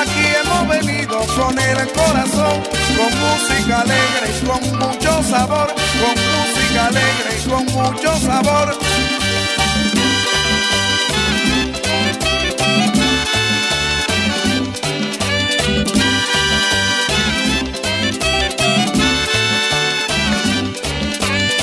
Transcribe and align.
Aquí 0.00 0.26
hemos 0.40 0.68
venido 0.68 1.18
con 1.36 1.58
el 1.58 1.92
corazón, 1.92 2.62
con 2.96 3.10
música 3.18 3.80
alegre 3.80 4.28
y 4.30 4.46
con 4.46 4.62
mucho 4.78 5.22
sabor, 5.24 5.68
con 6.00 6.14
música 6.34 6.86
alegre 6.86 7.30
y 7.38 7.48
con 7.48 7.64
mucho 7.66 8.16
sabor. 8.18 8.78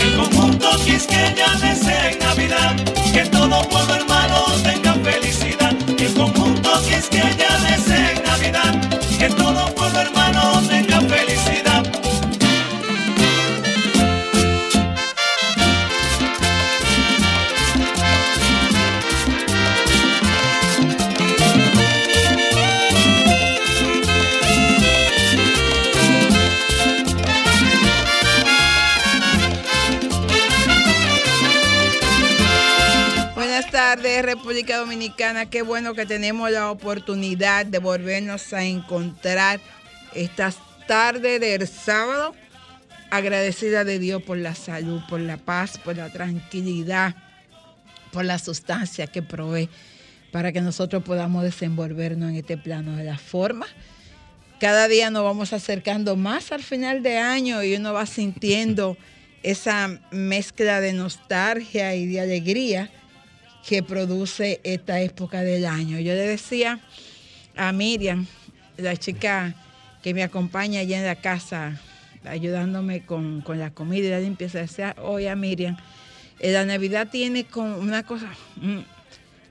El 0.01 0.15
conjunto 0.17 0.69
desea 0.77 2.11
en 2.11 2.19
Navidad 2.19 2.75
que 3.13 3.25
todo 3.29 3.69
pueblo 3.69 3.95
hermano 3.95 4.45
tenga 4.63 4.93
felicidad. 4.95 5.73
El 5.97 6.13
conjunto 6.13 6.81
Quisqueya 6.81 7.44
República 34.55 34.77
Dominicana. 34.77 35.49
Qué 35.49 35.63
bueno 35.63 35.95
que 35.95 36.05
tenemos 36.05 36.49
la 36.49 36.71
oportunidad 36.71 37.65
de 37.65 37.77
volvernos 37.79 38.53
a 38.53 38.63
encontrar 38.63 39.59
esta 40.13 40.53
tarde 40.87 41.39
del 41.39 41.67
sábado. 41.67 42.33
Agradecida 43.09 43.83
de 43.83 43.99
Dios 43.99 44.23
por 44.23 44.37
la 44.37 44.55
salud, 44.55 45.01
por 45.09 45.19
la 45.19 45.35
paz, 45.35 45.77
por 45.77 45.97
la 45.97 46.09
tranquilidad, 46.09 47.17
por 48.13 48.23
la 48.23 48.39
sustancia 48.39 49.07
que 49.07 49.21
provee 49.21 49.67
para 50.31 50.53
que 50.53 50.61
nosotros 50.61 51.03
podamos 51.03 51.43
desenvolvernos 51.43 52.29
en 52.29 52.37
este 52.37 52.57
plano 52.57 52.95
de 52.95 53.03
la 53.03 53.17
forma. 53.17 53.67
Cada 54.61 54.87
día 54.87 55.09
nos 55.09 55.25
vamos 55.25 55.51
acercando 55.51 56.15
más 56.15 56.53
al 56.53 56.63
final 56.63 57.03
de 57.03 57.17
año 57.17 57.61
y 57.61 57.75
uno 57.75 57.91
va 57.91 58.05
sintiendo 58.05 58.95
esa 59.43 59.99
mezcla 60.11 60.79
de 60.79 60.93
nostalgia 60.93 61.93
y 61.95 62.05
de 62.05 62.21
alegría 62.21 62.89
que 63.67 63.81
produce 63.81 64.61
esta 64.63 65.01
época 65.01 65.41
del 65.41 65.65
año. 65.65 65.99
Yo 65.99 66.13
le 66.13 66.21
decía 66.21 66.79
a 67.55 67.71
Miriam, 67.71 68.27
la 68.77 68.95
chica 68.95 69.55
que 70.03 70.13
me 70.13 70.23
acompaña 70.23 70.81
allá 70.81 70.99
en 70.99 71.05
la 71.05 71.15
casa, 71.15 71.79
ayudándome 72.25 73.05
con, 73.05 73.41
con 73.41 73.57
la 73.57 73.71
comida 73.71 74.07
y 74.07 74.09
la 74.11 74.19
limpieza, 74.19 74.59
decía 74.59 74.95
hoy 75.01 75.27
a 75.27 75.35
Miriam, 75.35 75.77
eh, 76.39 76.51
la 76.51 76.65
Navidad 76.65 77.07
tiene 77.09 77.45
como 77.45 77.77
una 77.77 78.03
cosa, 78.03 78.29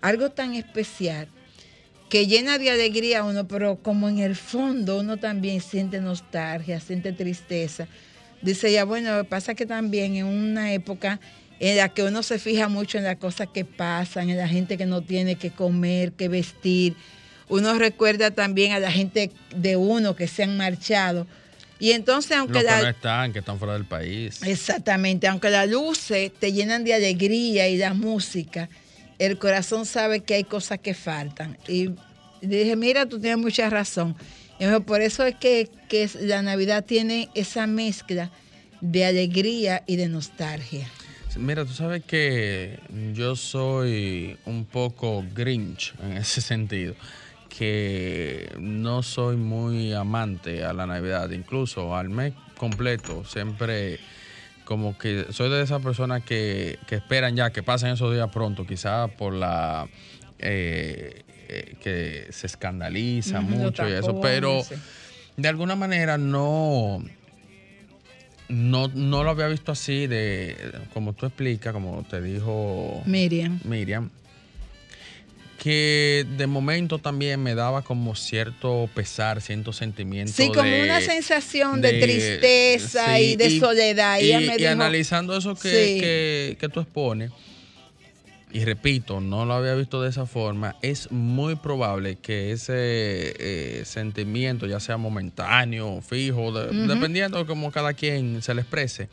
algo 0.00 0.31
tan 0.31 0.54
especial 0.54 1.26
que 2.08 2.26
llena 2.28 2.58
de 2.58 2.70
alegría 2.70 3.20
a 3.20 3.25
uno, 3.25 3.48
pero 3.48 3.76
como 3.76 4.08
en 4.08 4.19
el 4.19 4.36
fondo 4.36 5.00
uno 5.00 5.16
también 5.16 5.60
siente 5.60 6.00
nostalgia, 6.00 6.78
siente 6.78 7.12
tristeza. 7.12 7.88
Dice 8.42 8.69
ella, 8.69 8.84
bueno, 8.84 9.25
pasa 9.25 9.54
que 9.54 9.66
también 9.66 10.14
en 10.14 10.26
una 10.26 10.72
época 10.72 11.19
en 11.70 11.78
la 11.78 11.88
que 11.88 12.02
uno 12.02 12.22
se 12.22 12.38
fija 12.38 12.69
mucho 12.69 12.98
en 12.98 13.04
las 13.04 13.16
cosas 13.16 13.48
que 13.48 13.64
pasan, 13.64 14.28
en 14.28 14.36
la 14.36 14.47
gente 14.47 14.76
que 14.76 14.84
no 14.84 15.00
tiene 15.00 15.36
que 15.36 15.50
comer, 15.50 16.12
que 16.12 16.28
vestir. 16.28 16.94
Uno 17.48 17.78
recuerda 17.78 18.30
también 18.32 18.72
a 18.72 18.80
la 18.80 18.92
gente 18.92 19.30
de 19.56 19.76
uno 19.76 20.14
que 20.14 20.28
se 20.28 20.42
han 20.42 20.58
marchado. 20.58 21.26
Y 21.78 21.92
entonces, 21.92 22.36
aunque 22.36 22.52
Los 22.52 22.64
que 22.64 22.70
la, 22.70 22.82
no 22.82 22.88
están, 22.88 23.32
que 23.32 23.38
están 23.38 23.58
fuera 23.58 23.72
del 23.72 23.86
país. 23.86 24.42
Exactamente, 24.42 25.26
aunque 25.26 25.48
las 25.48 25.66
luces 25.66 26.30
te 26.38 26.52
llenan 26.52 26.84
de 26.84 26.92
alegría 26.92 27.66
y 27.66 27.78
la 27.78 27.94
música, 27.94 28.69
el 29.19 29.38
corazón 29.38 29.86
sabe 29.86 30.20
que 30.20 30.34
hay 30.34 30.44
cosas 30.44 30.81
que 30.81 30.92
faltan. 30.92 31.56
Y 31.66 31.92
le 32.42 32.58
dije, 32.58 32.76
mira, 32.76 33.06
tú 33.06 33.19
tienes 33.19 33.38
mucha 33.38 33.70
razón. 33.70 34.14
Y 34.58 34.64
me 34.64 34.69
dijo, 34.69 34.82
por 34.82 35.00
eso 35.00 35.25
es 35.25 35.34
que, 35.36 35.70
que 35.88 36.10
la 36.20 36.42
Navidad 36.42 36.84
tiene 36.84 37.31
esa 37.34 37.66
mezcla 37.66 38.31
de 38.82 39.06
alegría 39.06 39.82
y 39.86 39.96
de 39.96 40.08
nostalgia. 40.08 40.86
Mira, 41.36 41.64
tú 41.64 41.72
sabes 41.72 42.04
que 42.04 42.78
yo 43.12 43.34
soy 43.36 44.38
un 44.46 44.64
poco 44.64 45.24
grinch 45.34 45.94
en 46.02 46.16
ese 46.16 46.40
sentido, 46.40 46.94
que 47.48 48.52
no 48.58 49.02
soy 49.02 49.36
muy 49.36 49.92
amante 49.92 50.64
a 50.64 50.72
la 50.72 50.86
Navidad, 50.86 51.30
incluso 51.30 51.96
al 51.96 52.08
mes 52.08 52.34
completo, 52.56 53.24
siempre 53.24 53.98
como 54.64 54.96
que 54.96 55.26
soy 55.30 55.50
de 55.50 55.62
esas 55.62 55.82
personas 55.82 56.22
que, 56.24 56.78
que 56.86 56.94
esperan 56.96 57.36
ya 57.36 57.50
que 57.50 57.62
pasen 57.62 57.90
esos 57.90 58.12
días 58.14 58.30
pronto, 58.30 58.66
quizás 58.66 59.10
por 59.10 59.34
la... 59.34 59.88
eh, 60.38 61.24
eh, 61.46 61.76
que 61.80 62.28
se 62.30 62.46
escandaliza 62.46 63.42
mucho 63.42 63.86
y 63.86 63.92
eso, 63.92 64.18
pero 64.20 64.62
de 65.36 65.48
alguna 65.48 65.76
manera 65.76 66.16
no, 66.16 67.04
no, 68.49 68.88
no 68.88 69.25
lo 69.25 69.31
había 69.31 69.49
visto 69.49 69.72
así 69.72 70.06
de 70.06 70.56
como 70.93 71.12
tú 71.12 71.27
explicas, 71.27 71.72
como 71.72 72.03
te 72.09 72.21
dijo 72.21 73.03
Miriam. 73.06 73.59
Miriam, 73.65 74.10
que 75.59 76.27
de 76.37 76.47
momento 76.47 76.99
también 76.99 77.43
me 77.43 77.55
daba 77.55 77.82
como 77.82 78.15
cierto 78.15 78.88
pesar, 78.94 79.41
cierto 79.41 79.72
sentimiento. 79.72 80.32
Sí, 80.32 80.49
como 80.49 80.62
de- 80.69 80.82
una 80.82 81.00
sensación 81.00 81.81
de, 81.81 81.93
de- 81.93 82.00
tristeza 82.02 83.17
sí, 83.17 83.23
y 83.23 83.37
de 83.37 83.58
soledad. 83.58 84.19
Y, 84.20 84.32
me 84.47 84.56
y 84.58 84.67
analizando 84.67 85.37
eso 85.37 85.55
que, 85.55 85.69
Sí. 85.70 86.00
que- 86.00 86.56
que 86.61 86.69
tú 86.69 86.81
expones, 86.81 87.31
y 88.54 88.64
repito, 88.64 89.20
no 89.20 89.44
lo 89.44 89.52
había 89.54 89.74
visto 89.74 90.00
de 90.00 90.08
esa 90.08 90.24
forma, 90.26 90.76
es 90.80 91.10
muy 91.10 91.56
probable 91.56 92.16
que 92.16 92.52
ese 92.52 93.34
eh, 93.38 93.82
sentimiento, 93.84 94.66
ya 94.66 94.78
sea 94.80 94.96
momentáneo, 94.96 96.00
fijo, 96.00 96.52
de- 96.52 96.86
dependiendo 96.86 97.36
de 97.38 97.46
cómo 97.46 97.70
cada 97.72 97.92
quien 97.94 98.40
se 98.42 98.54
le 98.54 98.60
exprese, 98.62 99.08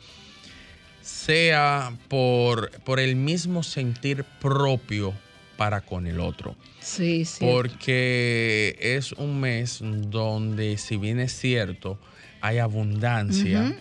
sea 1.02 1.92
por, 2.08 2.70
por 2.82 3.00
el 3.00 3.16
mismo 3.16 3.62
sentir 3.62 4.24
propio 4.40 5.12
para 5.56 5.80
con 5.80 6.06
el 6.06 6.20
otro. 6.20 6.54
Sí, 6.80 7.24
sí. 7.24 7.44
Porque 7.44 8.76
es 8.80 9.12
un 9.12 9.40
mes 9.40 9.80
donde, 9.82 10.78
si 10.78 10.96
bien 10.96 11.20
es 11.20 11.32
cierto, 11.36 11.98
hay 12.40 12.58
abundancia. 12.58 13.72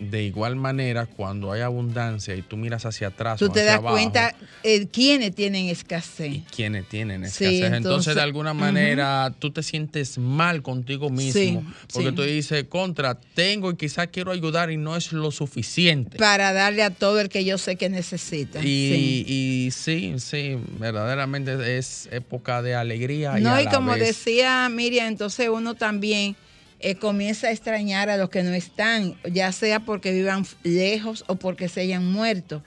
De 0.00 0.22
igual 0.24 0.56
manera, 0.56 1.06
cuando 1.06 1.52
hay 1.52 1.60
abundancia 1.60 2.34
y 2.34 2.42
tú 2.42 2.56
miras 2.56 2.84
hacia 2.84 3.08
atrás, 3.08 3.38
Tú 3.38 3.46
o 3.46 3.48
te 3.52 3.60
hacia 3.60 3.72
das 3.72 3.78
abajo, 3.78 3.94
cuenta 3.96 4.34
eh, 4.62 4.86
quiénes 4.88 5.34
tienen 5.34 5.66
escasez. 5.68 6.42
quienes 6.54 6.88
tienen 6.88 7.20
Sí, 7.22 7.44
escasez. 7.44 7.54
entonces, 7.62 7.76
entonces, 7.84 8.14
de 8.16 8.20
alguna 8.20 8.54
manera, 8.54 9.32
tú 9.38 9.50
te 9.52 9.62
sientes 9.62 10.18
mal 10.18 10.62
contigo 10.62 11.10
mismo. 11.10 11.32
Sí, 11.62 11.88
porque 11.92 12.08
sí. 12.10 12.14
tú 12.16 12.22
dices, 12.22 12.64
contra, 12.68 13.14
tengo 13.34 13.70
y 13.70 13.76
quizás 13.76 14.08
quiero 14.08 14.32
ayudar 14.32 14.70
y 14.70 14.76
no 14.76 14.96
es 14.96 15.12
lo 15.12 15.30
suficiente. 15.30 16.18
Para 16.18 16.52
darle 16.52 16.82
a 16.82 16.90
todo 16.90 17.20
el 17.20 17.28
que 17.28 17.44
yo 17.44 17.56
sé 17.58 17.76
que 17.76 17.88
necesita. 17.88 18.60
Y 18.60 18.64
Sí. 18.64 19.24
y 19.26 19.70
sí, 19.70 20.14
sí, 20.18 20.56
verdaderamente 20.78 21.76
es 21.78 22.08
época 22.10 22.62
de 22.62 22.74
alegría. 22.74 23.38
No, 23.38 23.50
y, 23.60 23.60
a 23.60 23.62
y 23.62 23.66
como 23.74 23.92
vez- 23.92 24.00
decía 24.08 24.68
Miriam, 24.68 25.06
entonces 25.08 25.48
uno 25.48 25.74
también 25.74 26.36
eh, 26.84 26.94
comienza 26.96 27.48
a 27.48 27.50
extrañar 27.50 28.10
a 28.10 28.16
los 28.16 28.28
que 28.30 28.42
no 28.42 28.52
están, 28.54 29.16
ya 29.24 29.50
sea 29.52 29.80
porque 29.80 30.12
vivan 30.12 30.46
lejos 30.62 31.24
o 31.26 31.36
porque 31.36 31.68
se 31.68 31.80
hayan 31.80 32.04
muerto. 32.12 32.62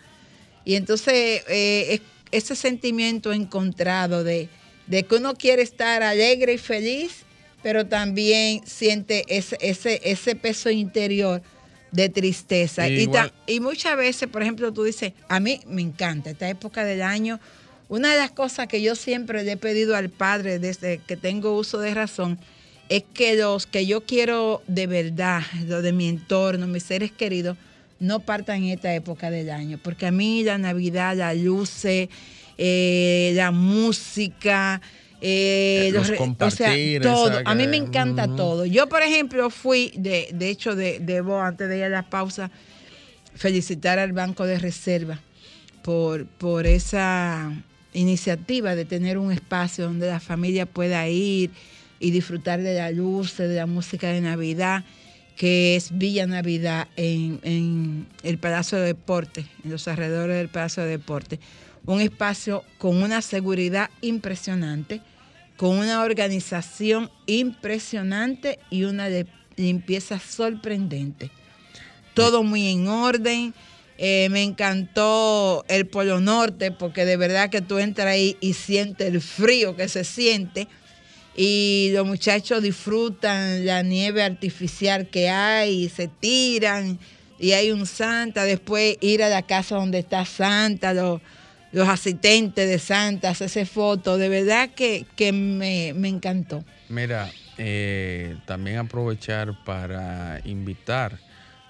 Y 0.66 0.76
entonces 0.76 1.44
eh, 1.48 1.86
es- 1.94 2.02
ese 2.32 2.56
sentimiento 2.56 3.32
encontrado 3.32 4.24
de, 4.26 4.50
de 4.88 5.04
que 5.04 5.16
uno 5.16 5.36
quiere 5.36 5.62
estar 5.62 6.04
alegre 6.04 6.54
y 6.54 6.58
feliz, 6.58 7.24
pero 7.64 7.86
también 7.86 8.62
siente 8.66 9.24
ese, 9.30 9.58
ese, 9.62 10.02
ese 10.04 10.36
peso 10.36 10.70
interior 10.70 11.42
de 11.92 12.10
tristeza. 12.10 12.90
Y, 12.90 12.98
Igual- 13.04 13.34
y 13.48 13.60
muchas 13.62 13.96
veces, 13.96 14.28
por 14.28 14.42
ejemplo, 14.42 14.74
tú 14.74 14.84
dices, 14.84 15.14
a 15.30 15.40
mí 15.40 15.62
me 15.68 15.82
encanta 15.82 16.32
esta 16.32 16.50
época 16.50 16.84
del 16.84 17.02
año. 17.02 17.40
Una 17.88 18.12
de 18.12 18.18
las 18.18 18.32
cosas 18.32 18.68
que 18.68 18.82
yo 18.82 18.96
siempre 18.96 19.44
le 19.44 19.54
he 19.54 19.58
pedido 19.58 19.96
al 19.96 20.10
Padre 20.10 20.60
desde 20.60 21.00
que 21.08 21.16
tengo 21.16 21.56
uso 21.56 21.80
de 21.80 21.94
razón 21.94 22.38
es 22.90 23.04
que 23.14 23.36
los 23.36 23.66
que 23.68 23.86
yo 23.86 24.02
quiero 24.06 24.62
de 24.68 24.88
verdad, 24.88 25.42
los 25.66 25.84
de 25.84 25.92
mi 25.94 26.08
entorno, 26.08 26.68
mis 26.68 26.84
seres 26.84 27.12
queridos, 27.12 27.58
no 28.00 28.20
partan 28.20 28.64
en 28.64 28.70
esta 28.70 28.94
época 28.94 29.30
del 29.32 29.50
año. 29.50 29.80
Porque 29.84 30.06
a 30.06 30.12
mí 30.12 30.44
la 30.44 30.58
Navidad, 30.58 31.16
las 31.16 31.36
luces, 31.38 32.10
eh, 32.58 33.32
la 33.36 33.52
música, 33.52 34.82
eh, 35.20 35.88
Eh, 35.88 35.92
los 35.94 36.08
re- 36.08 36.18
o 36.20 36.52
sea, 36.52 36.72
todo. 37.02 37.40
A 37.44 37.56
mí 37.56 37.66
me 37.68 37.78
encanta 37.78 38.28
todo. 38.36 38.66
Yo, 38.68 38.88
por 38.88 39.02
ejemplo, 39.02 39.50
fui, 39.50 39.92
de, 39.96 40.30
de 40.32 40.50
hecho, 40.50 40.76
de, 40.76 41.00
debo 41.00 41.40
antes 41.42 41.68
de 41.70 41.78
ir 41.80 41.84
a 41.86 41.90
la 41.90 42.04
pausa, 42.04 42.52
felicitar 43.36 43.98
al 44.00 44.14
Banco 44.14 44.46
de 44.46 44.60
Reserva 44.60 45.20
por, 45.84 46.26
por 46.28 46.68
esa 46.68 47.52
iniciativa 47.94 48.76
de 48.76 48.86
tener 48.86 49.18
un 49.18 49.32
espacio 49.32 49.86
donde 49.86 50.08
la 50.08 50.20
familia 50.20 50.66
pueda 50.68 51.08
ir 51.08 51.50
y 52.00 52.12
disfrutar 52.12 52.62
de 52.62 52.76
la 52.76 52.92
luz, 52.92 53.38
de 53.38 53.56
la 53.56 53.66
música 53.66 54.10
de 54.10 54.22
Navidad, 54.22 54.84
que 55.36 55.76
es 55.76 55.98
Villa 55.98 56.26
Navidad 56.26 56.88
en, 56.96 57.40
en 57.44 58.08
el 58.24 58.38
Palacio 58.38 58.78
de 58.80 58.88
Deporte, 58.88 59.46
en 59.64 59.72
los 59.72 59.88
alrededores 59.88 60.38
del 60.38 60.50
Palacio 60.50 60.84
de 60.84 60.90
Deporte. 60.90 61.40
Un 61.86 62.02
espacio 62.02 62.64
con 62.78 63.02
una 63.02 63.22
seguridad 63.22 63.90
impresionante, 64.02 65.02
con 65.56 65.78
una 65.78 66.04
organización 66.04 67.10
impresionante 67.26 68.60
y 68.70 68.84
una 68.84 69.08
limpieza 69.56 70.20
sorprendente 70.20 71.32
todo 72.18 72.42
muy 72.42 72.68
en 72.68 72.88
orden. 72.88 73.54
Eh, 74.00 74.28
me 74.32 74.42
encantó 74.42 75.64
el 75.68 75.86
Polo 75.86 76.20
Norte 76.20 76.72
porque 76.72 77.06
de 77.06 77.16
verdad 77.16 77.52
que 77.52 77.62
tú 77.62 77.78
entras 77.78 78.08
ahí 78.08 78.36
y 78.42 78.54
sientes 78.54 79.08
el 79.08 79.22
frío 79.22 79.76
que 79.76 79.88
se 79.88 80.04
siente. 80.04 80.68
Y 81.38 81.92
los 81.94 82.06
muchachos 82.06 82.64
disfrutan 82.64 83.66
la 83.66 83.84
nieve 83.84 84.24
artificial 84.24 85.08
que 85.08 85.30
hay, 85.30 85.84
y 85.84 85.90
se 85.90 86.08
tiran 86.08 87.00
y 87.40 87.52
hay 87.52 87.72
un 87.72 87.86
Santa. 87.86 88.44
Después 88.44 88.98
ir 89.02 89.24
a 89.24 89.30
la 89.30 89.44
casa 89.44 89.76
donde 89.76 90.00
está 90.00 90.26
Santa, 90.26 90.94
los, 90.94 91.22
los 91.72 91.88
asistentes 91.88 92.68
de 92.68 92.80
Santa, 92.80 93.30
hacerse 93.30 93.66
fotos. 93.66 94.20
De 94.20 94.30
verdad 94.30 94.70
que, 94.76 95.06
que 95.16 95.32
me, 95.32 95.94
me 95.94 96.08
encantó. 96.08 96.64
Mira, 96.90 97.30
eh, 97.58 98.36
también 98.46 98.78
aprovechar 98.78 99.64
para 99.64 100.42
invitar 100.46 101.20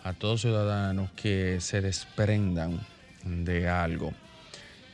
a 0.03 0.13
todos 0.13 0.35
los 0.35 0.41
ciudadanos 0.41 1.11
que 1.11 1.59
se 1.59 1.81
desprendan 1.81 2.79
de 3.25 3.67
algo. 3.67 4.13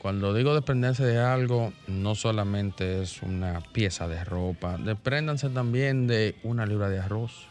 Cuando 0.04 0.34
digo 0.34 0.54
desprenderse 0.54 1.06
de 1.06 1.18
algo, 1.18 1.72
no 1.88 2.14
solamente 2.14 3.02
es 3.02 3.22
una 3.22 3.62
pieza 3.72 4.06
de 4.10 4.22
ropa, 4.26 4.78
despréndanse 4.78 5.50
también 5.50 6.08
de 6.08 6.36
una 6.44 6.66
libra 6.66 6.90
de 6.90 7.00
arroz, 7.00 7.48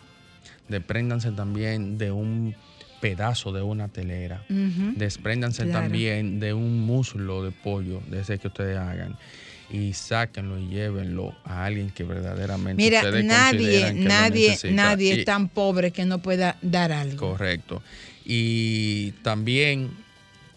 despréndanse 0.68 1.32
también 1.32 1.96
de 1.96 2.10
un 2.10 2.54
pedazo 3.00 3.52
de 3.52 3.62
una 3.62 3.88
telera, 3.88 4.44
Ujú. 4.50 4.92
despréndanse 4.94 5.64
Claro. 5.64 5.80
también 5.80 6.40
de 6.40 6.52
un 6.52 6.78
muslo 6.80 7.42
de 7.42 7.52
pollo, 7.52 8.02
de 8.10 8.20
ese 8.20 8.38
que 8.38 8.48
ustedes 8.48 8.76
hagan, 8.76 9.16
y 9.70 9.94
sáquenlo 9.94 10.58
y 10.58 10.66
llévenlo 10.68 11.34
a 11.46 11.64
alguien 11.64 11.88
que 11.88 12.04
verdaderamente 12.04 12.82
Mira, 12.82 12.98
ustedes 13.00 13.24
nadie, 13.24 13.58
consideran 13.60 13.94
que 13.96 14.02
lo 14.02 14.08
nadie, 14.10 14.48
necesita. 14.50 14.74
nadie 14.74 15.12
es 15.20 15.24
tan 15.24 15.48
pobre 15.48 15.90
que 15.90 16.04
no 16.04 16.20
pueda 16.20 16.58
dar 16.60 16.92
algo. 16.92 17.16
Correcto. 17.30 17.82
Y 18.26 19.12
también 19.22 20.01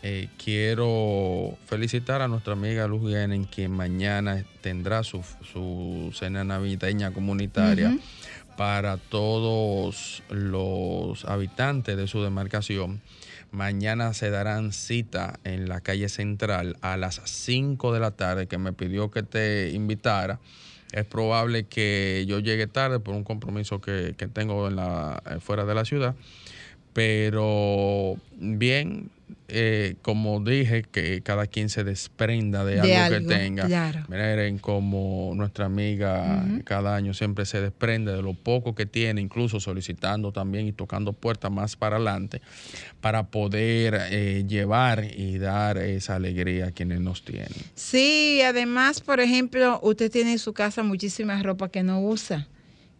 eh, 0.08 0.30
quiero 0.38 1.58
felicitar 1.66 2.22
a 2.22 2.28
nuestra 2.28 2.54
amiga 2.54 2.88
Luz 2.88 3.10
Guenen, 3.10 3.46
quien 3.46 3.72
mañana 3.72 4.46
tendrá 4.62 5.02
su, 5.02 5.24
su 5.52 6.12
cena 6.14 6.44
navideña 6.44 7.12
comunitaria 7.12 7.98
para 8.56 8.98
todos 8.98 10.22
los 10.30 11.26
habitantes 11.26 11.98
de 11.98 12.08
su 12.08 12.22
demarcación. 12.22 13.02
Mañana 13.50 14.14
se 14.14 14.30
darán 14.30 14.74
cita 14.74 15.40
en 15.44 15.68
la 15.68 15.82
calle 15.82 16.08
central 16.08 16.78
a 16.82 16.98
las 16.98 17.20
5 17.26 17.92
de 17.92 18.00
la 18.00 18.12
tarde, 18.12 18.46
que 18.46 18.60
me 18.60 18.74
pidió 18.74 19.10
que 19.10 19.24
te 19.24 19.72
invitara. 19.72 20.40
Es 20.92 21.06
probable 21.06 21.64
que 21.64 22.26
yo 22.28 22.38
llegue 22.38 22.68
tarde 22.68 23.00
por 23.00 23.16
un 23.16 23.24
compromiso 23.24 23.82
que, 23.82 24.14
que 24.16 24.28
tengo 24.28 24.68
en 24.68 24.76
la, 24.76 25.24
eh, 25.26 25.40
fuera 25.40 25.66
de 25.66 25.74
la 25.74 25.84
ciudad. 25.84 26.14
Pero 26.94 28.18
bien, 28.38 29.10
eh, 29.48 29.96
como 30.02 30.40
dije, 30.40 30.84
que 30.84 31.22
cada 31.22 31.48
quien 31.48 31.70
se 31.70 31.84
desprenda 31.84 32.66
de, 32.66 32.76
De 32.82 32.96
algo, 32.96 33.16
algo, 33.16 33.30
que 33.30 33.36
tenga. 33.36 33.68
claro. 33.68 34.04
Miren 34.08 34.60
como 34.60 35.34
nuestra 35.36 35.66
amiga 35.66 36.46
cada 36.64 36.96
año 36.96 37.14
siempre 37.14 37.46
se 37.46 37.62
desprende 37.62 38.12
de 38.12 38.22
lo 38.22 38.34
poco 38.34 38.76
que 38.76 38.86
tiene, 38.86 39.22
incluso 39.22 39.60
solicitando 39.60 40.32
también 40.32 40.68
y 40.68 40.72
tocando 40.74 41.14
puertas 41.14 41.52
más 41.52 41.76
para 41.76 41.96
adelante 41.96 42.42
para 43.02 43.28
poder 43.28 44.00
eh, 44.10 44.46
llevar 44.48 45.06
y 45.16 45.38
dar 45.38 45.78
esa 45.78 46.16
alegría 46.16 46.68
a 46.68 46.72
quienes 46.72 47.00
nos 47.02 47.24
tienen. 47.24 47.50
Sí, 47.76 48.42
además, 48.42 49.02
por 49.02 49.20
ejemplo, 49.20 49.80
usted 49.84 50.12
tiene 50.12 50.34
en 50.34 50.40
su 50.40 50.54
casa 50.54 50.84
muchísima 50.84 51.42
ropa 51.42 51.70
que 51.70 51.84
no 51.84 52.02
usa, 52.02 52.48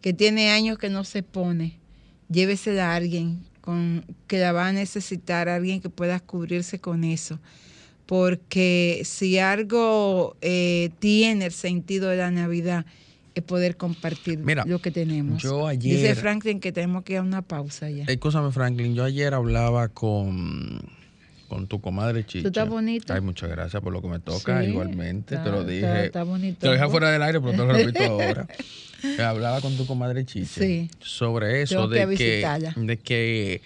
que 0.00 0.12
tiene 0.12 0.50
años 0.50 0.78
que 0.78 0.90
no 0.90 1.04
se 1.04 1.22
pone. 1.22 1.78
Llévesela 2.28 2.92
a 2.92 2.96
alguien 2.96 3.40
con, 3.66 4.04
que 4.28 4.38
la 4.38 4.52
va 4.52 4.68
a 4.68 4.72
necesitar, 4.72 5.48
alguien 5.50 5.80
que 5.82 5.90
pueda 5.90 6.20
cubrirse 6.20 6.78
con 6.78 7.04
eso. 7.04 7.38
Porque 8.06 9.02
si 9.04 9.38
algo 9.38 10.36
eh, 10.40 10.90
tiene 11.00 11.46
el 11.46 11.52
sentido 11.52 12.08
de 12.08 12.16
la 12.16 12.30
Navidad, 12.30 12.86
es 13.34 13.42
poder 13.42 13.76
compartir 13.76 14.38
Mira, 14.38 14.64
lo 14.64 14.78
que 14.80 14.90
tenemos. 14.92 15.42
yo 15.42 15.68
Dice 15.68 15.98
ayer- 16.10 16.16
Franklin 16.16 16.60
que 16.60 16.70
tenemos 16.72 17.02
que 17.02 17.14
ir 17.14 17.18
a 17.18 17.22
una 17.22 17.42
pausa 17.42 17.90
ya. 17.90 18.04
Escúchame, 18.04 18.52
Franklin, 18.52 18.94
yo 18.94 19.02
ayer 19.04 19.34
hablaba 19.34 19.88
con, 19.88 20.80
con 21.48 21.66
tu 21.66 21.80
comadre 21.80 22.24
Chicha. 22.26 22.42
Tú 22.42 22.48
estás 22.48 22.68
bonito. 22.68 23.12
Ay, 23.14 23.20
muchas 23.20 23.48
gracias 23.50 23.82
por 23.82 23.92
lo 23.92 24.02
que 24.02 24.08
me 24.08 24.18
toca, 24.18 24.62
Sí, 24.62 24.68
igualmente, 24.70 25.34
está- 25.36 25.44
te 25.44 25.50
lo 25.50 25.64
dije. 25.64 26.06
está 26.06 26.22
bonito. 26.24 26.58
Te 26.60 26.66
lo 26.66 26.72
dije 26.74 26.88
fuera 26.88 27.10
del 27.10 27.22
aire, 27.22 27.40
pero 27.40 27.52
te 27.52 27.58
lo 27.58 27.66
repito 27.72 28.02
ahora. 28.02 28.46
Hablaba 29.24 29.60
con 29.60 29.76
tu 29.76 29.86
comadre 29.86 30.24
Chicha 30.24 30.60
Sí. 30.60 30.90
sobre 31.00 31.62
eso, 31.62 31.86
de, 31.88 32.16
que, 32.16 32.46
de 32.76 32.96
que 32.98 33.62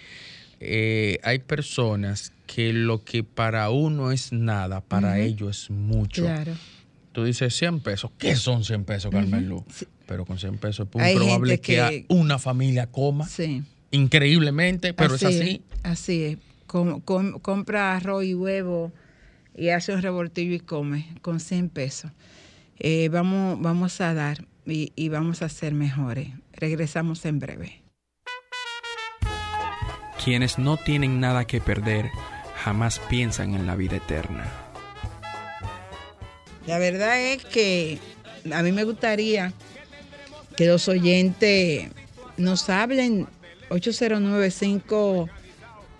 eh, 0.59 1.19
hay 1.23 1.39
personas 1.39 2.33
que 2.45 2.73
lo 2.73 3.03
que 3.03 3.23
para 3.23 3.69
uno 3.69 4.11
es 4.11 4.31
nada, 4.33 4.81
para 4.81 5.19
ellos 5.19 5.63
es 5.65 5.69
mucho. 5.69 6.23
Claro. 6.23 6.53
Tú 7.13 7.23
dices 7.23 7.55
100 7.55 7.79
pesos. 7.79 8.11
¿Qué 8.17 8.35
son 8.35 8.63
100 8.63 8.83
pesos, 8.85 9.11
Carmen 9.11 9.47
Luz? 9.49 9.63
Pero 10.05 10.25
con 10.25 10.37
100 10.37 10.57
pesos 10.57 10.87
es 10.93 10.95
muy 10.95 11.15
probable 11.15 11.59
que, 11.59 11.73
que- 11.75 12.05
una 12.09 12.37
familia 12.39 12.87
coma 12.87 13.27
Sí. 13.27 13.63
increíblemente, 13.91 14.93
pero 14.93 15.15
es 15.15 15.23
así. 15.23 15.61
Así 15.83 16.23
es. 16.23 16.37
Com- 16.71 17.01
com- 17.01 17.37
compra 17.41 17.97
arroz 17.97 18.23
y 18.23 18.33
huevo 18.33 18.93
y 19.57 19.69
hace 19.71 19.93
un 19.93 20.01
revoltillo 20.01 20.55
y 20.55 20.61
come 20.61 21.13
con 21.21 21.41
100 21.41 21.67
pesos. 21.67 22.11
Eh, 22.79 23.09
vamos, 23.09 23.59
vamos 23.61 23.99
a 23.99 24.13
dar 24.13 24.45
y, 24.65 24.93
y 24.95 25.09
vamos 25.09 25.41
a 25.41 25.49
ser 25.49 25.73
mejores. 25.73 26.29
Regresamos 26.53 27.25
en 27.25 27.39
breve. 27.39 27.81
Quienes 30.23 30.57
no 30.59 30.77
tienen 30.77 31.19
nada 31.19 31.43
que 31.43 31.59
perder 31.59 32.09
jamás 32.63 32.99
piensan 33.09 33.53
en 33.53 33.67
la 33.67 33.75
vida 33.75 33.97
eterna. 33.97 34.45
La 36.67 36.77
verdad 36.79 37.19
es 37.19 37.43
que 37.43 37.99
a 38.53 38.63
mí 38.63 38.71
me 38.71 38.85
gustaría 38.85 39.51
que 40.55 40.67
los 40.67 40.87
oyentes 40.87 41.89
nos 42.37 42.69
hablen 42.69 43.27
809 43.71 44.53
40 44.87 45.40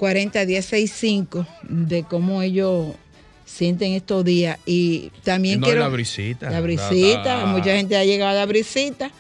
1065 0.02 1.46
de 1.64 2.04
cómo 2.04 2.42
ellos 2.42 2.94
sienten 3.46 3.94
estos 3.94 4.24
días. 4.26 4.58
Y 4.66 5.12
también 5.24 5.60
No, 5.60 5.66
quiero. 5.68 5.82
la 5.82 5.88
brisita. 5.90 6.50
La 6.50 6.62
brisita. 6.62 7.38
La- 7.40 7.46
Mucha 7.46 7.76
gente 7.76 7.96
ha 7.98 8.04
llegado 8.04 8.32
a 8.32 8.34
la 8.36 8.46
brisita. 8.46 9.12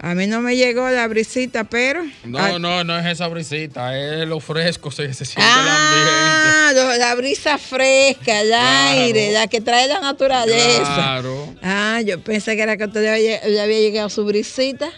A 0.00 0.14
mí 0.14 0.28
no 0.28 0.40
me 0.40 0.54
llegó 0.54 0.88
la 0.90 1.08
brisita, 1.08 1.64
pero. 1.64 2.04
No, 2.24 2.60
no, 2.60 2.84
no 2.84 2.96
es 2.96 3.04
esa 3.06 3.26
brisita, 3.26 3.98
es 3.98 4.28
lo 4.28 4.38
fresco, 4.38 4.92
se, 4.92 5.12
se 5.12 5.24
siente 5.24 5.42
Ah, 5.44 6.70
lo- 6.72 6.96
la 6.96 7.16
brisa 7.16 7.58
fresca, 7.58 8.40
el 8.42 8.46
Claro. 8.48 9.00
aire, 9.00 9.32
la 9.32 9.48
que 9.48 9.60
trae 9.60 9.88
la 9.88 9.94
el 9.98 10.04
ambiente. 10.04 10.06
naturaleza. 10.28 10.94
Claro. 10.94 11.52
Ah, 11.62 12.00
yo 12.06 12.22
pensé 12.22 12.54
que 12.54 12.62
era 12.62 12.76
que 12.76 12.84
usted 12.84 13.00
le 13.02 13.10
había, 13.10 13.44
le 13.48 13.60
había 13.60 13.80
llegado 13.80 14.08
su 14.08 14.24
brisita. 14.24 14.88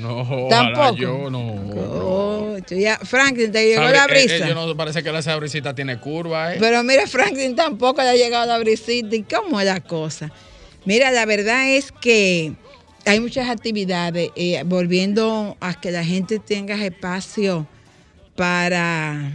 No, 0.00 0.46
Tampoco. 0.48 0.96
yo 0.96 1.30
no. 1.30 2.56
Ya- 2.68 2.98
Franklin, 2.98 3.50
te 3.52 3.66
llegó 3.68 3.82
Sabri- 3.82 3.92
la 3.92 4.04
eh, 4.04 4.08
brisa. 4.08 4.36
eh, 4.36 4.48
yo 4.48 4.54
no 4.54 4.76
parece 4.76 5.02
que 5.02 5.16
esa 5.16 5.36
brisita 5.36 5.74
tiene 5.74 5.98
curva, 5.98 6.54
¿eh? 6.54 6.56
Pero 6.60 6.82
mira, 6.84 7.06
Franklin 7.06 7.56
tampoco 7.56 8.02
le 8.02 8.08
ha 8.10 8.14
llegado 8.14 8.46
la 8.46 8.58
brisita. 8.58 9.14
¿Y 9.16 9.22
cómo 9.22 9.60
es 9.60 9.66
la 9.66 9.80
cosa? 9.80 10.30
Mira, 10.84 11.10
la 11.10 11.26
verdad 11.26 11.68
es 11.68 11.90
que 11.92 12.52
hay 13.06 13.20
muchas 13.20 13.48
actividades, 13.48 14.30
eh, 14.36 14.62
volviendo 14.64 15.56
a 15.60 15.78
que 15.80 15.90
la 15.90 16.04
gente 16.04 16.38
tenga 16.38 16.74
espacio 16.84 17.66
para, 18.36 19.32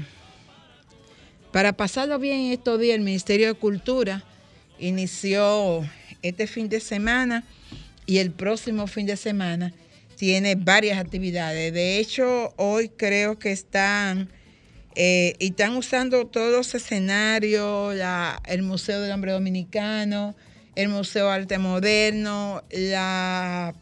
para 1.51 1.73
pasarlo 1.73 2.19
bien 2.19 2.51
estos 2.51 2.79
días. 2.79 2.95
El 2.95 3.01
Ministerio 3.03 3.47
de 3.47 3.53
Cultura 3.55 4.23
inició 4.79 5.81
este 6.21 6.47
fin 6.47 6.69
de 6.69 6.79
semana 6.79 7.43
y 8.05 8.17
el 8.19 8.31
próximo 8.31 8.87
fin 8.87 9.05
de 9.07 9.17
semana 9.17 9.73
tiene 10.15 10.55
varias 10.55 10.97
actividades. 10.97 11.73
De 11.73 11.99
hecho, 11.99 12.53
hoy 12.57 12.89
creo 12.89 13.37
que 13.37 13.51
están 13.51 14.29
eh, 14.95 15.35
y 15.39 15.47
están 15.47 15.75
usando 15.75 16.25
todos 16.25 16.51
los 16.51 16.73
escenarios, 16.73 17.95
el 18.45 18.61
Museo 18.61 19.01
del 19.01 19.11
Hombre 19.11 19.33
Dominicano, 19.33 20.35
el 20.75 20.87
Museo 20.87 21.29
Arte 21.29 21.57
Moderno, 21.57 22.63
la, 22.71 23.75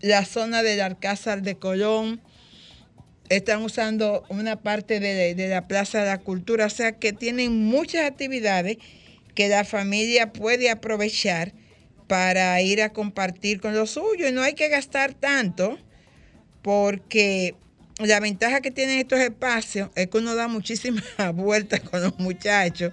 la 0.00 0.24
zona 0.24 0.62
del 0.62 0.80
Alcázar 0.80 1.42
de 1.42 1.56
Colón. 1.56 2.22
Están 3.28 3.62
usando 3.62 4.24
una 4.28 4.56
parte 4.56 4.98
de, 4.98 5.34
de 5.34 5.48
la 5.48 5.68
Plaza 5.68 6.00
de 6.00 6.06
la 6.06 6.18
Cultura, 6.18 6.66
o 6.66 6.70
sea 6.70 6.92
que 6.92 7.12
tienen 7.12 7.64
muchas 7.64 8.06
actividades 8.06 8.78
que 9.34 9.48
la 9.48 9.64
familia 9.64 10.32
puede 10.32 10.70
aprovechar 10.70 11.52
para 12.12 12.60
ir 12.60 12.82
a 12.82 12.92
compartir 12.92 13.58
con 13.58 13.74
los 13.74 13.92
suyos. 13.92 14.28
Y 14.28 14.32
no 14.32 14.42
hay 14.42 14.52
que 14.52 14.68
gastar 14.68 15.14
tanto 15.14 15.78
porque 16.60 17.54
la 18.00 18.20
ventaja 18.20 18.60
que 18.60 18.70
tienen 18.70 18.98
estos 18.98 19.18
espacios 19.18 19.88
es 19.94 20.08
que 20.08 20.18
uno 20.18 20.34
da 20.34 20.46
muchísimas 20.46 21.04
vueltas 21.34 21.80
con 21.80 22.02
los 22.02 22.18
muchachos 22.18 22.92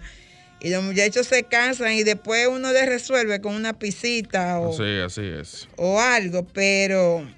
y 0.61 0.69
los 0.69 0.81
muchachos 0.85 1.27
se 1.27 1.43
cansan 1.43 1.95
y 1.95 2.03
después 2.03 2.47
uno 2.47 2.71
les 2.71 2.85
resuelve 2.85 3.41
con 3.41 3.55
una 3.55 3.77
pisita 3.77 4.61
o, 4.61 4.71
Sí, 4.71 4.99
así 5.03 5.23
es. 5.25 5.67
o 5.75 5.99
algo, 5.99 6.45
pero 6.47 7.29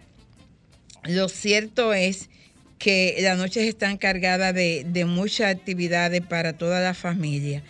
lo 1.06 1.30
cierto 1.30 1.96
es 1.96 2.30
que 2.78 3.18
las 3.22 3.40
noches 3.40 3.68
están 3.68 3.98
cargadas 3.98 4.54
de, 4.54 4.86
de 4.88 5.06
muchas 5.06 5.56
actividades 5.56 6.22
para 6.22 6.54
toda 6.54 6.80
la 6.80 6.94
familia. 6.94 7.64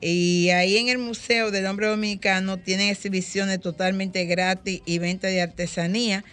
Y 0.00 0.50
ahí 0.50 0.76
en 0.76 0.88
el 0.88 0.98
Museo 0.98 1.50
del 1.50 1.66
Hombre 1.66 1.88
Dominicano 1.88 2.58
tienen 2.58 2.88
exhibiciones 2.88 3.60
totalmente 3.60 4.24
gratis 4.24 4.80
y 4.86 4.98
venta 4.98 5.28
de 5.28 5.42
artesanía 5.42 6.24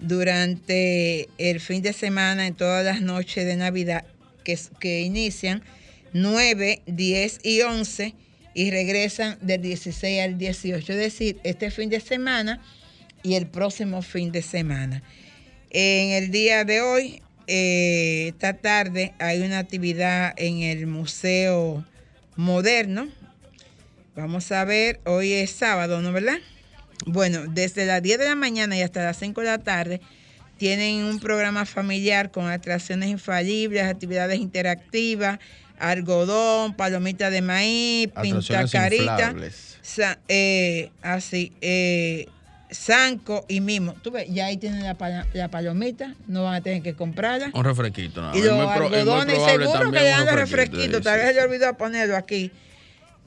durante 0.00 1.28
el 1.38 1.60
fin 1.60 1.82
de 1.82 1.92
semana 1.92 2.46
en 2.46 2.54
todas 2.54 2.84
las 2.84 3.00
noches 3.00 3.46
de 3.46 3.56
Navidad 3.56 4.04
que, 4.44 4.58
que 4.80 5.02
inician 5.02 5.62
9, 6.12 6.82
10 6.86 7.40
y 7.44 7.60
11 7.60 8.14
y 8.54 8.70
regresan 8.70 9.38
del 9.40 9.62
16 9.62 10.20
al 10.20 10.38
18. 10.38 10.92
Es 10.92 10.98
decir, 10.98 11.40
este 11.44 11.70
fin 11.70 11.88
de 11.88 12.00
semana 12.00 12.60
y 13.22 13.34
el 13.34 13.46
próximo 13.46 14.02
fin 14.02 14.32
de 14.32 14.42
semana. 14.42 15.02
En 15.70 16.10
el 16.10 16.30
día 16.30 16.64
de 16.64 16.80
hoy, 16.80 17.22
eh, 17.46 18.28
esta 18.28 18.54
tarde, 18.54 19.14
hay 19.18 19.40
una 19.40 19.58
actividad 19.58 20.34
en 20.36 20.62
el 20.62 20.86
Museo 20.86 21.84
Moderno. 22.36 23.08
Vamos 24.14 24.52
a 24.52 24.64
ver, 24.64 25.00
hoy 25.04 25.32
es 25.32 25.50
sábado, 25.50 26.00
¿no 26.02 26.12
verdad? 26.12 26.38
Bueno, 27.06 27.44
desde 27.48 27.86
las 27.86 28.02
10 28.02 28.18
de 28.18 28.24
la 28.26 28.34
mañana 28.34 28.76
y 28.76 28.82
hasta 28.82 29.02
las 29.02 29.18
5 29.18 29.40
de 29.40 29.46
la 29.46 29.58
tarde 29.58 30.00
tienen 30.58 31.04
un 31.04 31.18
programa 31.18 31.64
familiar 31.66 32.30
con 32.30 32.46
atracciones 32.48 33.08
infalibles, 33.08 33.82
actividades 33.84 34.38
interactivas, 34.38 35.38
algodón, 35.78 36.74
palomitas 36.74 37.32
de 37.32 37.42
maíz, 37.42 38.08
pintacarita, 38.20 39.34
eh, 40.28 40.90
así, 41.02 41.52
eh, 41.60 42.26
zanco 42.72 43.44
y 43.48 43.60
mimo. 43.60 43.94
Tú 44.02 44.10
ves, 44.10 44.26
ya 44.28 44.46
ahí 44.46 44.56
tienen 44.56 44.82
la, 44.82 45.48
palomita, 45.48 46.14
no 46.26 46.44
van 46.44 46.54
a 46.54 46.60
tener 46.60 46.82
que 46.82 46.94
comprarla. 46.94 47.50
Un 47.54 47.64
refresquito, 47.64 48.20
nada. 48.20 48.36
Y 48.36 48.42
los 48.42 48.52
algodones, 48.52 49.38
seguro 49.44 49.90
que 49.90 50.00
le 50.00 50.08
dan 50.08 50.26
los 50.26 50.34
refresquito, 50.34 50.76
refresquitos. 50.76 51.02
Tal 51.02 51.18
vez 51.18 51.28
se 51.28 51.34
le 51.34 51.42
olvidó 51.42 51.74
ponerlo 51.76 52.16
aquí. 52.16 52.50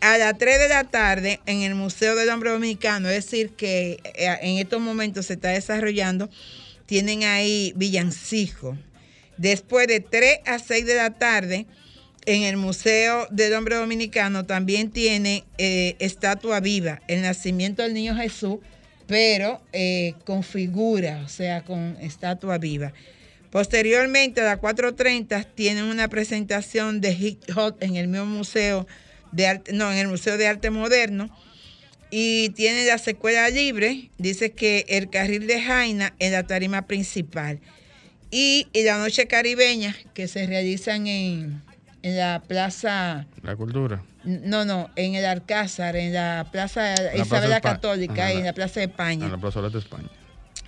A 0.02 0.18
las 0.18 0.38
3 0.38 0.60
de 0.60 0.70
la 0.70 0.84
tarde 0.84 1.40
en 1.46 1.62
el 1.62 1.74
Museo 1.74 2.16
del 2.16 2.30
Hombre 2.30 2.52
Dominicano, 2.52 3.10
es 3.10 3.26
decir, 3.26 3.52
que 3.52 4.00
eh, 4.04 4.38
en 4.42 4.58
estos 4.58 4.82
momentos 4.82 5.28
se 5.28 5.34
está 5.34 5.50
desarrollando, 5.50 6.30
tienen 6.86 7.24
ahí 7.24 7.74
villancico. 7.76 8.78
Después 9.38 9.88
de 9.88 10.02
3 10.02 10.40
a 10.46 10.60
6 10.60 10.86
de 10.86 10.96
la 10.96 11.12
tarde, 11.12 11.66
en 12.26 12.44
el 12.44 12.58
Museo 12.58 13.28
del 13.32 13.54
Hombre 13.54 13.76
Dominicano 13.76 14.46
también 14.46 14.92
tiene 14.92 15.44
eh, 15.58 15.96
estatua 16.00 16.60
viva, 16.60 17.02
el 17.08 17.22
nacimiento 17.22 17.84
del 17.84 17.94
niño 17.94 18.16
Jesús, 18.16 18.60
pero 19.08 19.62
eh, 19.74 20.16
con 20.26 20.44
figura, 20.44 21.22
o 21.26 21.30
sea, 21.30 21.64
con 21.64 21.98
estatua 22.02 22.58
viva. 22.58 22.94
Posteriormente, 23.52 24.42
a 24.42 24.46
las 24.46 24.60
4.30, 24.60 25.46
tienen 25.56 25.86
una 25.86 26.08
presentación 26.08 27.00
de 27.00 27.14
hip 27.14 27.42
hop 27.56 27.78
en 27.80 27.96
el 27.96 28.08
mismo 28.08 28.26
museo 28.26 28.88
de 29.32 29.48
arte, 29.48 29.74
no, 29.74 29.92
en 29.92 29.98
el 29.98 30.08
Museo 30.08 30.38
de 30.38 30.48
Arte 30.48 30.70
Moderno. 30.70 31.30
Y 32.12 32.50
tiene 32.50 32.86
la 32.86 32.98
secuela 32.98 33.50
libre, 33.50 34.10
dice 34.18 34.52
que 34.52 34.86
el 34.90 35.10
carril 35.10 35.48
de 35.48 35.62
Jaina 35.62 36.14
en 36.20 36.32
la 36.32 36.44
tarima 36.44 36.84
principal. 36.84 37.60
Y, 38.32 38.68
y 38.74 38.84
la 38.84 38.98
noche 38.98 39.28
caribeña 39.28 39.96
que 40.14 40.28
se 40.28 40.46
realizan 40.48 41.08
en, 41.08 41.62
en 42.02 42.18
la 42.18 42.44
plaza, 42.48 43.26
La 43.44 43.56
cultura. 43.56 44.04
No, 44.26 44.66
no, 44.66 44.90
en 44.96 45.16
el 45.16 45.26
Alcázar, 45.26 45.96
en 45.96 46.14
la 46.14 46.48
plaza 46.52 46.96
En 46.96 47.18
la 47.20 47.24
Isabel 47.26 47.50
la 47.50 47.62
Católica 47.62 48.14
Ajá, 48.24 48.32
en 48.32 48.40
la- 48.40 48.46
la 48.48 48.54
plaza 48.54 48.80
de 48.80 48.88
España. 48.88 49.26
En 49.26 49.32
la 49.32 49.38
Plaza 49.38 49.62
de 49.62 49.78
España. 49.80 50.10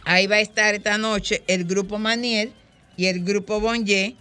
Ahí 0.05 0.27
va 0.27 0.35
a 0.37 0.39
estar 0.39 0.73
esta 0.75 0.97
noche 0.97 1.43
el 1.47 1.65
grupo 1.65 1.97
Maniel 1.97 2.53
y 2.95 3.07
el 3.07 3.23
grupo 3.23 3.59
Bonje 3.59 4.15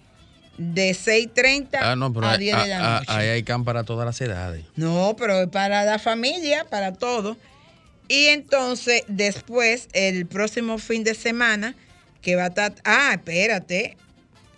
de 0.59 0.90
6.30 0.95 1.78
Ah, 1.83 1.97
no, 1.97 2.12
pero 2.12 2.26
a 2.26 2.33
ahí, 2.33 2.38
10 2.38 2.62
de 2.62 2.69
la 2.69 2.78
ah, 2.78 2.99
noche. 3.00 3.07
ah, 3.12 3.16
ahí 3.19 3.28
hay 3.28 3.43
camp 3.43 3.64
para 3.66 3.85
todas 3.85 4.07
las 4.07 4.21
edades. 4.21 4.64
No, 4.75 5.14
pero 5.19 5.43
es 5.43 5.49
para 5.49 5.85
la 5.85 5.99
familia, 5.99 6.64
para 6.69 6.93
todo. 6.95 7.37
Y 8.09 8.26
entonces, 8.26 9.02
después, 9.09 9.88
el 9.93 10.26
próximo 10.26 10.78
fin 10.78 11.05
de 11.05 11.14
semana, 11.14 11.75
que 12.23 12.37
va 12.37 12.45
a 12.45 12.49
estar. 12.49 12.75
Ah, 12.85 13.11
espérate. 13.12 13.97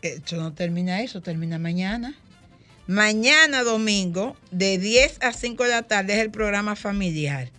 Esto 0.03 0.37
no 0.37 0.53
termina 0.53 1.01
eso, 1.03 1.21
termina 1.21 1.59
mañana. 1.59 2.15
Mañana 2.89 3.65
domingo, 3.65 4.35
de 4.51 4.79
10 4.79 5.19
a 5.21 5.35
5 5.35 5.63
de 5.63 5.69
la 5.69 5.83
tarde, 5.83 6.15
es 6.15 6.21
el 6.21 6.31
programa 6.31 6.75
familiar. 6.75 7.51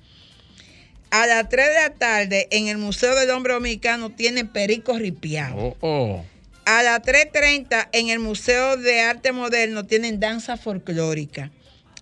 A 1.12 1.28
las 1.28 1.50
3 1.50 1.68
de 1.68 1.74
la 1.76 1.90
tarde, 1.92 2.48
en 2.50 2.68
el 2.68 2.80
Museo 2.80 3.14
del 3.14 3.30
Hombre 3.30 3.54
Dominicano, 3.54 4.10
tienen 4.10 4.48
Perico 4.48 4.98
Ripiao. 4.98 5.56
Oh, 5.56 5.78
oh. 5.82 6.26
A 6.66 6.82
las 6.82 7.02
3.30 7.04 7.90
en 7.92 8.10
el 8.10 8.18
Museo 8.18 8.76
de 8.78 9.02
Arte 9.02 9.32
Moderno 9.32 9.86
tienen 9.86 10.20
danza 10.20 10.58
folclórica. 10.58 11.52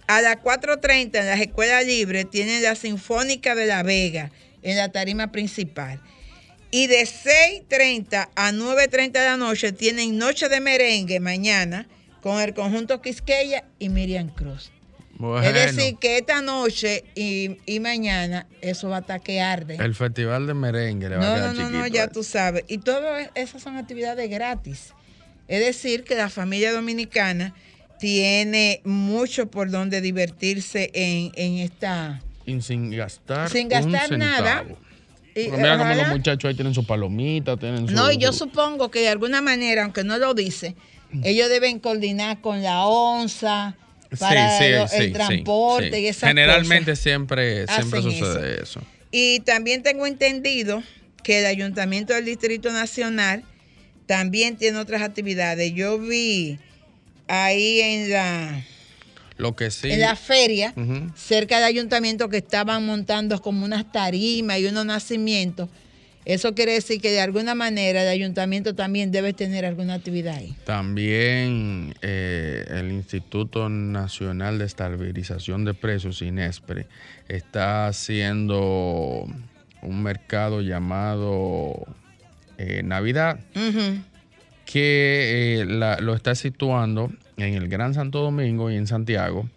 A 0.08 0.22
las 0.22 0.38
4.30 0.38 1.20
en 1.20 1.26
las 1.26 1.42
escuelas 1.42 1.86
libres 1.86 2.30
tienen 2.30 2.64
la 2.64 2.76
Sinfónica 2.76 3.56
de 3.56 3.66
La 3.66 3.84
Vega 3.84 4.32
en 4.64 4.78
la 4.78 4.90
tarima 4.94 5.34
principal. 5.34 6.02
Y 6.72 6.88
de 6.88 7.04
6.30 7.04 8.30
a 8.36 8.52
9.30 8.54 9.12
de 9.12 9.20
la 9.20 9.36
noche 9.36 9.74
tienen 9.74 10.18
Noche 10.18 10.48
de 10.48 10.62
Merengue 10.62 11.20
mañana 11.20 11.90
con 12.22 12.42
el 12.42 12.54
conjunto 12.54 13.02
Quisqueya 13.02 13.64
y 13.80 13.90
Miriam 13.90 14.30
Cruz. 14.30 14.72
Bueno, 15.20 15.42
Es 15.48 15.54
decir, 15.76 15.98
que 15.98 16.18
esta 16.20 16.42
noche 16.44 17.04
y, 17.16 17.58
y 17.66 17.80
mañana 17.80 18.46
eso 18.62 18.90
va 18.90 18.98
a 18.98 19.00
estar 19.00 19.20
que 19.22 19.42
arde. 19.42 19.76
el 19.76 19.96
festival 19.96 20.46
de 20.46 20.54
merengue 20.54 21.10
le 21.10 21.18
va 21.18 21.24
a 21.24 21.30
No, 21.30 21.36
quedar 21.36 21.48
no, 21.48 21.54
no, 21.54 21.60
chiquito. 21.68 21.80
no, 21.80 21.88
ya 21.88 22.04
eh. 22.04 22.10
tú 22.14 22.24
sabes. 22.24 22.64
Y 22.68 22.78
todas 22.78 23.30
esas 23.34 23.64
son 23.64 23.78
actividades 23.78 24.30
gratis. 24.30 24.94
Es 25.48 25.60
decir, 25.66 26.04
que 26.04 26.14
la 26.16 26.30
familia 26.30 26.72
dominicana 26.72 27.56
tiene 28.00 28.82
mucho 28.84 29.50
por 29.50 29.72
donde 29.72 30.02
divertirse 30.02 30.92
en, 30.94 31.32
en 31.36 31.58
esta... 31.60 32.22
Y 32.46 32.62
sin 32.62 32.92
gastar 32.92 33.50
Sin 33.50 33.64
un 33.64 33.70
gastar 33.70 34.18
nada. 34.18 34.66
y 35.36 35.46
Porque 35.46 35.58
mira 35.58 35.76
ojalá- 35.76 35.96
los 35.96 36.08
muchachos 36.10 36.48
ahí 36.50 36.56
tienen 36.56 36.74
su 36.76 36.86
palomita, 36.86 37.58
tienen 37.58 37.88
su... 37.88 37.94
No, 37.96 38.12
y 38.12 38.18
yo 38.18 38.32
su- 38.32 38.40
supongo 38.46 38.92
que 38.92 39.00
de 39.02 39.10
alguna 39.10 39.42
manera, 39.42 39.84
aunque 39.84 40.04
no 40.04 40.18
lo 40.20 40.34
dice, 40.36 40.76
ellos 41.24 41.50
deben 41.50 41.80
coordinar 41.80 42.42
con 42.42 42.62
la 42.64 42.86
ONSA 42.86 43.76
para 44.20 44.58
Sí, 44.58 44.64
sí, 44.66 44.72
lo- 44.72 44.88
sí, 44.88 44.96
el 44.98 45.14
transporte 45.14 46.00
y 46.00 46.08
esas 46.08 46.30
Generalmente 46.30 46.92
cosas. 46.92 47.00
siempre, 47.04 47.68
siempre 47.68 48.00
Hacen 48.00 48.12
sucede 48.12 48.64
eso. 48.64 48.82
Y 49.12 49.40
también 49.42 49.84
tengo 49.84 50.06
entendido 50.06 50.84
que 51.24 51.40
el 51.40 51.46
Ayuntamiento 51.46 52.14
del 52.14 52.26
Distrito 52.26 52.72
Nacional 52.72 53.44
también 54.06 54.56
tiene 54.58 54.78
otras 54.78 55.02
actividades. 55.02 55.74
Yo 55.74 55.98
vi 56.00 56.58
ahí 57.28 57.82
en 57.82 58.10
la, 58.12 58.64
Lo 59.38 59.56
que 59.56 59.70
sí. 59.72 59.92
en 59.92 60.00
la 60.02 60.16
feria, 60.16 60.74
cerca 61.16 61.58
del 61.58 61.66
ayuntamiento, 61.66 62.30
que 62.30 62.38
estaban 62.38 62.86
montando 62.86 63.42
como 63.42 63.66
unas 63.66 63.92
tarimas 63.92 64.60
y 64.60 64.66
unos 64.68 64.86
nacimientos. 64.86 65.70
Eso 66.30 66.54
quiere 66.54 66.74
decir 66.74 67.00
que 67.00 67.10
de 67.10 67.22
alguna 67.22 67.56
manera 67.56 68.02
el 68.04 68.10
ayuntamiento 68.10 68.76
también 68.76 69.12
debe 69.14 69.32
tener 69.32 69.64
alguna 69.66 69.94
actividad 69.94 70.36
ahí. 70.36 70.54
También 70.66 71.96
eh, 72.02 72.66
el 72.70 72.92
Instituto 72.92 73.70
Nacional 73.70 74.60
de 74.60 74.66
Estabilización 74.66 75.64
de 75.64 75.74
Precios, 75.74 76.22
INESPRE, 76.22 76.86
está 77.30 77.88
haciendo 77.88 79.26
un 79.82 80.04
mercado 80.04 80.60
llamado 80.62 81.86
eh, 82.58 82.82
Navidad, 82.84 83.40
que 84.66 85.62
eh, 85.62 85.66
la- 85.66 86.00
lo 86.02 86.14
está 86.14 86.36
situando 86.36 87.10
en 87.38 87.54
el 87.54 87.70
Gran 87.70 87.94
Santo 87.94 88.20
Domingo 88.22 88.70
y 88.70 88.76
en 88.76 88.88
Santiago. 88.88 89.50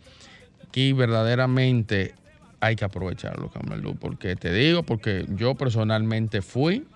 Y 0.73 0.93
verdaderamente 0.93 2.15
hay 2.61 2.77
que 2.77 2.85
aprovecharlo, 2.85 3.51
Camelú, 3.51 3.97
porque 3.97 4.37
te 4.37 4.53
digo, 4.53 4.83
porque 4.83 5.25
yo 5.29 5.55
personalmente 5.55 6.43
fui 6.43 6.87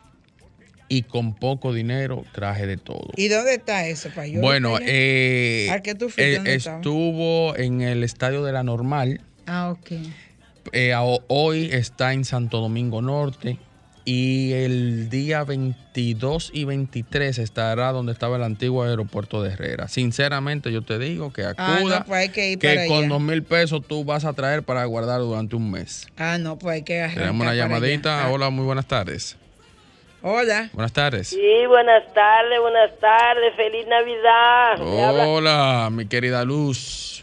y 0.89 1.03
con 1.03 1.35
poco 1.35 1.73
dinero 1.73 2.25
traje 2.33 2.67
de 2.67 2.77
todo. 2.77 3.11
¿Y 3.17 3.29
dónde 3.29 3.55
está 3.55 3.87
eso, 3.87 4.11
para 4.11 4.27
yo? 4.27 4.41
Bueno, 4.41 4.77
eh, 4.81 5.69
¿A 5.71 5.81
qué 5.81 5.95
tú 5.95 6.11
fuiste? 6.11 6.37
eh, 6.37 6.55
estuvo 6.55 7.57
en 7.57 7.81
el 7.81 8.05
estadio 8.05 8.45
de 8.45 8.53
la 8.53 8.63
Normal. 8.63 9.21
Ah, 9.47 9.71
ok. 9.71 9.93
Eh, 10.73 10.95
hoy 11.29 11.69
está 11.73 12.13
en 12.13 12.25
Santo 12.25 12.61
Domingo 12.61 13.01
Norte. 13.03 13.59
Y 14.07 14.53
el 14.53 15.09
día 15.09 15.45
22 15.45 16.51
y 16.53 16.65
23 16.65 17.39
estará 17.39 17.91
donde 17.91 18.13
estaba 18.13 18.37
el 18.37 18.43
antiguo 18.43 18.83
aeropuerto 18.85 19.43
de 19.43 19.53
Herrera. 19.53 19.89
Sinceramente, 19.89 20.71
yo 20.71 20.83
te 20.83 20.99
digo 20.99 21.33
que 21.33 21.45
Ah, 21.45 21.55
acuda. 21.57 22.01
no, 22.01 22.05
pues 22.05 22.21
hay 22.21 22.29
que 22.29 22.51
ir 22.51 22.59
que 22.59 22.69
para 22.75 22.87
con 22.87 22.99
allá. 22.99 23.09
dos 23.09 23.21
mil 23.23 23.43
pesos 23.43 23.81
tú 23.87 24.05
vas 24.05 24.27
a 24.27 24.35
traer 24.35 24.63
para 24.63 24.85
guardar 24.85 25.21
durante 25.21 25.57
un 25.57 25.71
mes. 25.71 26.07
Ah, 26.19 26.37
no, 26.39 26.59
pues 26.59 26.75
hay 26.75 26.83
que 26.83 27.09
Tenemos 27.15 27.41
una 27.41 27.55
llamadita. 27.55 28.25
Ah, 28.27 28.31
Hola, 28.31 28.51
muy 28.51 28.67
buenas 28.67 28.87
tardes. 28.87 29.39
Hola. 30.21 30.71
Buenas 30.73 30.93
tardes. 30.93 31.29
Sí, 31.29 31.67
buenas 31.69 32.03
tardes, 32.15 32.59
buenas 32.61 32.91
tardes, 32.99 33.55
feliz 33.57 33.87
Navidad. 33.87 34.81
Hola, 34.81 35.89
mi 35.93 36.07
querida 36.07 36.45
Luz. 36.45 37.14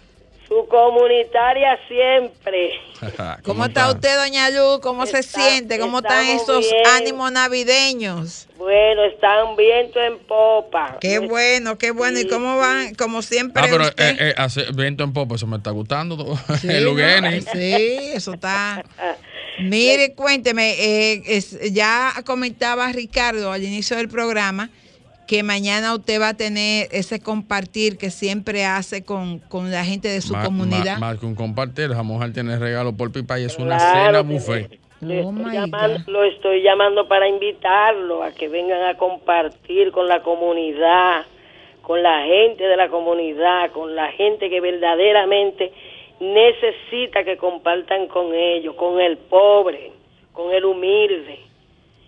Su 0.51 0.67
comunitaria 0.67 1.79
siempre. 1.87 2.71
¿Cómo, 3.43 3.65
está 3.65 3.89
usted, 3.89 4.17
doña 4.17 4.49
Luz? 4.49 4.79
¿Cómo 4.81 5.05
se 5.05 5.23
siente? 5.23 5.79
¿Cómo 5.79 5.99
están 5.99 6.25
esos 6.27 6.69
bien. 6.69 6.83
ánimos 6.87 7.31
navideños? 7.31 8.49
Bueno, 8.57 9.05
están 9.05 9.55
viento 9.55 10.01
en 10.01 10.19
popa. 10.19 10.97
Qué 10.99 11.19
bueno, 11.19 11.77
qué 11.77 11.91
bueno. 11.91 12.19
¿Y 12.19 12.27
cómo 12.27 12.57
van? 12.57 12.93
Como 12.95 13.21
siempre 13.21 13.63
Ah, 13.63 13.67
pero 13.71 13.85
usted. 13.85 14.09
eh, 14.09 14.17
eh, 14.19 14.33
hace 14.35 14.65
viento 14.73 15.05
en 15.05 15.13
popa, 15.13 15.35
eso 15.35 15.47
me 15.47 15.55
está 15.55 15.71
gustando. 15.71 16.17
Sí, 16.59 16.67
el. 16.67 17.41
Sí, 17.43 18.11
eso 18.13 18.33
está. 18.33 18.83
Mire, 19.61 20.15
cuénteme, 20.15 20.71
eh, 20.79 21.21
es- 21.27 21.71
ya 21.71 22.13
comentaba 22.25 22.91
Ricardo 22.91 23.53
al 23.53 23.63
inicio 23.63 23.95
del 23.95 24.09
programa 24.09 24.69
que 25.31 25.43
mañana 25.43 25.95
usted 25.95 26.19
va 26.19 26.27
a 26.27 26.33
tener 26.33 26.89
ese 26.91 27.21
compartir 27.21 27.97
que 27.97 28.09
siempre 28.09 28.65
hace 28.65 29.05
con, 29.05 29.39
con 29.39 29.71
la 29.71 29.85
gente 29.85 30.09
de 30.09 30.19
su 30.19 30.33
Ma- 30.33 30.43
comunidad. 30.43 30.95
ma- 30.99 31.11
Más 31.11 31.19
que 31.19 31.25
un 31.25 31.35
compartir, 31.35 31.87
la 31.89 32.03
mujer 32.03 32.33
tiene 32.33 32.59
regalo 32.59 32.91
por 32.91 33.13
pipa 33.13 33.39
y 33.39 33.45
es 33.45 33.57
una 33.57 33.77
Claro 33.77 34.07
cena 34.07 34.21
buffet. 34.23 34.77
Le 34.99 35.21
Oh, 35.23 35.29
estoy 35.29 35.45
my 35.45 35.53
llamando- 35.53 36.03
lo 36.11 36.23
estoy 36.25 36.61
llamando 36.63 37.07
para 37.07 37.29
invitarlo 37.29 38.23
a 38.23 38.31
que 38.33 38.49
vengan 38.49 38.83
a 38.83 38.97
compartir 38.97 39.93
con 39.93 40.09
la 40.09 40.21
comunidad, 40.21 41.23
con 41.81 42.03
la 42.03 42.25
gente 42.25 42.65
de 42.65 42.75
la 42.75 42.89
comunidad, 42.89 43.71
con 43.71 43.95
la 43.95 44.11
gente 44.11 44.49
que 44.49 44.59
verdaderamente 44.59 45.71
necesita 46.19 47.23
que 47.23 47.37
compartan 47.37 48.07
con 48.07 48.33
ellos, 48.35 48.75
con 48.75 48.99
el 48.99 49.17
pobre, 49.17 49.93
con 50.33 50.51
el 50.53 50.65
humilde. 50.65 51.39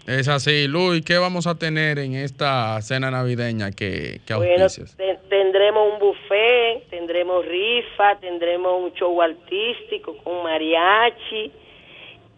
Es 0.05 0.27
así, 0.27 0.67
Luis, 0.67 1.01
¿qué 1.05 1.17
vamos 1.17 1.47
a 1.47 1.55
tener 1.55 1.97
en 1.97 2.13
esta 2.15 2.81
cena 2.81 3.09
navideña 3.09 3.71
que, 3.71 4.19
que 4.25 4.33
Bueno, 4.33 4.67
te- 4.97 5.19
tendremos 5.29 5.93
un 5.93 5.99
buffet, 5.99 6.89
tendremos 6.89 7.45
rifa, 7.45 8.19
tendremos 8.19 8.83
un 8.83 8.93
show 8.95 9.21
artístico 9.21 10.17
con 10.17 10.43
mariachi 10.43 11.51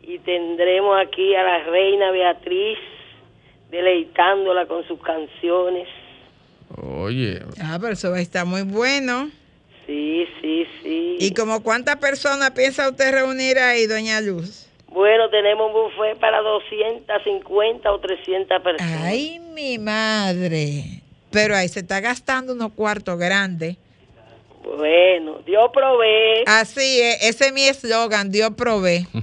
y 0.04 0.20
tendremos 0.20 0.96
aquí 1.08 1.34
a 1.34 1.42
la 1.44 1.64
reina 1.64 2.12
Beatriz 2.12 2.78
deleitándola 3.72 4.68
con 4.68 4.88
sus 4.88 5.02
canciones. 5.02 5.88
Oye, 6.78 7.42
Ah, 7.60 7.78
pero 7.82 7.94
eso 7.94 8.12
va 8.12 8.18
a 8.18 8.22
estar 8.22 8.46
muy 8.46 8.62
bueno. 8.62 9.32
Sí, 9.88 10.28
sí, 10.42 10.68
sí. 10.84 11.18
¿Y 11.20 11.34
como 11.34 11.64
cuántas 11.64 11.96
personas 11.98 12.52
piensa 12.52 12.90
usted 12.90 13.12
reunir 13.12 13.58
ahí, 13.58 13.88
doña 13.88 14.22
Luz? 14.22 14.65
Bueno, 14.96 15.30
tenemos 15.30 15.68
un 15.68 15.74
buffet 15.74 16.18
para 16.20 16.40
250 16.40 17.92
o 17.92 18.00
300 18.00 18.62
personas. 18.62 19.02
Ay, 19.04 19.40
mi 19.54 19.78
madre. 19.78 21.02
Pero 21.32 21.54
ahí 21.54 21.68
se 21.68 21.82
está 21.82 22.00
gastando 22.00 22.54
unos 22.54 22.72
cuartos 22.72 23.20
grandes. 23.20 23.76
Bueno, 24.64 25.40
Dios 25.46 25.70
provee. 25.74 26.44
Así 26.46 27.02
es, 27.02 27.24
ese 27.24 27.48
es 27.48 27.54
mi 27.54 27.64
eslogan, 27.64 28.32
Dios 28.32 28.52
provee. 28.56 29.06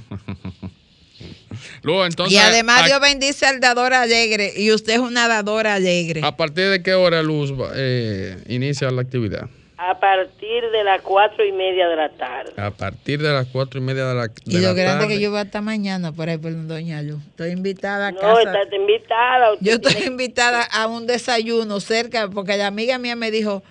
Luis, 1.83 2.07
entonces, 2.07 2.35
y 2.35 2.39
además 2.39 2.83
a, 2.83 2.87
Dios 2.87 3.01
bendice 3.01 3.47
al 3.47 3.59
dador 3.59 3.95
alegre 3.95 4.53
y 4.55 4.73
usted 4.73 4.93
es 4.95 4.99
una 4.99 5.27
dadora 5.27 5.75
alegre. 5.75 6.21
¿a 6.23 6.37
partir 6.37 6.69
de 6.69 6.83
qué 6.83 6.93
hora, 6.95 7.23
Luz, 7.23 7.53
va- 7.53 7.73
eh, 7.75 8.37
inicia 8.49 8.91
la 8.91 9.03
actividad? 9.03 9.49
A 9.85 9.99
partir 9.99 10.71
de 10.71 10.85
las 10.85 11.01
cuatro 11.03 11.45
y 11.45 11.51
media 11.51 11.89
de 11.89 11.97
la 11.97 12.09
tarde. 12.11 12.53
A 12.57 12.71
partir 12.71 13.21
de 13.21 13.33
las 13.33 13.47
cuatro 13.49 13.81
y 13.81 13.83
media 13.83 14.07
de 14.07 14.15
la, 14.15 14.29
de 14.29 14.35
Y 14.47 14.59
lo 14.59 14.75
grande 14.75 15.05
tarde. 15.05 15.09
que 15.09 15.21
yo 15.21 15.31
voy 15.33 15.41
hasta 15.41 15.61
mañana 15.61 16.13
por 16.13 16.29
ahí 16.29 16.39
por 16.39 16.53
Doña 16.69 17.03
Luz. 17.03 17.21
Estoy 17.31 17.51
invitada 17.51 18.09
a 18.09 18.13
No, 18.13 18.21
casa. 18.21 18.43
estás 18.43 18.73
invitada. 18.73 19.53
usted 19.55 19.67
Yo 19.67 19.73
estoy 19.75 19.93
tiene- 19.95 20.07
invitada 20.07 20.63
a 20.63 20.87
un 20.87 21.07
desayuno 21.09 21.81
cerca 21.81 22.29
porque 22.29 22.57
la 22.57 22.69
amiga 22.69 22.99
mía 22.99 23.17
me 23.17 23.33
dijo, 23.33 23.65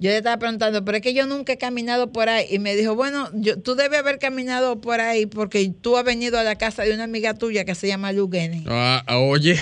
yo 0.00 0.10
le 0.10 0.16
estaba 0.16 0.36
preguntando, 0.38 0.84
pero 0.84 0.96
es 0.96 1.02
que 1.02 1.14
yo 1.14 1.26
nunca 1.26 1.52
he 1.52 1.58
caminado 1.58 2.10
por 2.10 2.28
ahí. 2.28 2.44
Y 2.50 2.58
me 2.58 2.74
dijo, 2.74 2.96
bueno, 2.96 3.28
yo, 3.32 3.56
tú 3.60 3.76
debes 3.76 4.00
haber 4.00 4.18
caminado 4.18 4.80
por 4.80 5.00
ahí 5.00 5.26
porque 5.26 5.70
tú 5.80 5.96
has 5.96 6.02
venido 6.02 6.40
a 6.40 6.42
la 6.42 6.56
casa 6.56 6.82
de 6.82 6.92
una 6.92 7.04
amiga 7.04 7.34
tuya 7.34 7.64
que 7.64 7.76
se 7.76 7.86
llama 7.86 8.10
Lugeni. 8.10 8.64
Ah, 8.68 9.04
ah, 9.06 9.18
oye, 9.20 9.60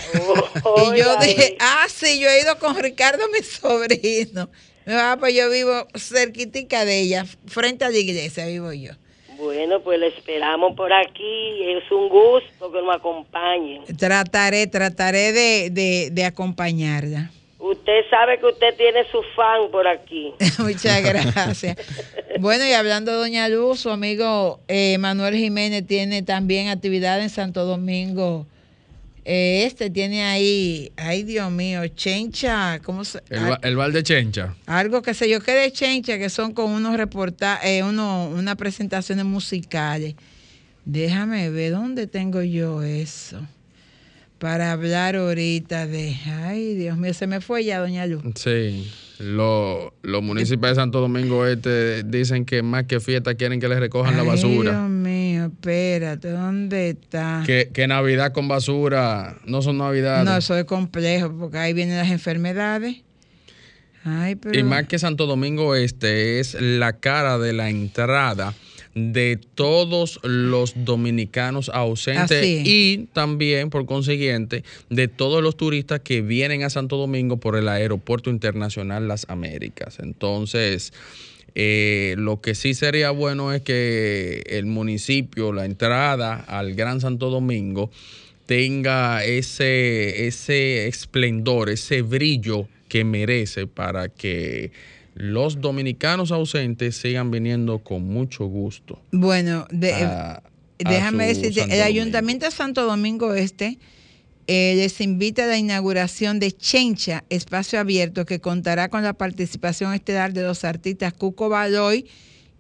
Oh, 0.65 0.95
Y 0.95 0.99
yo 0.99 1.17
dije, 1.19 1.59
ah, 1.61 1.85
sí, 1.91 2.19
yo 2.21 2.31
he 2.31 2.41
ido 2.41 2.59
con 2.59 2.75
Ricardo, 2.79 3.23
mi 3.37 3.45
sobrino. 3.45 4.49
Va, 4.89 5.17
pues 5.19 5.35
yo 5.35 5.51
vivo 5.51 5.87
cerquitica 5.95 6.85
de 6.85 7.01
ella, 7.01 7.25
frente 7.47 7.85
a 7.85 7.91
la 7.91 7.99
iglesia 7.99 8.47
vivo 8.47 8.73
yo. 8.73 8.93
Bueno, 9.37 9.81
pues 9.81 9.99
le 9.99 10.09
esperamos 10.09 10.77
por 10.77 10.93
aquí. 10.93 11.63
Es 11.71 11.91
un 11.91 12.09
gusto 12.09 12.71
que 12.71 12.83
nos 12.83 12.95
acompañen. 12.95 13.85
Trataré, 13.97 14.67
trataré 14.67 15.33
de, 15.33 15.71
de, 15.71 16.11
de 16.13 16.25
acompañarla. 16.25 17.31
Usted 17.59 18.01
sabe 18.11 18.39
que 18.39 18.47
usted 18.47 18.75
tiene 18.77 19.05
su 19.11 19.23
fan 19.37 19.71
por 19.71 19.87
aquí. 19.87 20.33
Muchas 20.59 21.03
gracias. 21.03 21.77
Bueno, 22.39 22.65
y 22.65 22.73
hablando 22.73 23.11
de 23.13 23.19
Doña 23.19 23.49
Luz, 23.49 23.81
su 23.81 23.91
amigo 23.91 24.61
eh, 24.67 24.97
Manuel 24.97 25.35
Jiménez 25.35 25.87
tiene 25.87 26.23
también 26.23 26.69
actividad 26.69 27.21
en 27.21 27.29
Santo 27.29 27.67
Domingo. 27.67 28.47
Eh, 29.33 29.63
este 29.65 29.91
tiene 29.91 30.25
ahí, 30.25 30.91
ay 30.97 31.23
Dios 31.23 31.53
mío, 31.53 31.87
Chencha, 31.87 32.81
¿cómo 32.83 33.05
se? 33.05 33.21
el, 33.31 33.43
el 33.63 33.77
bar 33.77 33.93
de 33.93 34.03
Chencha. 34.03 34.57
Algo 34.67 35.03
que 35.03 35.15
sé 35.15 35.31
yo 35.31 35.41
que 35.41 35.53
de 35.53 35.71
Chencha, 35.71 36.19
que 36.19 36.29
son 36.31 36.53
con 36.53 36.69
unos 36.73 36.97
reportajes, 36.97 37.85
uno, 37.85 38.29
unas 38.29 38.57
presentaciones 38.57 39.25
musicales. 39.25 40.17
Déjame 40.85 41.49
ver 41.51 41.71
dónde 41.71 42.09
tengo 42.09 42.43
yo 42.43 42.83
eso. 42.83 43.41
Para 44.41 44.73
hablar 44.73 45.15
ahorita 45.17 45.87
de. 45.87 46.17
Ay, 46.27 46.75
Dios 46.75 46.97
mío, 46.97 47.15
se 47.15 47.27
me 47.29 47.41
fue 47.41 47.63
ya, 47.63 47.79
doña 47.79 48.07
Luz. 48.07 48.23
Sí, 48.37 48.91
lo- 49.19 49.93
los 50.03 50.23
municipios 50.23 50.71
de 50.71 50.75
Santo 50.77 50.99
Domingo 51.01 51.47
Este 51.47 52.03
dicen 52.05 52.47
que 52.47 52.63
más 52.63 52.85
que 52.85 52.99
fiesta 53.01 53.35
quieren 53.35 53.61
que 53.61 53.69
les 53.69 53.79
recojan 53.79 54.17
la 54.17 54.23
basura. 54.23 54.71
Dios 54.73 54.89
mío, 54.89 55.10
espérate, 55.53 56.31
¿dónde 56.31 56.91
está? 56.91 57.43
Que, 57.47 57.71
que 57.73 57.87
Navidad 57.87 58.33
con 58.33 58.49
basura 58.49 59.37
no 59.45 59.63
son 59.63 59.79
Navidades. 59.79 60.25
No, 60.25 60.37
eso 60.37 60.57
es 60.57 60.65
complejo, 60.65 61.33
porque 61.39 61.59
ahí 61.59 61.73
vienen 61.73 61.97
las 61.99 62.11
enfermedades. 62.11 63.03
Ay, 64.05 64.35
pero. 64.37 64.59
Y 64.59 64.63
más 64.63 64.87
que 64.87 64.99
Santo 64.99 65.27
Domingo 65.27 65.75
Este 65.75 66.41
es 66.41 66.57
la 66.59 66.95
cara 66.95 67.39
de 67.39 67.53
la 67.53 67.69
entrada 67.69 68.55
de 68.95 69.39
todos 69.55 70.19
los 70.23 70.85
dominicanos 70.85 71.71
ausentes 71.73 72.45
y 72.45 73.09
también, 73.13 73.71
por 73.71 73.87
consiguiente, 73.87 74.65
de 74.89 75.09
todos 75.09 75.43
los 75.43 75.57
turistas 75.57 76.01
que 76.01 76.23
vienen 76.23 76.65
a 76.65 76.71
Santo 76.71 76.97
Domingo 76.97 77.37
por 77.37 77.57
el 77.57 77.69
Aeropuerto 77.69 78.31
Internacional 78.31 79.07
Las 79.07 79.27
Américas. 79.29 79.99
Entonces, 80.01 80.93
eh, 81.55 82.15
lo 82.19 82.41
que 82.41 82.55
sí 82.55 82.75
sería 82.75 83.11
bueno 83.11 83.53
es 83.53 83.63
que 83.63 84.43
el 84.47 84.67
municipio, 84.67 85.53
la 85.53 85.65
entrada 85.65 86.35
al 86.35 86.75
Gran 86.75 87.01
Santo 87.01 87.31
Domingo, 87.31 87.91
tenga 88.47 89.25
ese, 89.25 90.27
ese 90.27 90.89
esplendor, 90.89 91.71
ese 91.71 92.03
brillo 92.03 92.67
que 92.89 93.05
merece 93.05 93.69
para 93.69 94.09
que 94.09 94.73
los 95.21 95.61
dominicanos 95.61 96.33
ausentes 96.33 96.97
sigan 96.97 97.31
viniendo 97.31 97.79
con 97.81 98.07
mucho 98.07 98.47
gusto. 98.47 99.01
Bueno, 99.13 99.67
de- 99.71 99.93
a- 99.95 100.37
a 100.37 100.43
déjame 100.91 101.27
decirte, 101.27 101.61
Santo 101.61 101.75
el 101.75 101.79
Domingo. 101.81 101.85
Ayuntamiento 101.85 102.47
de 102.47 102.53
Santo 102.53 102.85
Domingo 102.87 103.35
Este 103.35 103.79
eh, 104.47 104.75
les 104.77 105.01
invita 105.01 105.45
a 105.45 105.47
la 105.47 105.59
inauguración 105.59 106.41
de 106.41 106.51
Chencha, 106.53 107.23
espacio 107.29 107.79
abierto, 107.79 108.25
que 108.27 108.41
contará 108.41 108.89
con 108.89 109.03
la 109.05 109.13
participación 109.13 109.93
estelar 109.95 110.33
de 110.33 110.43
los 110.43 110.65
artistas 110.65 111.13
Cuco 111.13 111.49
Baloy 111.49 112.07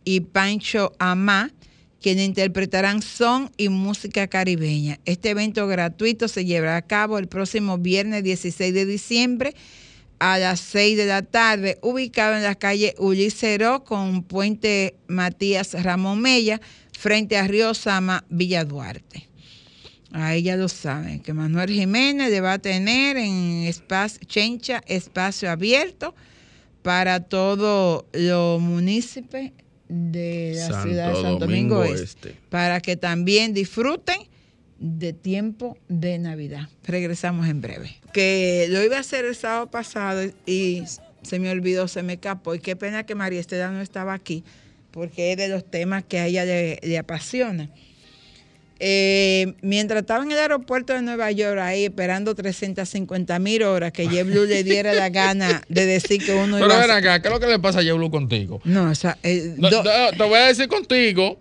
y 0.04 0.20
Pancho 0.20 0.92
Amá, 0.98 1.50
quienes 2.00 2.26
interpretarán 2.26 3.02
son 3.02 3.50
y 3.56 3.70
música 3.70 4.26
caribeña. 4.28 5.00
Este 5.04 5.30
evento 5.30 5.66
gratuito 5.66 6.28
se 6.28 6.44
llevará 6.44 6.76
a 6.76 6.82
cabo 6.82 7.18
el 7.18 7.26
próximo 7.26 7.76
viernes 7.78 8.22
16 8.22 8.72
de 8.72 8.86
diciembre 8.86 9.54
a 10.20 10.38
las 10.38 10.60
6 10.60 10.98
de 10.98 11.06
la 11.06 11.22
tarde, 11.22 11.78
ubicado 11.80 12.36
en 12.36 12.42
la 12.42 12.54
calle 12.54 12.94
Ulicero 12.98 13.84
con 13.84 14.22
Puente 14.22 14.94
Matías 15.08 15.82
Ramón 15.82 16.20
Mella, 16.20 16.60
frente 16.96 17.38
a 17.38 17.48
Río 17.48 17.72
Sama, 17.72 18.24
Villa 18.28 18.64
Duarte. 18.64 19.28
Ahí 20.12 20.42
ya 20.42 20.56
lo 20.56 20.68
saben, 20.68 21.20
que 21.20 21.32
Manuel 21.32 21.70
Jiménez 21.70 22.30
le 22.30 22.40
va 22.40 22.54
a 22.54 22.58
tener 22.58 23.16
en 23.16 23.62
espacio, 23.62 24.20
Chencha 24.26 24.82
espacio 24.86 25.50
abierto 25.50 26.14
para 26.82 27.20
todos 27.20 28.04
los 28.12 28.60
municipios 28.60 29.52
de 29.88 30.52
la 30.56 30.66
Santo 30.68 30.82
ciudad 30.82 31.08
de 31.08 31.14
Santo 31.14 31.46
Domingo, 31.46 31.76
Domingo 31.76 31.94
Este, 31.94 32.30
Este. 32.30 32.40
para 32.50 32.80
que 32.80 32.96
también 32.96 33.54
disfruten 33.54 34.18
de 34.80 35.12
tiempo 35.12 35.76
de 35.88 36.18
Navidad. 36.18 36.68
Regresamos 36.84 37.46
en 37.48 37.60
breve. 37.60 37.96
Que 38.12 38.66
lo 38.70 38.82
iba 38.82 38.96
a 38.96 39.00
hacer 39.00 39.24
el 39.26 39.36
sábado 39.36 39.70
pasado 39.70 40.22
y 40.46 40.82
se 41.22 41.38
me 41.38 41.50
olvidó, 41.50 41.86
se 41.86 42.02
me 42.02 42.14
escapó. 42.14 42.54
Y 42.54 42.58
qué 42.60 42.74
pena 42.76 43.04
que 43.04 43.14
María 43.14 43.38
Estela 43.40 43.70
no 43.70 43.80
estaba 43.82 44.14
aquí, 44.14 44.42
porque 44.90 45.32
es 45.32 45.36
de 45.36 45.48
los 45.48 45.64
temas 45.70 46.02
que 46.04 46.18
a 46.18 46.26
ella 46.26 46.44
le, 46.44 46.80
le 46.82 46.98
apasiona. 46.98 47.68
Eh, 48.82 49.52
mientras 49.60 50.00
estaba 50.00 50.24
en 50.24 50.32
el 50.32 50.38
aeropuerto 50.38 50.94
de 50.94 51.02
Nueva 51.02 51.30
York, 51.30 51.58
ahí 51.60 51.84
esperando 51.84 52.34
350 52.34 53.38
mil 53.38 53.62
horas 53.64 53.92
que 53.92 54.08
JetBlue 54.08 54.46
le 54.46 54.64
diera 54.64 54.94
la 54.94 55.10
gana 55.10 55.60
de 55.68 55.84
decir 55.84 56.24
que 56.24 56.32
uno 56.32 56.56
Pero 56.56 56.64
iba 56.66 56.76
a 56.82 56.86
ven 56.86 56.90
acá, 56.96 57.20
¿qué 57.20 57.28
es 57.28 57.34
lo 57.34 57.40
que 57.40 57.46
le 57.46 57.58
pasa 57.58 57.80
a 57.80 57.82
Yablu 57.82 58.10
contigo? 58.10 58.62
No, 58.64 58.90
o 58.90 58.94
sea, 58.94 59.18
eh, 59.22 59.54
No, 59.58 59.68
do- 59.68 59.84
no, 59.84 60.10
te 60.16 60.22
voy 60.24 60.38
a 60.38 60.46
decir 60.46 60.66
contigo, 60.68 61.38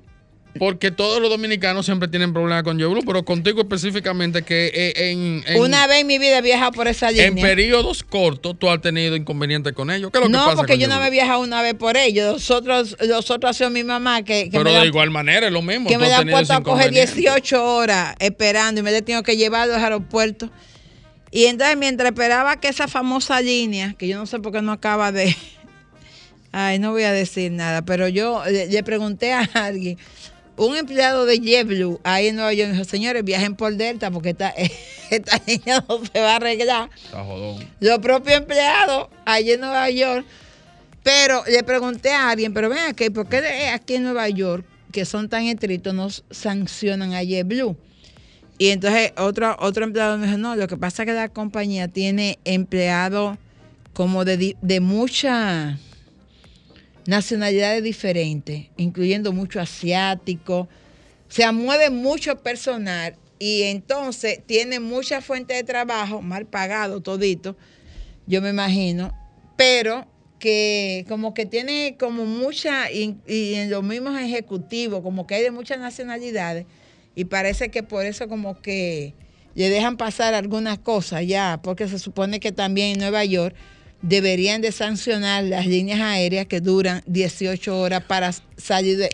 porque 0.57 0.89
todos 0.89 1.21
los 1.21 1.29
dominicanos 1.29 1.85
siempre 1.85 2.07
tienen 2.07 2.33
problemas 2.33 2.63
con 2.63 2.79
Yablu, 2.79 3.03
pero 3.05 3.23
contigo 3.23 3.61
específicamente 3.61 4.41
que 4.41 4.71
eh, 4.73 5.11
en, 5.11 5.43
en, 5.45 5.61
una 5.61 5.85
vez 5.85 6.01
en 6.01 6.07
mi 6.07 6.17
vida 6.17 6.39
he 6.39 6.41
viajado 6.41 6.71
por 6.71 6.87
esa 6.87 7.11
línea. 7.11 7.27
en 7.27 7.35
periodos 7.35 8.03
cortos 8.03 8.57
tú 8.57 8.69
has 8.69 8.81
tenido 8.81 9.15
inconvenientes 9.15 9.73
con 9.73 9.91
ellos. 9.91 10.11
¿Qué 10.11 10.17
es 10.17 10.23
lo 10.23 10.27
que 10.27 10.33
no, 10.33 10.45
pasa 10.45 10.57
porque 10.57 10.73
con 10.73 10.81
yo 10.81 10.87
no 10.87 10.99
me 10.99 11.07
he 11.07 11.11
viajado 11.11 11.41
una 11.41 11.61
vez 11.61 11.75
por 11.75 11.97
ellos. 11.97 12.33
Nosotros, 12.33 12.97
nosotros 13.07 13.51
ha 13.51 13.53
sido 13.53 13.69
mi 13.69 13.83
mamá 13.83 14.23
que, 14.23 14.45
que 14.45 14.57
Pero 14.57 14.71
me 14.71 14.79
de 14.79 14.87
igual 14.87 15.11
manera 15.11 15.47
es 15.47 15.53
lo 15.53 15.61
mismo. 15.61 15.87
que 15.87 15.97
me 15.97 16.09
tenido 16.09 16.35
puesto 16.35 16.53
a 16.53 16.63
coger 16.63 16.87
inconveniente. 16.87 17.21
18 17.21 17.75
horas 17.75 18.15
esperando 18.19 18.81
y 18.81 18.83
me 18.83 18.95
he 18.95 19.01
tenido 19.01 19.21
que 19.23 19.37
llevar 19.37 19.63
a 19.63 19.65
los 19.67 19.77
aeropuertos. 19.77 20.49
Y 21.31 21.45
entonces 21.45 21.77
mientras 21.77 22.09
esperaba 22.09 22.59
que 22.59 22.69
esa 22.69 22.87
famosa 22.87 23.39
línea, 23.39 23.93
que 23.97 24.07
yo 24.07 24.17
no 24.17 24.25
sé 24.25 24.39
por 24.39 24.51
qué 24.51 24.61
no 24.61 24.71
acaba 24.71 25.11
de... 25.11 25.35
Ay, 26.51 26.79
no 26.79 26.91
voy 26.91 27.03
a 27.03 27.11
decir 27.11 27.51
nada, 27.51 27.83
pero 27.83 28.07
yo 28.07 28.43
le, 28.49 28.65
le 28.65 28.83
pregunté 28.83 29.33
a 29.33 29.47
alguien, 29.53 29.99
un 30.59 30.75
empleado 30.75 31.25
de 31.25 31.39
JetBlue 31.39 31.99
ahí 32.03 32.27
en 32.27 32.35
Nueva 32.35 32.53
York, 32.53 32.69
me 32.69 32.73
dijo, 32.77 32.85
señores, 32.89 33.23
viajen 33.23 33.55
por 33.55 33.75
Delta 33.75 34.11
porque 34.11 34.29
esta, 34.29 34.53
esta 35.09 35.41
línea 35.47 35.83
no 35.87 36.01
se 36.05 36.19
va 36.19 36.33
a 36.33 36.35
arreglar 36.35 36.89
Está 37.03 37.23
jodón. 37.23 37.65
los 37.79 37.99
propios 37.99 38.37
empleados 38.37 39.07
allí 39.25 39.51
en 39.53 39.61
Nueva 39.61 39.89
York. 39.89 40.25
Pero 41.01 41.43
le 41.47 41.63
pregunté 41.63 42.11
a 42.11 42.29
alguien, 42.29 42.53
pero 42.53 42.69
ven 42.69 42.79
aquí, 42.89 43.09
¿por 43.09 43.27
qué 43.29 43.41
de- 43.41 43.69
aquí 43.69 43.95
en 43.95 44.03
Nueva 44.03 44.27
York, 44.29 44.65
que 44.91 45.05
son 45.05 45.29
tan 45.29 45.43
estrictos, 45.43 45.93
nos 45.93 46.23
sancionan 46.29 47.13
a 47.13 47.23
JetBlue? 47.23 47.75
Y 48.57 48.67
entonces 48.71 49.13
otro, 49.17 49.55
otro 49.59 49.85
empleado 49.85 50.17
me 50.17 50.25
dijo, 50.27 50.37
no, 50.37 50.57
lo 50.57 50.67
que 50.67 50.75
pasa 50.75 51.03
es 51.03 51.07
que 51.07 51.13
la 51.13 51.29
compañía 51.29 51.87
tiene 51.87 52.37
empleados 52.43 53.37
como 53.93 54.25
de, 54.25 54.57
de 54.61 54.79
muchas 54.81 55.79
nacionalidades 57.09 57.83
diferentes, 57.83 58.67
incluyendo 58.77 59.33
mucho 59.33 59.59
asiático. 59.59 60.69
O 61.27 61.31
sea, 61.31 61.51
mueve 61.51 61.89
mucho 61.89 62.37
personal 62.43 63.15
y 63.39 63.63
entonces 63.63 64.41
tiene 64.45 64.79
mucha 64.79 65.19
fuente 65.19 65.55
de 65.55 65.63
trabajo, 65.63 66.21
mal 66.21 66.45
pagado 66.45 67.01
todito, 67.01 67.57
yo 68.27 68.41
me 68.41 68.49
imagino, 68.49 69.11
pero 69.55 70.05
que 70.37 71.03
como 71.09 71.33
que 71.33 71.47
tiene 71.47 71.95
como 71.99 72.25
mucha, 72.25 72.91
y, 72.91 73.17
y 73.27 73.55
en 73.55 73.71
los 73.71 73.83
mismos 73.83 74.19
ejecutivos, 74.19 75.01
como 75.01 75.25
que 75.25 75.35
hay 75.35 75.43
de 75.43 75.51
muchas 75.51 75.79
nacionalidades, 75.79 76.65
y 77.15 77.25
parece 77.25 77.69
que 77.69 77.81
por 77.81 78.05
eso 78.05 78.27
como 78.27 78.61
que 78.61 79.15
le 79.55 79.69
dejan 79.69 79.97
pasar 79.97 80.35
algunas 80.35 80.77
cosas 80.77 81.25
ya, 81.25 81.59
porque 81.63 81.87
se 81.87 81.97
supone 81.97 82.39
que 82.39 82.51
también 82.51 82.91
en 82.93 82.99
Nueva 82.99 83.25
York 83.25 83.55
deberían 84.01 84.61
de 84.61 84.71
sancionar 84.71 85.43
las 85.43 85.65
líneas 85.67 85.99
aéreas 85.99 86.47
que 86.47 86.61
duran 86.61 87.01
18 87.05 87.77
horas 87.77 88.03
para 88.03 88.31
salir 88.57 88.97
de, 88.97 89.09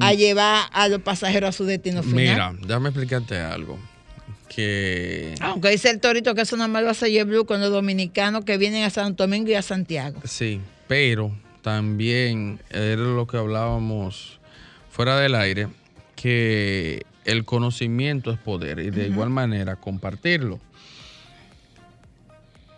a 0.00 0.14
llevar 0.14 0.66
a 0.72 0.88
los 0.88 1.02
pasajeros 1.02 1.48
a 1.48 1.52
su 1.52 1.64
destino 1.64 2.02
final. 2.02 2.16
Mira, 2.16 2.54
déjame 2.66 2.88
explicarte 2.88 3.38
algo. 3.38 3.78
Que 4.48 5.34
Aunque 5.40 5.70
dice 5.70 5.90
el 5.90 6.00
torito 6.00 6.34
que 6.34 6.42
eso 6.42 6.56
nada 6.56 6.68
más 6.68 6.82
lo 6.82 6.90
hace 6.90 7.10
JetBlue 7.10 7.44
con 7.44 7.60
los 7.60 7.70
dominicanos 7.70 8.44
que 8.44 8.56
vienen 8.56 8.84
a 8.84 8.90
Santo 8.90 9.24
Domingo 9.24 9.50
y 9.50 9.54
a 9.54 9.62
Santiago. 9.62 10.20
sí, 10.24 10.60
pero 10.86 11.32
también 11.62 12.60
era 12.70 13.02
lo 13.02 13.26
que 13.26 13.38
hablábamos 13.38 14.38
fuera 14.90 15.18
del 15.18 15.34
aire, 15.34 15.68
que 16.14 17.04
el 17.24 17.44
conocimiento 17.44 18.30
es 18.30 18.38
poder 18.38 18.78
y 18.80 18.90
de 18.90 19.08
igual 19.08 19.30
manera 19.30 19.76
compartirlo. 19.76 20.60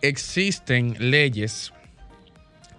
Existen 0.08 0.96
leyes 0.98 1.72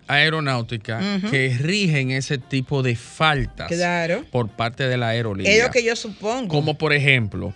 aeronáuticas 0.08 1.04
Ujú. 1.18 1.32
que 1.32 1.58
rigen 1.60 2.12
ese 2.12 2.38
tipo 2.38 2.82
de 2.84 2.96
faltas 2.96 3.68
Claro. 3.70 4.24
por 4.32 4.48
parte 4.50 4.88
de 4.88 4.98
la 4.98 5.10
aerolínea. 5.10 5.52
Es 5.52 5.64
lo 5.64 5.72
que 5.72 5.84
yo 5.84 5.96
supongo. 5.96 6.48
Como 6.48 6.78
por 6.78 6.94
ejemplo, 6.94 7.54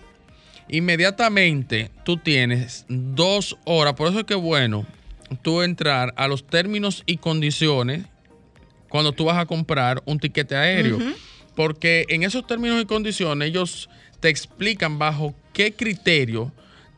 inmediatamente 0.68 1.92
tú 2.04 2.18
tienes 2.18 2.86
dos 2.90 3.58
horas, 3.66 3.94
por 3.94 4.10
eso 4.10 4.20
es 4.20 4.26
que 4.26 4.34
es 4.34 4.42
bueno 4.42 4.86
tú 5.42 5.62
entrar 5.62 6.14
a 6.18 6.28
los 6.28 6.46
términos 6.46 7.04
y 7.06 7.18
condiciones 7.18 8.04
cuando 8.90 9.14
tú 9.14 9.26
vas 9.26 9.38
a 9.38 9.46
comprar 9.46 10.02
un 10.06 10.20
tiquete 10.20 10.56
aéreo. 10.56 11.00
Porque 11.56 12.06
en 12.10 12.24
esos 12.24 12.46
términos 12.48 12.82
y 12.82 12.86
condiciones 12.86 13.48
ellos 13.48 13.90
te 14.20 14.28
explican 14.30 15.00
bajo 15.00 15.34
qué 15.54 15.74
criterio 15.74 16.52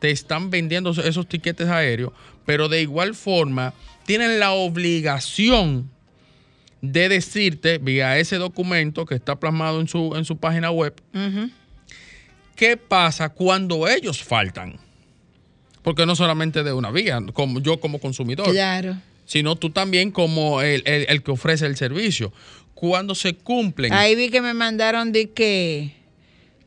te 0.04 0.10
están 0.10 0.50
vendiendo 0.50 0.90
esos 0.90 1.26
tiquetes 1.26 1.66
aéreos, 1.70 2.12
pero 2.44 2.68
de 2.68 2.82
igual 2.82 3.14
forma 3.14 3.72
tienen 4.04 4.38
la 4.38 4.50
obligación 4.52 5.88
de 6.82 7.08
decirte 7.08 7.78
vía 7.78 8.18
ese 8.18 8.36
documento 8.36 9.06
que 9.06 9.14
está 9.14 9.40
plasmado 9.40 9.80
en 9.80 9.88
su, 9.88 10.14
en 10.14 10.26
su 10.26 10.36
página 10.36 10.70
web 10.70 10.92
qué 12.54 12.76
pasa 12.76 13.30
cuando 13.30 13.88
ellos 13.88 14.22
faltan. 14.22 14.76
Porque 15.82 16.04
no 16.04 16.14
solamente 16.16 16.62
de 16.62 16.74
una 16.74 16.90
vía, 16.90 17.18
como 17.32 17.60
yo 17.60 17.80
como 17.80 17.98
consumidor, 17.98 18.50
Claro. 18.50 18.98
sino 19.24 19.56
tú 19.56 19.70
también 19.70 20.10
como 20.10 20.60
el, 20.60 20.82
el- 20.84 21.06
el 21.08 21.22
que 21.22 21.30
ofrece 21.30 21.64
el 21.64 21.76
servicio. 21.78 22.30
Cuando 22.74 23.14
se 23.14 23.36
cumplen 23.36 23.94
Ahí 23.94 24.14
vi 24.16 24.28
que 24.28 24.42
me 24.42 24.52
mandaron 24.52 25.12
de 25.12 25.30
que 25.30 25.94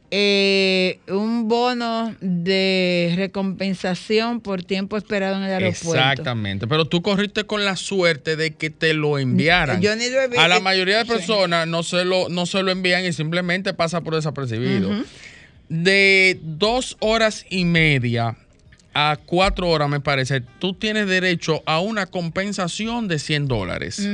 eh, 0.10 1.00
un 1.10 1.48
bono 1.50 2.16
de 2.22 3.14
recompensación 3.18 4.40
por 4.40 4.64
tiempo 4.64 4.96
esperado 4.98 5.36
en 5.38 5.44
el 5.44 5.52
aeropuerto. 5.52 5.96
Exactamente, 5.96 6.66
pero 6.68 6.86
tú 6.86 7.02
corriste 7.02 7.44
con 7.44 7.66
la 7.66 7.76
suerte 7.76 8.36
de 8.36 8.52
que 8.56 8.70
te 8.70 8.94
lo 8.94 9.20
enviaran. 9.20 9.82
Yo 9.82 9.96
ni 9.96 10.10
lo 10.10 10.22
he 10.22 10.28
vi- 10.30 10.38
A 10.38 10.48
la 10.48 10.60
mayoría 10.62 11.00
de 11.00 11.04
Sí. 11.06 11.12
personas 11.12 11.68
no 11.68 11.84
se 11.84 12.06
lo, 12.06 12.30
no 12.30 12.46
se 12.46 12.64
lo 12.64 12.72
envían 12.72 13.06
y 13.06 13.12
simplemente 13.14 13.74
pasa 13.74 14.02
por 14.02 14.16
desapercibido. 14.16 14.92
De 15.70 16.40
dos 16.42 16.96
horas 17.00 17.46
y 17.50 17.66
media 17.66 18.38
a 18.94 19.18
cuatro 19.26 19.70
horas, 19.70 19.90
me 19.90 20.00
parece, 20.00 20.42
tú 20.60 20.74
tienes 20.74 21.08
derecho 21.08 21.62
a 21.66 21.82
una 21.82 22.06
compensación 22.06 23.08
de 23.10 23.20
100 23.20 23.48
dólares. 23.48 24.08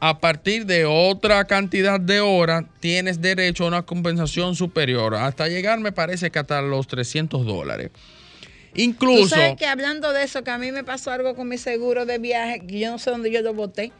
A 0.00 0.20
partir 0.20 0.64
de 0.66 0.84
otra 0.84 1.44
cantidad 1.46 1.98
de 1.98 2.20
horas 2.20 2.64
tienes 2.80 3.20
derecho 3.20 3.64
a 3.64 3.68
una 3.68 3.82
compensación 3.82 4.54
superior. 4.54 5.14
Hasta 5.14 5.48
llegar 5.48 5.80
me 5.80 5.92
parece 5.92 6.30
que 6.30 6.38
hasta 6.38 6.62
los 6.62 6.86
300 6.86 7.44
dólares. 7.44 7.90
Tú 7.92 8.80
Incluso... 8.82 9.30
sabes 9.34 9.56
que 9.56 9.66
hablando 9.66 10.12
de 10.12 10.22
eso, 10.22 10.44
que 10.44 10.50
a 10.50 10.58
mí 10.58 10.70
me 10.70 10.84
pasó 10.84 11.10
algo 11.10 11.34
con 11.34 11.48
mi 11.48 11.58
seguro 11.58 12.06
de 12.06 12.18
viaje, 12.18 12.60
que 12.66 12.78
yo 12.78 12.90
no 12.90 12.98
sé 12.98 13.10
dónde 13.10 13.32
yo 13.32 13.42
lo 13.42 13.54
boté. 13.54 13.90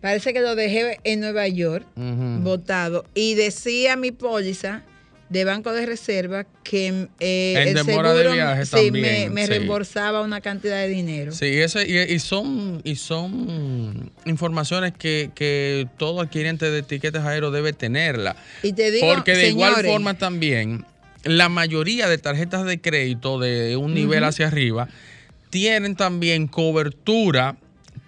Parece 0.00 0.32
que 0.32 0.40
lo 0.40 0.54
dejé 0.54 0.98
en 1.04 1.20
Nueva 1.20 1.46
York, 1.48 1.86
Ujú. 1.96 2.42
botado. 2.42 3.04
Y 3.14 3.34
decía 3.34 3.96
mi 3.96 4.10
póliza 4.10 4.82
de 5.28 5.44
Banco 5.44 5.72
de 5.72 5.86
Reserva 5.86 6.44
que 6.62 7.08
eh, 7.20 7.54
En 7.56 7.68
el 7.68 7.74
demora 7.74 8.12
de 8.12 8.22
seguro 8.22 8.34
viaje 8.34 8.66
sí, 8.66 8.70
también, 8.72 9.32
me 9.32 9.42
sí. 9.42 9.48
reembolsaba 9.48 10.20
una 10.22 10.40
cantidad 10.40 10.80
de 10.80 10.88
dinero. 10.88 11.32
Sí, 11.32 11.46
ese, 11.46 11.86
y, 11.88 11.98
y 11.98 12.18
son, 12.18 12.80
y 12.84 12.96
son 12.96 14.12
informaciones 14.26 14.92
que, 14.92 15.30
que 15.34 15.88
todo 15.96 16.20
adquiriente 16.20 16.70
de 16.70 16.80
etiquetas 16.80 17.24
aéreos 17.24 17.52
debe 17.52 17.72
tenerla. 17.72 18.36
Y 18.62 18.72
te 18.72 18.90
digo, 18.90 19.12
Porque 19.12 19.34
de 19.34 19.48
igual 19.48 19.84
forma 19.84 20.14
también, 20.14 20.84
la 21.24 21.48
mayoría 21.48 22.08
de 22.08 22.18
tarjetas 22.18 22.64
de 22.64 22.80
crédito 22.80 23.38
de 23.38 23.76
un 23.76 23.94
nivel 23.94 24.24
hacia 24.24 24.48
arriba 24.48 24.88
tienen 25.50 25.96
también 25.96 26.48
cobertura 26.48 27.56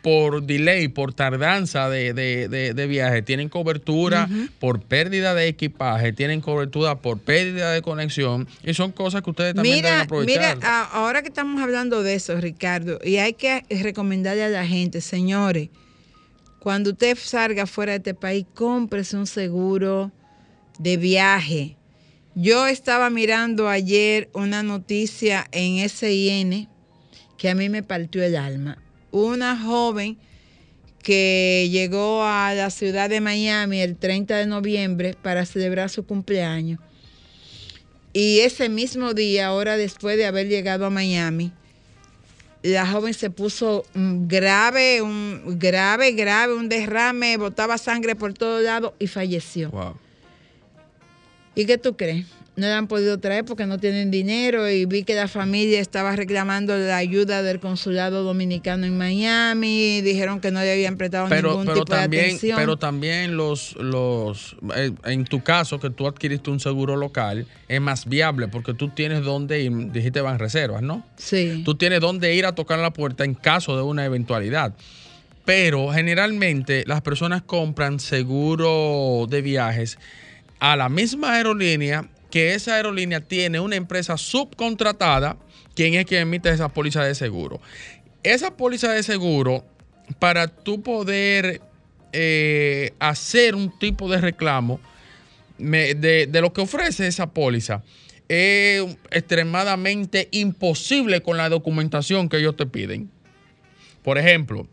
por 0.07 0.45
delay, 0.45 0.87
por 0.87 1.13
tardanza 1.15 1.89
de, 1.91 2.13
de- 2.15 2.47
de- 2.47 2.75
de 2.75 2.87
viaje. 2.87 3.23
Tienen 3.23 3.49
cobertura 3.49 4.29
por 4.61 4.81
pérdida 4.81 5.35
de 5.35 5.49
equipaje, 5.49 6.13
tienen 6.13 6.41
cobertura 6.41 6.95
por 7.01 7.19
pérdida 7.19 7.73
de 7.73 7.83
conexión. 7.83 8.47
Y 8.63 8.73
son 8.73 8.93
cosas 8.93 9.23
que 9.23 9.31
ustedes 9.31 9.57
también 9.57 9.79
deben 9.79 9.91
Mira, 9.95 10.03
aprovechar. 10.05 10.57
mira, 10.59 10.83
ahora 10.93 11.23
que 11.23 11.29
estamos 11.29 11.61
hablando 11.61 12.05
de 12.05 12.15
eso, 12.15 12.41
Ricardo, 12.41 13.01
y 13.05 13.17
hay 13.17 13.33
que 13.33 13.65
recomendarle 13.69 14.45
a 14.45 14.49
la 14.49 14.65
gente, 14.65 15.01
señores, 15.01 15.71
cuando 16.61 16.91
usted 16.91 17.19
salga 17.21 17.67
fuera 17.67 17.91
de 17.91 17.97
este 17.99 18.15
país, 18.15 18.47
cómprese 18.55 19.17
un 19.17 19.27
seguro 19.27 20.13
de 20.79 20.99
viaje. 20.99 21.77
Yo 22.37 22.69
estaba 22.69 23.11
mirando 23.11 23.69
ayer 23.69 24.29
una 24.35 24.63
noticia 24.63 25.49
en 25.51 25.89
SIN 25.89 26.69
que 27.37 27.51
a 27.51 27.57
mí 27.57 27.69
me 27.69 27.83
partió 27.83 28.23
el 28.23 28.37
alma. 28.37 28.79
Una 29.11 29.57
joven 29.59 30.19
que 31.03 31.69
llegó 31.71 32.25
a 32.25 32.53
la 32.55 32.71
ciudad 32.71 33.09
de 33.09 33.21
Miami 33.21 33.81
el 33.81 33.97
30 33.97 34.37
de 34.37 34.47
noviembre 34.47 35.15
para 35.23 35.47
celebrar 35.47 35.89
su 35.89 36.05
cumpleaños. 36.05 36.81
Y 38.13 38.41
ese 38.41 38.69
mismo 38.69 39.15
día, 39.15 39.47
ahora 39.47 39.77
después 39.77 40.17
de 40.17 40.27
haber 40.27 40.49
llegado 40.49 40.87
a 40.87 40.91
Miami, 40.91 41.53
la 42.63 42.87
joven 42.87 43.15
se 43.15 43.31
puso 43.31 43.85
mm, 43.95 44.27
grave, 44.27 45.03
un 45.03 45.59
grave, 45.59 46.13
grave, 46.13 46.55
un 46.55 46.69
derrame, 46.69 47.37
botaba 47.37 47.79
sangre 47.79 48.17
por 48.17 48.35
todos 48.35 48.63
lados 48.63 48.93
y 48.99 49.07
falleció. 49.07 49.71
Wow. 49.71 49.97
¿Y 51.55 51.67
qué 51.67 51.79
tú 51.79 51.97
crees? 51.97 52.27
No 52.57 52.67
la 52.67 52.79
han 52.79 52.89
podido 52.89 53.19
traer 53.19 53.45
porque 53.45 53.67
no 53.67 53.79
tienen 53.79 54.11
dinero 54.11 54.69
y 54.71 54.87
vi 54.87 55.05
que 55.05 55.15
la 55.15 55.29
familia 55.29 55.79
estaba 55.79 56.17
reclamando 56.17 56.75
la 56.79 56.97
ayuda 56.97 57.43
del 57.43 57.61
consulado 57.61 58.23
dominicano 58.23 58.87
en 58.87 58.97
Miami, 58.97 60.01
dijeron 60.01 60.41
que 60.41 60.51
no 60.51 60.61
le 60.61 60.73
habían 60.73 60.97
prestado 60.97 61.29
pero, 61.29 61.51
ningún 61.51 61.67
pero 61.67 61.81
tipo 61.85 61.95
de 61.95 62.01
también, 62.01 62.25
atención. 62.25 62.57
pero 62.59 62.79
también 62.79 63.37
los, 63.37 63.77
los 63.77 64.57
eh, 64.75 64.91
en 65.05 65.25
tu 65.25 65.43
caso 65.43 65.79
que 65.79 65.91
tú 65.91 66.07
adquiriste 66.07 66.49
un 66.49 66.59
seguro 66.59 66.97
local 66.97 67.47
es 67.69 67.81
más 67.83 68.07
viable 68.07 68.49
porque 68.49 68.73
tú 68.73 68.89
tienes 68.89 69.23
dónde 69.23 69.61
ir, 69.61 69.93
dijiste 69.93 70.23
van 70.23 70.39
reservas, 70.39 70.81
¿no? 70.81 71.05
sí. 71.17 71.61
Tú 71.63 71.75
tienes 71.75 72.01
dónde 72.01 72.35
ir 72.35 72.47
a 72.47 72.55
tocar 72.55 72.79
la 72.79 72.93
puerta 72.93 73.25
en 73.25 73.35
caso 73.35 73.77
de 73.77 73.83
una 73.83 74.07
eventualidad. 74.07 74.73
Pero 75.45 75.93
generalmente 75.93 76.85
las 76.87 77.03
personas 77.03 77.43
compran 77.43 78.01
seguro 78.01 79.27
de 79.29 79.43
viajes 79.43 79.99
a 80.59 80.75
la 80.75 80.89
misma 80.89 81.35
aerolínea 81.35 82.09
que 82.37 82.53
esa 82.53 82.75
aerolínea 82.75 83.23
tiene 83.23 83.61
una 83.61 83.77
empresa 83.77 84.19
subcontratada, 84.19 85.39
quien 85.75 85.95
es 85.95 86.05
quien 86.05 86.21
emite 86.21 86.51
esa 86.51 86.69
póliza 86.69 87.03
de 87.03 87.15
seguro. 87.15 87.63
Esa 88.23 88.59
póliza 88.59 88.93
de 88.93 89.03
seguro, 89.03 89.65
para 90.19 90.47
tú 90.47 90.83
poder 90.83 91.63
eh, 92.13 92.93
hacer 92.99 93.55
un 93.55 93.79
tipo 93.79 94.11
de 94.11 94.21
reclamo 94.21 94.81
de, 95.57 96.29
lo 96.31 96.53
que 96.53 96.61
ofrece 96.61 97.07
esa 97.07 97.31
póliza, 97.31 97.83
es 98.29 98.85
extremadamente 99.11 100.29
imposible 100.31 101.23
con 101.23 101.39
la 101.39 101.49
documentación 101.49 102.29
que 102.29 102.37
ellos 102.37 102.55
te 102.55 102.67
piden. 102.67 103.09
Por 104.03 104.19
ejemplo, 104.19 104.69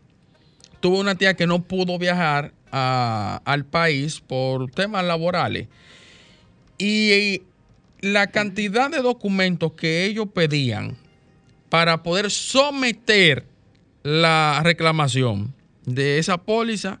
tuve 0.80 0.98
una 0.98 1.14
tía 1.14 1.32
que 1.32 1.46
no 1.46 1.62
pudo 1.62 1.98
viajar 1.98 2.52
al 2.70 3.64
país 3.64 4.20
por 4.20 4.70
temas 4.70 5.02
laborales. 5.06 5.68
Y 6.76 7.40
la 8.04 8.28
cantidad 8.28 8.90
de 8.90 9.02
documentos 9.02 9.72
que 9.72 10.04
ellos 10.04 10.28
pedían 10.32 10.96
para 11.68 12.02
poder 12.02 12.30
someter 12.30 13.44
la 14.02 14.60
reclamación 14.62 15.54
de 15.86 16.18
esa 16.18 16.38
póliza 16.38 17.00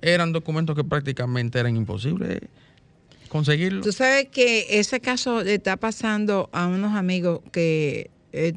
eran 0.00 0.32
documentos 0.32 0.76
que 0.76 0.84
prácticamente 0.84 1.58
eran 1.58 1.76
imposibles 1.76 2.40
conseguirlo. 3.28 3.82
Tú 3.82 3.92
sabes 3.92 4.28
que 4.28 4.66
ese 4.70 5.00
caso 5.00 5.42
le 5.42 5.54
está 5.54 5.76
pasando 5.76 6.48
a 6.52 6.68
unos 6.68 6.94
amigos 6.94 7.40
que, 7.50 8.10
eh, 8.32 8.54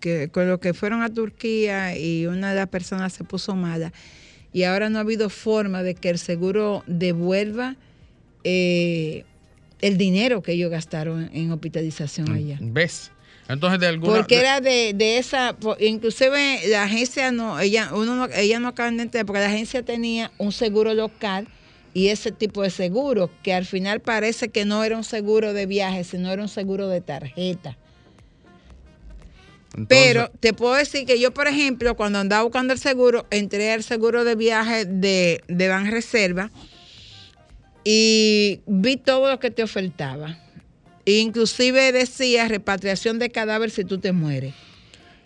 que 0.00 0.28
con 0.28 0.48
los 0.48 0.58
que 0.58 0.74
fueron 0.74 1.02
a 1.02 1.08
Turquía 1.08 1.96
y 1.96 2.26
una 2.26 2.50
de 2.50 2.56
las 2.56 2.68
personas 2.68 3.12
se 3.12 3.22
puso 3.22 3.54
mala 3.54 3.92
y 4.52 4.64
ahora 4.64 4.90
no 4.90 4.98
ha 4.98 5.02
habido 5.02 5.30
forma 5.30 5.82
de 5.82 5.94
que 5.94 6.10
el 6.10 6.18
seguro 6.18 6.82
devuelva 6.86 7.76
eh, 8.42 9.24
el 9.80 9.96
dinero 9.96 10.42
que 10.42 10.52
ellos 10.52 10.70
gastaron 10.70 11.30
en 11.32 11.52
hospitalización 11.52 12.32
allá. 12.32 12.58
¿Ves? 12.60 13.12
Entonces, 13.48 13.80
de 13.80 13.86
alguna 13.86 14.14
Porque 14.14 14.38
era 14.38 14.60
de, 14.60 14.92
de 14.94 15.18
esa, 15.18 15.56
inclusive 15.80 16.60
la 16.68 16.84
agencia 16.84 17.32
no, 17.32 17.58
ella, 17.58 17.90
uno 17.94 18.14
no, 18.14 18.26
ella 18.34 18.60
no 18.60 18.68
acaba 18.68 18.90
de 18.90 18.96
entender, 18.96 19.24
porque 19.24 19.40
la 19.40 19.46
agencia 19.46 19.82
tenía 19.82 20.30
un 20.36 20.52
seguro 20.52 20.92
local 20.92 21.48
y 21.94 22.08
ese 22.08 22.30
tipo 22.30 22.62
de 22.62 22.70
seguro, 22.70 23.30
que 23.42 23.54
al 23.54 23.64
final 23.64 24.00
parece 24.00 24.50
que 24.50 24.66
no 24.66 24.84
era 24.84 24.96
un 24.96 25.04
seguro 25.04 25.54
de 25.54 25.64
viaje, 25.64 26.04
sino 26.04 26.30
era 26.30 26.42
un 26.42 26.48
seguro 26.48 26.88
de 26.88 27.00
tarjeta. 27.00 27.78
Entonces, 29.76 29.86
Pero 29.88 30.30
te 30.40 30.52
puedo 30.52 30.74
decir 30.74 31.06
que 31.06 31.18
yo, 31.18 31.32
por 31.32 31.46
ejemplo, 31.46 31.96
cuando 31.96 32.18
andaba 32.18 32.42
buscando 32.42 32.74
el 32.74 32.78
seguro, 32.78 33.26
entré 33.30 33.72
al 33.72 33.82
seguro 33.82 34.24
de 34.24 34.34
viaje 34.34 34.84
de, 34.84 35.42
de 35.48 35.68
Ban 35.68 35.90
Reserva 35.90 36.50
y 37.84 38.60
vi 38.66 38.96
todo 38.96 39.30
lo 39.30 39.38
que 39.40 39.50
te 39.50 39.62
ofertaba. 39.62 40.38
Inclusive 41.04 41.92
decía 41.92 42.48
repatriación 42.48 43.18
de 43.18 43.30
cadáver 43.30 43.70
si 43.70 43.84
tú 43.84 43.98
te 43.98 44.12
mueres. 44.12 44.54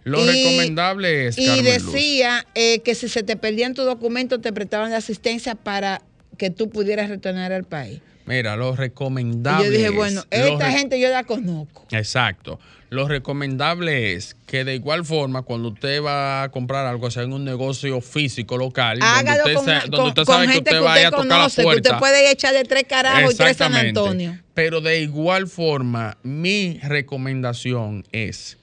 lo 0.05 0.25
y- 0.25 0.27
recomendable 0.27 1.27
es, 1.29 1.38
Y 1.38 1.47
Carmen 1.47 1.65
Luz, 1.83 1.93
decía 1.93 2.47
eh, 2.55 2.81
que 2.81 2.95
si 2.95 3.09
se 3.09 3.23
te 3.23 3.37
perdían 3.37 3.75
tus 3.75 3.85
documentos, 3.85 4.41
te 4.41 4.53
prestaban 4.53 4.91
la 4.91 4.99
asistencia 4.99 5.55
para 5.55 6.03
que 6.38 6.51
tú 6.51 6.71
pudieras 6.71 7.09
retornar 7.09 7.53
al 7.53 7.65
país. 7.65 8.01
Mira, 8.33 8.57
lo 8.57 8.73
Y 8.73 8.77
recomendable 8.77 9.64
yo 9.66 9.71
dije, 9.71 9.90
bueno, 9.90 10.23
esta 10.31 10.71
gente 10.73 10.99
yo 10.99 11.09
la 11.11 11.25
conozco. 11.25 11.87
Exacto. 11.90 12.59
Lo 12.88 13.09
recomendable 13.09 14.12
es 14.12 14.37
que 14.47 14.64
de 14.64 14.75
igual 14.75 15.05
forma, 15.07 15.42
cuando 15.42 15.68
usted 15.71 16.03
va 16.03 16.42
a 16.42 16.51
comprar 16.51 16.85
algo, 16.87 17.11
sea 17.11 17.23
en 17.23 17.33
un 17.33 17.42
negocio 17.45 18.01
físico 18.03 18.59
local, 18.59 18.99
Hágalo 19.01 19.45
donde 19.45 19.57
usted, 19.59 19.73
sa- 19.73 19.81
donde 19.81 19.97
con- 19.97 20.09
usted 20.09 20.25
con 20.25 20.35
sabe 20.35 20.47
que 20.53 20.59
usted 20.59 20.81
vaya 20.83 21.09
a 21.09 21.11
tocar 21.11 21.27
conoce, 21.29 21.62
la 21.62 21.71
que 21.71 21.77
usted 21.77 21.90
puerta. 21.90 21.99
puede 21.99 22.31
echarle 22.31 22.64
tres 22.64 22.85
carajos 22.85 23.33
y 23.33 23.37
tres 23.37 23.57
San. 23.57 23.75
Antonio. 23.75 24.38
Pero 24.53 24.81
de 24.83 25.01
igual 25.01 25.47
forma, 25.47 26.18
mi 26.23 26.79
recomendación 26.83 28.05
es 28.12 28.59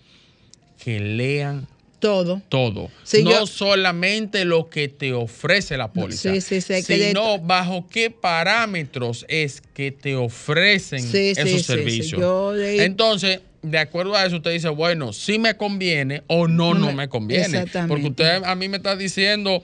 que 0.84 1.00
lean 1.00 1.68
Todo. 2.00 2.42
todo. 2.50 2.90
Sí, 3.04 3.24
no 3.24 3.32
yo- 3.32 3.46
solamente 3.48 4.46
lo 4.46 4.70
que 4.70 4.88
te 4.88 5.12
ofrece 5.14 5.76
la 5.78 5.92
póliza, 5.92 6.32
Sí, 6.34 6.40
sí, 6.42 6.62
sí, 6.62 6.74
que 6.86 7.08
sino 7.10 7.40
bajo 7.40 7.88
qué 7.90 8.10
parámetros 8.10 9.26
es 9.28 9.62
que 9.74 9.92
te 9.92 10.16
ofrecen 10.16 11.00
esos 11.00 11.14
sí, 11.14 11.36
sí. 11.58 11.60
servicios. 11.64 12.22
Yo 12.22 12.56
Entonces, 12.56 13.42
de 13.62 13.78
acuerdo 13.80 14.16
a 14.16 14.26
eso, 14.26 14.38
usted 14.38 14.52
dice, 14.52 14.70
bueno, 14.70 15.12
si 15.12 15.38
me 15.40 15.58
conviene 15.58 16.24
o 16.28 16.48
no, 16.48 16.74
No 16.74 16.80
no 16.80 16.88
me- 16.88 16.94
me 16.94 17.10
conviene. 17.10 17.46
Exactamente. 17.46 17.90
Porque 17.90 18.08
usted 18.08 18.44
a 18.46 18.56
mí 18.56 18.70
me 18.70 18.78
está 18.78 18.96
diciendo, 18.96 19.62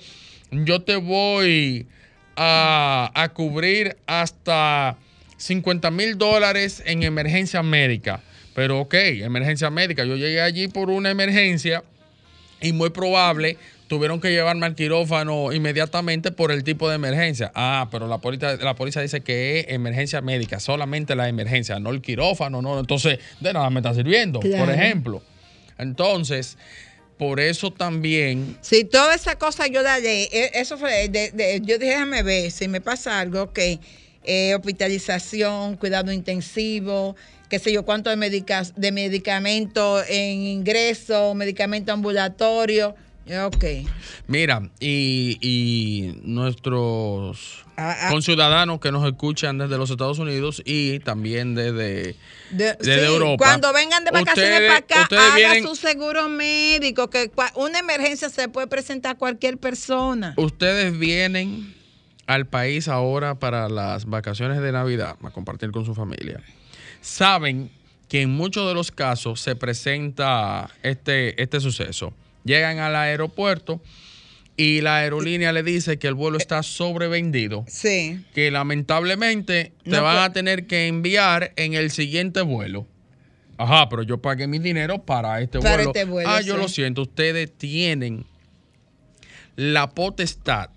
yo 0.51 0.81
te 0.81 0.97
voy 0.97 1.87
a, 2.35 3.11
a 3.13 3.29
cubrir 3.29 3.95
hasta 4.07 4.97
50 5.37 5.89
mil 5.91 6.17
dólares 6.17 6.83
en 6.85 7.03
emergencia 7.03 7.63
médica. 7.63 8.21
Pero 8.53 8.79
ok, 8.81 8.93
emergencia 8.93 9.69
médica. 9.69 10.05
Yo 10.05 10.15
llegué 10.15 10.41
allí 10.41 10.67
por 10.67 10.89
una 10.89 11.09
emergencia 11.11 11.83
y 12.65 12.73
muy 12.73 12.89
probable 12.89 13.57
tuvieron 13.87 14.19
que 14.19 14.31
llevarme 14.31 14.65
al 14.65 14.73
quirófano 14.75 15.53
inmediatamente 15.53 16.31
por 16.31 16.51
el 16.51 16.63
tipo 16.63 16.89
de 16.89 16.95
emergencia. 16.95 17.51
Ah, 17.53 17.87
pero 17.91 18.07
la 18.07 18.17
póliza, 18.17 18.55
la 18.55 18.73
póliza 18.75 19.01
dice 19.01 19.21
que 19.21 19.59
es 19.59 19.65
emergencia 19.69 20.21
médica, 20.21 20.59
solamente 20.59 21.15
la 21.15 21.29
emergencia, 21.29 21.79
no 21.79 21.91
el 21.91 22.01
quirófano, 22.01 22.61
no. 22.63 22.79
Entonces, 22.79 23.19
de 23.39 23.53
nada 23.53 23.69
me 23.69 23.79
está 23.81 23.93
sirviendo, 23.93 24.39
Claro. 24.39 24.65
por 24.65 24.73
ejemplo. 24.73 25.21
Entonces, 25.77 26.57
por 27.17 27.39
eso 27.39 27.71
también 27.71 28.57
Si 28.61 28.83
toda 28.85 29.13
esa 29.15 29.35
cosa 29.37 29.67
yo 29.67 29.81
la 29.83 29.99
leí, 29.99 30.27
eh, 30.31 30.51
eso 30.55 30.77
fue, 30.77 31.07
de- 31.09 31.31
de- 31.31 31.61
yo 31.63 31.77
dije, 31.77 31.91
déjame 31.91 32.23
ver, 32.23 32.49
si 32.51 32.67
me 32.67 32.81
pasa 32.81 33.19
algo, 33.19 33.43
ok, 33.43 33.59
eh, 34.27 34.55
hospitalización, 34.55 35.77
cuidado 35.77 36.11
intensivo, 36.11 37.15
qué 37.49 37.59
sé 37.59 37.71
yo, 37.71 37.83
cuánto 37.83 38.09
de, 38.09 38.15
medica 38.15 38.63
de 38.75 38.91
medicamento 38.91 40.01
en 40.07 40.41
ingreso, 40.41 41.33
medicamento 41.35 41.91
ambulatorio, 41.93 42.95
ok. 43.45 43.65
Mira, 44.27 44.69
y, 44.79 45.37
y 45.41 46.19
nuestros 46.23 47.63
Ah, 47.77 47.93
ah. 48.03 48.09
conciudadanos 48.09 48.79
que 48.79 48.89
nos 48.91 49.05
escuchan 49.05 49.57
desde 49.57 49.77
los 49.77 49.89
Estados 49.89 50.17
Unidos 50.19 50.61
y 50.65 50.99
también 50.99 51.55
desde, 51.55 52.15
De- 52.51 52.73
desde 52.79 52.99
sí, 52.99 53.05
Europa. 53.05 53.43
Cuando 53.43 53.73
vengan 53.73 54.05
de 54.05 54.11
vacaciones 54.11 54.51
Ustedes- 54.53 54.67
para 54.69 54.77
acá, 54.79 55.01
ustedes 55.01 55.21
haga 55.23 55.35
vienen- 55.35 55.63
su 55.67 55.75
seguro 55.75 56.29
médico, 56.29 57.09
que 57.09 57.29
una 57.55 57.79
emergencia 57.79 58.29
se 58.29 58.47
puede 58.47 58.67
presentar 58.67 59.15
a 59.15 59.17
cualquier 59.17 59.57
persona. 59.57 60.33
Ustedes 60.37 60.97
vienen 60.97 61.75
al 62.27 62.47
país 62.47 62.87
ahora 62.87 63.35
para 63.35 63.67
las 63.67 64.05
vacaciones 64.05 64.61
de 64.61 64.71
Navidad, 64.71 65.17
a 65.21 65.31
compartir 65.31 65.71
con 65.71 65.83
su 65.85 65.93
familia. 65.93 66.41
Saben 67.05 67.69
que 68.09 68.23
en 68.23 68.31
muchos 68.31 68.67
de 68.67 68.73
los 68.73 68.91
casos 68.91 69.39
se 69.39 69.55
presenta 69.55 70.71
este, 70.81 71.39
este 71.39 71.59
suceso. 71.59 72.13
Llegan 72.43 72.79
al 72.79 72.95
aeropuerto 72.95 73.79
y 74.57 74.81
la 74.81 74.97
aerolínea 74.97 75.51
le 75.51 75.61
dice 75.61 75.99
que 75.99 76.07
el 76.07 76.15
vuelo 76.15 76.39
está 76.39 76.63
sobrevendido. 76.63 77.63
Sí. 77.67 78.25
Que 78.33 78.49
lamentablemente 78.49 79.73
te 79.83 79.89
No 79.91 80.01
van 80.01 80.17
a 80.17 80.33
tener 80.33 80.65
que 80.65 80.87
enviar 80.87 81.53
en 81.57 81.75
el 81.75 81.91
siguiente 81.91 82.41
vuelo. 82.41 82.87
Ajá, 83.57 83.87
pero 83.87 84.01
yo 84.01 84.19
pagué 84.19 84.47
mi 84.47 84.57
dinero 84.57 84.97
para 84.97 85.39
este 85.41 85.59
Para 85.59 85.75
vuelo. 85.75 85.91
este 85.91 86.05
vuelo, 86.05 86.27
ah, 86.27 86.41
yo 86.41 86.57
lo 86.57 86.67
siento. 86.67 87.03
Ustedes 87.03 87.55
tienen 87.55 88.25
la 89.55 89.91
potestad 89.91 90.71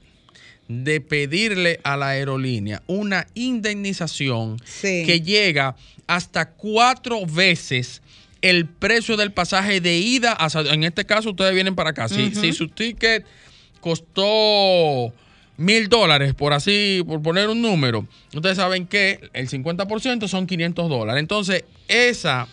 de 0.68 1.00
pedirle 1.00 1.80
a 1.82 1.96
la 1.96 2.08
aerolínea 2.10 2.82
una 2.86 3.26
indemnización 3.34 4.58
Sí. 4.64 5.02
que 5.06 5.20
llega 5.22 5.74
hasta 6.06 6.50
cuatro 6.50 7.24
veces 7.26 8.02
el 8.42 8.66
precio 8.66 9.16
del 9.16 9.32
pasaje 9.32 9.80
de 9.80 9.96
ida. 9.98 10.36
en 10.70 10.84
este 10.84 11.04
caso, 11.04 11.30
ustedes 11.30 11.54
vienen 11.54 11.74
para 11.74 11.90
acá. 11.90 12.08
Si, 12.08 12.34
si 12.34 12.52
su 12.52 12.68
ticket 12.68 13.24
costó 13.80 15.12
mil 15.56 15.88
dólares, 15.88 16.34
por 16.34 16.52
así, 16.52 17.02
por 17.06 17.20
poner 17.20 17.48
un 17.48 17.60
número, 17.60 18.06
ustedes 18.34 18.56
saben 18.56 18.86
que 18.86 19.28
el 19.32 19.48
50% 19.48 20.28
son 20.28 20.46
500 20.46 20.88
dólares. 20.88 21.20
Entonces, 21.20 21.64
esa 21.88 22.46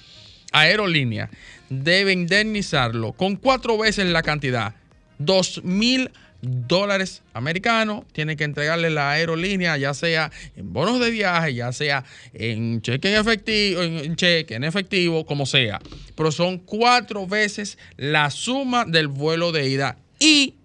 aerolínea 0.52 1.30
debe 1.70 2.14
indemnizarlo 2.14 3.12
con 3.14 3.36
cuatro 3.36 3.78
veces 3.78 4.08
la 4.08 4.24
cantidad, 4.24 4.74
dos 5.20 5.62
mil 5.64 6.06
dólares 6.06 6.25
americanos, 7.34 8.04
tiene 8.12 8.36
que 8.36 8.44
entregarle 8.44 8.90
la 8.90 9.12
aerolínea, 9.12 9.78
ya 9.78 9.94
sea 9.94 10.32
en 10.56 10.74
bonos 10.74 11.00
de 11.00 11.12
viaje, 11.12 11.54
ya 11.54 11.72
sea 11.72 12.04
en 12.34 12.82
cheque 12.82 13.10
en 13.14 13.22
efectivo, 13.22 13.82
en 13.82 14.16
cheque, 14.16 14.56
en 14.56 14.64
efectivo, 14.64 15.26
como 15.26 15.46
sea. 15.46 15.80
Pero 16.16 16.32
son 16.32 16.58
cuatro 16.60 17.28
veces 17.28 17.78
la 17.98 18.30
suma 18.30 18.86
del 18.86 19.08
vuelo 19.08 19.52
de 19.52 19.70
ida 19.70 19.98
y 20.20 20.56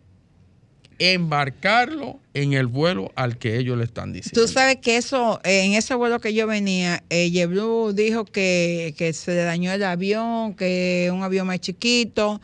embarcarlo 1.01 2.21
en 2.35 2.53
el 2.53 2.67
vuelo 2.67 3.11
al 3.17 3.39
que 3.39 3.57
ellos 3.57 3.77
le 3.79 3.85
están 3.85 4.13
diciendo. 4.13 4.41
Tú 4.41 4.47
sabes 4.47 4.77
que 4.77 4.99
eso, 4.99 5.41
en 5.45 5.73
ese 5.73 5.95
vuelo 5.95 6.21
que 6.21 6.35
yo 6.35 6.47
venía, 6.47 7.03
eh, 7.09 7.31
JetBlue 7.31 7.95
dijo 7.95 8.27
que, 8.27 8.95
que 8.99 9.15
se 9.15 9.35
dañó 9.35 9.73
el 9.73 9.83
avión, 9.83 10.55
que 10.55 11.11
un 11.13 11.23
avión 11.23 11.47
más 11.47 11.61
chiquito. 11.61 12.41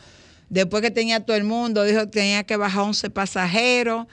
Después 0.49 0.83
que 0.83 0.91
tenía 0.91 1.21
todo 1.21 1.37
el 1.37 1.45
mundo, 1.45 1.83
dijo 1.85 2.01
que 2.01 2.07
tenía 2.07 2.45
que 2.45 2.57
bajar 2.57 2.83
11 2.83 3.11
pasajeros 3.11 4.07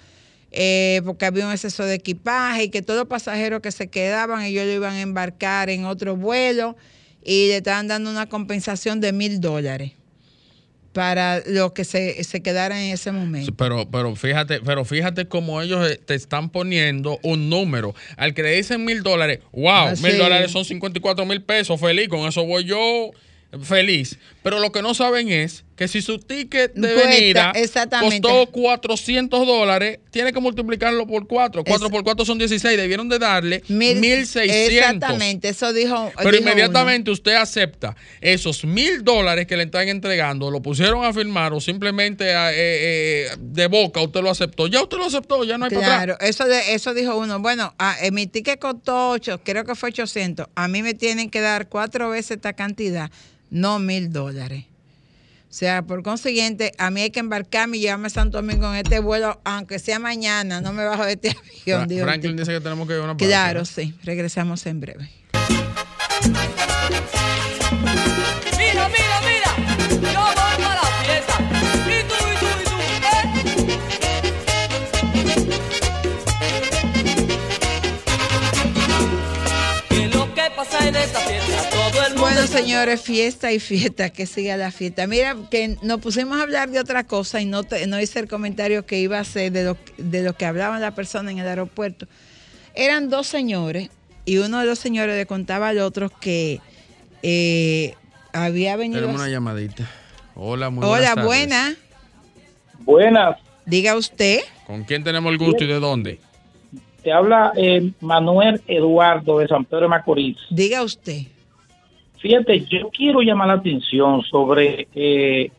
eh, 0.52 1.02
porque 1.06 1.26
había 1.26 1.46
un 1.46 1.52
exceso 1.52 1.84
de 1.86 1.96
equipaje 1.96 2.64
y 2.66 2.70
que 2.70 2.82
todos 2.82 3.00
los 3.00 3.08
pasajeros 3.08 3.62
que 3.62 3.72
se 3.72 3.88
quedaban, 3.88 4.42
ellos 4.44 4.66
lo 4.66 4.72
iban 4.72 4.94
a 4.94 5.02
embarcar 5.02 5.70
en 5.70 5.86
otro 5.86 6.16
vuelo 6.16 6.76
y 7.24 7.48
le 7.48 7.58
estaban 7.58 7.88
dando 7.88 8.10
una 8.12 8.28
compensación 8.28 9.00
de 9.02 9.14
mil 9.14 9.42
dólares 9.42 9.94
para 10.92 11.42
los 11.48 11.72
que 11.72 11.86
se, 11.86 12.24
se 12.24 12.42
quedaran 12.44 12.78
en 12.78 12.94
ese 12.94 13.12
momento. 13.12 13.52
Pero, 13.56 13.90
pero 13.90 14.16
fíjate, 14.16 14.60
pero 14.62 14.86
fíjate 14.86 15.28
cómo 15.28 15.60
ellos 15.60 15.90
eh, 15.90 16.00
te 16.04 16.14
están 16.14 16.50
poniendo 16.52 17.20
un 17.24 17.50
número. 17.50 17.96
Al 18.16 18.36
que 18.36 18.44
le 18.44 18.56
dicen 18.56 18.86
mil 18.86 19.02
dólares, 19.02 19.40
wow, 19.54 19.70
Ah, 19.70 19.94
mil 20.04 20.12
sí. 20.12 20.18
dólares 20.18 20.52
son 20.52 20.64
54 20.66 21.26
mil 21.26 21.42
pesos, 21.42 21.80
feliz, 21.80 22.10
con 22.10 22.28
eso 22.28 22.46
voy 22.46 22.66
yo 22.66 23.10
feliz. 23.64 24.20
Pero 24.44 24.60
lo 24.60 24.72
que 24.72 24.84
no 24.84 24.94
saben 24.94 25.30
es 25.30 25.64
que 25.76 25.88
si 25.88 26.02
su 26.02 26.20
ticket 26.20 26.74
de 26.76 26.94
venida 26.94 27.52
costó 28.22 28.46
400 28.52 29.48
dólares, 29.48 30.00
tiene 30.12 30.32
que 30.32 30.40
multiplicarlo 30.40 31.08
por 31.08 31.28
4. 31.28 31.64
4 31.64 31.88
Es- 31.88 31.92
por 31.92 32.04
4 32.04 32.26
son 32.26 32.38
16. 32.38 32.78
Debieron 32.78 33.10
de 33.10 33.18
darle 33.20 33.64
Mil- 33.68 34.00
1600. 34.00 34.72
Exactamente, 34.72 35.50
eso 35.50 35.74
dijo. 35.74 36.12
Pero 36.18 36.32
dijo 36.32 36.42
inmediatamente 36.44 37.10
usted 37.12 37.34
acepta 37.36 37.96
esos 38.22 38.66
mil 38.66 39.04
dólares 39.04 39.48
que 39.48 39.58
le 39.58 39.64
están 39.64 39.88
entregando, 39.90 40.52
lo 40.52 40.62
pusieron 40.62 41.04
a 41.06 41.12
firmar 41.14 41.54
o 41.54 41.60
simplemente 41.60 42.34
a- 42.36 42.52
eh, 42.54 42.56
eh, 42.58 43.28
de 43.40 43.68
boca 43.68 44.02
usted 44.02 44.22
lo 44.22 44.30
aceptó. 44.30 44.68
Ya 44.68 44.82
usted 44.82 44.98
lo 44.98 45.06
aceptó, 45.06 45.44
ya 45.44 45.58
no 45.58 45.66
hay 45.66 45.72
para 45.72 45.86
atrás. 45.86 46.04
Claro, 46.06 46.18
eso, 46.20 46.46
de, 46.46 46.74
eso 46.76 46.94
dijo 46.94 47.18
uno. 47.18 47.40
Bueno, 47.40 47.74
ah, 47.80 47.96
eh, 48.02 48.12
mi 48.12 48.28
ticket 48.28 48.60
costó 48.60 49.10
8, 49.10 49.42
creo 49.44 49.66
que 49.66 49.76
fue 49.76 49.90
800. 49.90 50.48
A 50.56 50.68
mí 50.68 50.84
me 50.84 50.94
tienen 50.94 51.30
que 51.30 51.42
dar 51.42 51.68
cuatro 51.68 52.10
veces 52.10 52.32
esta 52.38 52.54
cantidad, 52.54 53.10
no 53.50 53.80
mil 53.80 54.12
dólares. 54.12 54.66
O 55.54 55.56
sea, 55.56 55.84
por 55.84 56.02
consiguiente, 56.02 56.72
a 56.80 56.90
mí 56.90 57.02
hay 57.02 57.12
que 57.12 57.20
embarcarme 57.20 57.78
y 57.78 57.82
llevarme 57.82 58.08
a 58.08 58.10
Santo 58.10 58.42
Domingo 58.42 58.68
en 58.74 58.78
este 58.78 58.98
vuelo, 58.98 59.40
aunque 59.46 59.78
sea 59.78 60.00
mañana, 60.00 60.62
no 60.62 60.74
me 60.74 60.84
bajo 60.84 61.06
de 61.06 61.12
este 61.14 61.30
avión. 61.68 61.88
Fra- 61.88 62.06
Franklin 62.06 62.36
dice 62.38 62.54
que 62.54 62.60
tenemos 62.60 62.88
que 62.88 62.96
ir 62.96 63.00
a 63.02 63.04
una 63.04 63.16
pausa. 63.16 63.28
Claro, 63.28 63.64
sí. 63.64 63.94
Regresamos 64.04 64.66
en 64.66 64.80
breve. 64.80 65.12
Bueno, 82.46 82.58
señores, 82.60 83.02
fiesta 83.02 83.54
y 83.54 83.60
fiesta, 83.62 84.10
que 84.10 84.26
siga 84.26 84.58
la 84.58 84.70
fiesta. 84.70 85.08
Mira, 85.08 85.34
que 85.50 85.78
nos 85.82 86.02
pusimos 86.02 86.38
a 86.38 86.44
hablar 86.44 86.70
de 86.70 86.80
otra 86.82 87.06
cosa 87.06 87.40
y 87.40 87.46
no, 87.46 87.64
te- 87.64 87.88
no 87.88 88.02
hice 88.02 88.20
el 88.20 88.28
comentario 88.28 88.86
que 88.86 89.00
iba 89.00 89.18
a 89.18 89.22
hacer 89.22 89.50
de 89.54 89.64
lo, 89.64 89.78
de 89.98 90.24
lo 90.24 90.34
que 90.34 90.46
hablaban 90.46 90.82
las 90.82 90.94
personas 90.94 91.32
en 91.32 91.40
el 91.40 91.48
aeropuerto. 91.48 92.06
Eran 92.76 93.10
dos 93.10 93.28
señores 93.28 93.90
y 94.26 94.40
uno 94.40 94.60
de 94.60 94.66
los 94.66 94.78
señores 94.78 95.16
le 95.16 95.26
contaba 95.26 95.70
al 95.70 95.80
otro 95.80 96.10
que 96.10 96.60
eh, 97.22 97.96
había 98.34 98.76
venido... 98.76 99.00
Tenemos 99.00 99.22
una 99.22 99.30
llamadita. 99.30 99.90
Hola, 100.36 100.70
muy 100.70 100.84
Hola, 100.86 101.14
buenas 101.16 101.26
buena. 101.26 101.76
Buenas, 102.80 103.38
Diga 103.66 103.96
usted. 103.96 104.42
¿Con 104.68 104.84
quién 104.84 105.06
tenemos 105.06 105.32
el 105.32 105.38
gusto 105.38 105.64
y 105.64 105.68
de 105.68 105.80
dónde? 105.80 106.20
te 107.04 107.12
habla 107.12 107.52
eh, 107.58 107.92
Manuel 108.02 108.62
Eduardo 108.68 109.40
de 109.40 109.48
San 109.48 109.64
Pedro 109.66 109.84
de 109.84 109.88
Macorís. 109.90 110.38
Diga 110.50 110.84
usted. 110.84 111.24
Fíjate, 112.24 112.62
yo 112.62 112.90
quiero 112.90 113.20
llamar 113.20 113.50
la 113.50 113.56
atención 113.56 114.22
sobre 114.22 114.88
eh, 114.96 115.52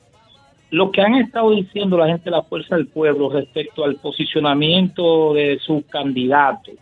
lo 0.70 0.90
que 0.90 1.02
han 1.02 1.16
estado 1.16 1.50
diciendo 1.50 1.98
la 1.98 2.06
gente 2.06 2.24
de 2.24 2.30
la 2.30 2.42
Fuerza 2.42 2.74
del 2.74 2.86
Pueblo 2.86 3.28
respecto 3.28 3.84
al 3.84 3.96
posicionamiento 3.96 5.34
de 5.34 5.58
sus 5.58 5.84
candidatos. 5.84 6.72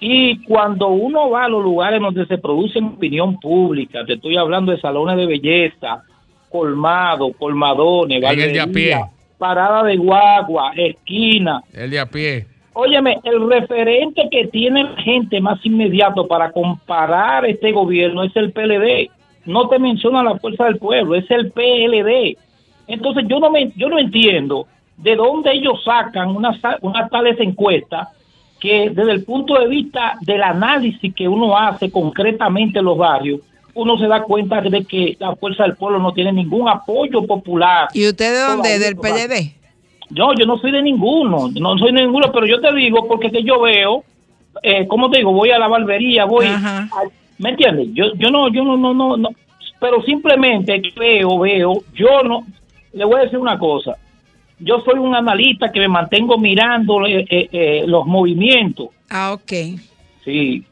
Y 0.00 0.38
cuando 0.42 0.88
uno 0.88 1.30
va 1.30 1.44
a 1.44 1.48
los 1.48 1.62
lugares 1.62 2.00
donde 2.00 2.26
se 2.26 2.36
produce 2.36 2.80
opinión 2.80 3.38
pública, 3.38 4.04
te 4.04 4.14
estoy 4.14 4.36
hablando 4.36 4.72
de 4.72 4.80
salones 4.80 5.16
de 5.18 5.26
belleza, 5.26 6.02
colmado, 6.50 7.32
colmadones, 7.34 8.24
En 8.24 8.40
el 8.40 8.52
de 8.52 8.60
a 8.60 8.66
pie. 8.66 8.90
barbería, 8.90 9.10
parada 9.38 9.84
de 9.84 9.96
guagua, 9.98 10.72
esquina, 10.74 11.62
El 11.72 11.90
de 11.90 12.00
a 12.00 12.06
pie. 12.06 12.51
Óyeme, 12.74 13.20
el 13.24 13.48
referente 13.48 14.28
que 14.30 14.46
tiene 14.46 14.84
la 14.84 14.96
gente 15.02 15.40
más 15.40 15.64
inmediato 15.64 16.26
para 16.26 16.50
comparar 16.52 17.44
este 17.44 17.70
gobierno 17.72 18.22
es 18.22 18.34
el 18.34 18.52
PLD. 18.52 19.10
No 19.44 19.68
te 19.68 19.78
menciona 19.78 20.22
la 20.22 20.38
fuerza 20.38 20.64
del 20.64 20.78
pueblo, 20.78 21.14
es 21.14 21.30
el 21.30 21.50
PLD. 21.52 22.38
Entonces 22.86 23.24
yo 23.28 23.40
no 23.40 23.50
me, 23.50 23.72
yo 23.76 23.88
no 23.88 23.98
entiendo 23.98 24.66
de 24.96 25.16
dónde 25.16 25.52
ellos 25.52 25.82
sacan 25.84 26.34
unas 26.34 26.58
una 26.80 27.08
tales 27.08 27.38
encuestas 27.40 28.08
que 28.60 28.90
desde 28.90 29.12
el 29.12 29.24
punto 29.24 29.58
de 29.58 29.66
vista 29.66 30.14
del 30.20 30.42
análisis 30.42 31.12
que 31.14 31.26
uno 31.26 31.58
hace 31.58 31.90
concretamente 31.90 32.78
en 32.78 32.84
los 32.84 32.96
barrios, 32.96 33.40
uno 33.74 33.98
se 33.98 34.06
da 34.06 34.22
cuenta 34.22 34.60
de 34.60 34.84
que 34.84 35.16
la 35.18 35.34
fuerza 35.34 35.64
del 35.64 35.74
pueblo 35.74 35.98
no 35.98 36.12
tiene 36.12 36.32
ningún 36.32 36.68
apoyo 36.68 37.26
popular. 37.26 37.88
¿Y 37.92 38.08
usted 38.08 38.32
de 38.32 38.40
dónde? 38.40 38.78
¿Del. 38.78 38.96
PLD? 38.96 39.61
Yo, 40.14 40.32
yo 40.38 40.46
no 40.46 40.58
soy 40.58 40.72
de 40.72 40.82
ninguno, 40.82 41.48
no 41.58 41.78
soy 41.78 41.92
de 41.92 42.02
ninguno, 42.02 42.30
pero 42.32 42.46
yo 42.46 42.60
te 42.60 42.72
digo 42.74 43.06
porque 43.08 43.30
que 43.30 43.42
yo 43.42 43.60
veo, 43.60 44.04
eh, 44.62 44.86
¿cómo 44.86 45.10
te 45.10 45.18
digo? 45.18 45.32
Voy 45.32 45.50
a 45.50 45.58
la 45.58 45.68
barbería, 45.68 46.24
voy, 46.26 46.46
a- 46.46 46.58
¿me 47.38 47.50
entiendes? 47.50 47.88
Yo, 47.94 48.12
yo 48.16 48.30
no, 48.30 48.48
yo 48.52 48.62
no, 48.64 48.76
no, 48.76 48.92
no, 48.92 49.16
no, 49.16 49.28
pero 49.80 50.02
simplemente 50.02 50.80
veo, 50.96 51.38
veo, 51.38 51.72
yo 51.94 52.22
no, 52.22 52.46
le 52.92 53.04
voy 53.04 53.16
a 53.20 53.24
decir 53.24 53.38
una 53.38 53.58
cosa. 53.58 53.96
Yo 54.58 54.80
soy 54.84 54.98
un 54.98 55.14
analista 55.14 55.72
que 55.72 55.80
me 55.80 55.88
mantengo 55.88 56.38
mirando 56.38 57.04
eh, 57.06 57.24
eh, 57.30 57.84
los 57.86 58.06
movimientos. 58.06 58.88
Ah, 59.10 59.32
ok. 59.32 59.52
Sí. 60.24 60.62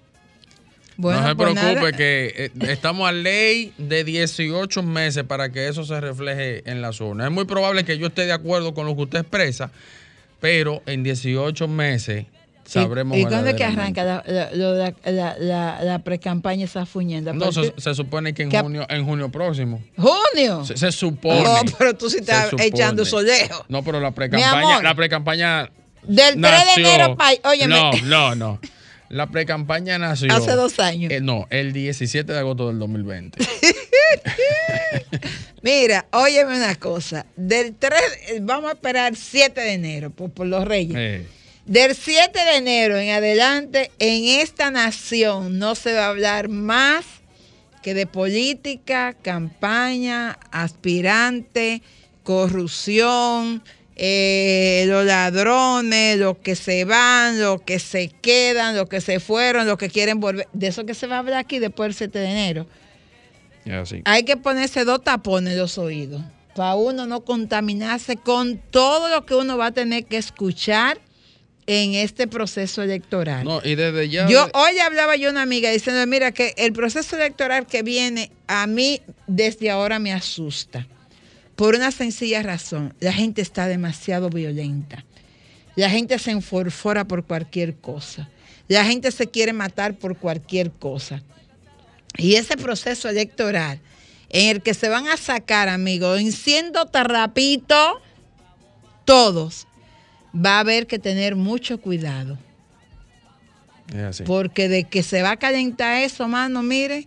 Bueno, 1.01 1.23
no 1.23 1.29
se 1.29 1.35
pues 1.35 1.55
preocupe 1.55 1.93
que 1.97 2.33
eh, 2.37 2.51
estamos 2.69 3.09
a 3.09 3.13
ley 3.13 3.73
de 3.79 4.05
18 4.05 4.83
meses 4.83 5.25
para 5.25 5.51
que 5.51 5.67
eso 5.67 5.83
se 5.85 5.99
refleje 5.99 6.63
en 6.71 6.83
la 6.83 6.93
zona. 6.93 7.25
Es 7.25 7.33
muy 7.33 7.47
probable 7.47 7.85
que 7.85 7.97
yo 7.97 8.09
esté 8.09 8.27
de 8.27 8.33
acuerdo 8.33 8.75
con 8.75 8.87
lo 8.87 8.95
que 8.95 9.03
usted 9.03 9.21
expresa, 9.21 9.71
pero 10.41 10.83
en 10.85 11.03
18 11.03 11.69
meses 11.69 12.27
sabremos 12.67 13.17
¿Y, 13.17 13.23
y 13.23 13.25
cuándo 13.25 13.49
es 13.49 13.55
que 13.57 13.65
arranca 13.65 14.05
la, 14.05 14.23
la, 14.27 15.81
la, 15.83 15.99
pre-campaña 16.01 16.67
esa 16.67 16.85
fuñenda? 16.85 17.33
No, 17.33 17.51
se, 17.51 17.95
supone 17.95 18.35
que 18.35 18.43
en 18.43 18.51
que 18.51 18.61
junio, 18.61 18.87
en 18.91 19.07
junio 19.07 19.31
próximo. 19.31 19.83
¿Junio? 19.97 20.67
Se, 20.67 20.77
se 20.77 20.93
supone. 20.93 21.43
No, 21.43 21.61
pero 21.79 21.97
tú 21.97 22.11
sí 22.11 22.19
estás 22.19 22.53
echando 22.59 23.07
solejo. 23.07 23.65
No, 23.69 23.83
pero 23.83 24.01
la 24.01 24.11
pre-campaña, 24.11 24.83
la 24.83 24.95
pre-campaña 24.95 25.71
Del 26.03 26.39
3 26.39 26.43
de 26.77 26.83
enero, 26.83 27.17
pa, 27.17 27.31
óyeme. 27.45 27.75
No, 27.75 27.93
no, 28.03 28.35
no. 28.35 28.61
La 29.11 29.27
pre-campaña 29.27 29.99
nació. 29.99 30.33
Hace 30.33 30.53
dos 30.53 30.79
años. 30.79 31.13
Eh, 31.13 31.21
no, 31.21 31.49
el 31.51 31.73
17 31.73 32.33
de 32.33 32.39
agosto 32.39 32.69
del 32.69 32.79
2020. 32.79 33.45
Mira, 35.63 36.07
óyeme 36.13 36.57
una 36.57 36.77
cosa. 36.77 37.27
Del 37.37 37.75
3, 37.75 37.93
vamos 38.43 38.71
a 38.71 38.75
esperar 38.75 39.17
7 39.17 39.61
de 39.61 39.73
enero 39.73 40.11
por, 40.11 40.31
por 40.31 40.47
los 40.47 40.65
reyes. 40.65 40.97
Eh, 40.97 41.27
Del 41.67 41.97
7 41.97 42.39
de 42.39 42.57
enero 42.57 42.99
en 42.99 43.11
adelante, 43.11 43.91
en 43.99 44.25
esta 44.41 44.71
nación 44.71 45.59
no 45.59 45.75
se 45.75 45.93
va 45.93 46.07
a 46.07 46.11
hablar 46.11 46.49
más 46.49 47.05
que 47.83 47.95
de 47.95 48.07
política, 48.07 49.17
campaña, 49.23 50.39
aspirante, 50.53 51.83
corrupción, 52.23 53.65
eh, 54.03 54.85
los 54.87 55.05
ladrones, 55.05 56.17
los 56.19 56.39
que 56.39 56.57
se 56.57 56.87
van, 56.87 57.39
los 57.39 57.61
que 57.61 57.79
se 57.79 58.09
quedan, 58.09 58.75
los 58.75 58.89
que 58.89 59.03
se 59.03 59.21
fueron, 59.21 59.67
los 59.67 59.77
que 59.77 59.91
quieren 59.91 60.21
volver. 60.21 60.49
De 60.55 60.69
eso 60.69 60.87
que 60.87 60.95
se 60.95 61.07
va 61.07 61.17
a 61.17 61.19
hablar 61.19 61.39
aquí 61.39 61.59
después 61.59 61.89
del 61.89 61.95
7 61.95 62.19
de 62.19 62.31
enero. 62.31 62.67
Hay 64.07 64.23
que 64.23 64.39
ponerse 64.39 64.87
dos 64.87 65.05
tapones 65.05 65.53
en 65.53 65.59
los 65.59 65.77
oídos 65.77 66.23
para 66.55 66.75
uno 66.75 67.07
no 67.07 67.25
contaminarse 67.25 68.17
con 68.17 68.59
todo 68.59 69.09
lo 69.09 69.25
que 69.27 69.35
uno 69.35 69.57
va 69.57 69.67
a 69.67 69.73
tener 69.73 70.07
que 70.07 70.17
escuchar 70.17 70.99
en 71.67 71.95
este 71.95 72.27
proceso 72.27 72.83
electoral. 72.83 73.45
No, 73.45 73.61
y 73.63 73.75
desde 73.75 74.09
ya. 74.09 74.29
Yo 74.29 74.49
hoy 74.55 74.79
hablaba 74.79 75.17
yo 75.17 75.29
a 75.29 75.31
una 75.33 75.43
amiga 75.43 75.71
diciendo, 75.71 76.05
mira 76.07 76.33
que 76.33 76.55
el 76.57 76.73
proceso 76.73 77.17
electoral 77.17 77.67
que 77.67 77.83
viene 77.83 78.33
a 78.49 78.67
mí 78.67 79.01
desde 79.27 79.71
ahora 79.71 79.99
me 79.99 80.13
asusta. 80.13 80.87
Por 81.61 81.75
una 81.75 81.91
sencilla 81.91 82.43
razón, 82.43 82.95
la 83.01 83.13
gente 83.13 83.43
está 83.43 83.67
demasiado 83.67 84.31
violenta. 84.31 85.05
La 85.77 85.91
gente 85.91 86.19
se 86.19 86.31
enforfora 86.31 87.05
por 87.05 87.27
cualquier 87.27 87.77
cosa. 87.77 88.31
La 88.67 88.83
gente 88.87 89.11
se 89.11 89.27
quiere 89.27 89.53
matar 89.53 89.99
por 89.99 90.17
cualquier 90.17 90.71
cosa. 90.71 91.23
Y 92.17 92.37
ese 92.37 92.57
proceso 92.57 93.11
electoral 93.11 93.79
en 94.31 94.49
el 94.49 94.63
que 94.63 94.73
se 94.73 94.89
van 94.89 95.07
a 95.09 95.19
sacar, 95.19 95.69
amigos, 95.69 96.19
en 96.19 96.33
siendo 96.33 96.87
tarrapito, 96.87 98.01
todos, 99.05 99.67
va 100.35 100.57
a 100.57 100.61
haber 100.61 100.87
que 100.87 100.99
tener 100.99 101.37
mucho 101.37 101.79
cuidado. 101.79 102.39
Porque 104.25 104.71
de 104.71 104.85
que 104.85 105.03
se 105.03 105.21
va 105.21 105.33
a 105.33 105.37
calentar 105.37 105.99
eso, 105.99 106.27
mano, 106.27 106.63
mire. 106.63 107.07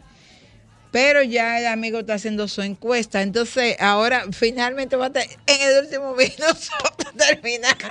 Pero 0.94 1.24
ya 1.24 1.60
el 1.60 1.66
amigo 1.66 2.00
está 2.00 2.14
haciendo 2.14 2.48
su 2.48 2.62
encuesta. 2.62 3.22
Entonces, 3.24 3.76
ahora 3.80 4.26
finalmente 4.32 4.96
va 4.96 5.06
a 5.06 5.08
estar 5.08 5.24
en 5.48 5.62
el 5.62 5.84
último 5.84 6.16
minuto 6.16 6.46
terminar. 7.18 7.76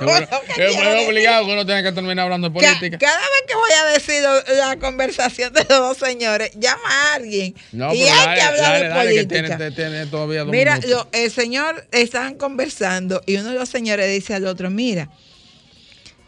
Bueno, 0.00 0.26
que 0.46 0.54
quiero 0.54 0.72
bueno 0.74 1.02
obligado 1.06 1.46
que 1.46 1.52
uno 1.52 1.66
tenga 1.66 1.82
que 1.82 1.92
terminar 1.92 2.24
hablando 2.24 2.48
de 2.48 2.58
Ca- 2.60 2.74
política. 2.78 2.98
cada 2.98 3.18
vez 3.20 3.42
que 3.46 3.54
voy 3.54 3.70
a 3.70 3.84
decir 3.92 4.22
lo- 4.22 4.54
la 4.56 4.76
conversación 4.78 5.52
de 5.52 5.60
los 5.60 5.68
dos 5.68 5.98
señores, 5.98 6.50
llama 6.56 6.82
a 6.88 7.14
alguien. 7.14 7.54
No, 7.72 7.92
y 7.94 8.02
hay 8.02 8.08
dale, 8.08 8.34
que 8.34 8.40
hablar 8.42 8.62
dale, 8.72 8.82
de 8.84 8.88
dale, 8.88 9.10
que 9.10 9.24
política. 9.26 9.56
tiene, 9.58 9.70
tiene 9.72 10.06
todavía 10.06 10.40
dos 10.40 10.50
Mira, 10.50 10.78
lo- 10.88 11.08
el 11.12 11.30
señor 11.30 11.86
estaban 11.92 12.34
conversando 12.36 13.22
y 13.26 13.36
uno 13.36 13.50
de 13.50 13.58
los 13.58 13.68
señores 13.68 14.10
dice 14.10 14.34
al 14.34 14.46
otro, 14.46 14.70
mira, 14.70 15.08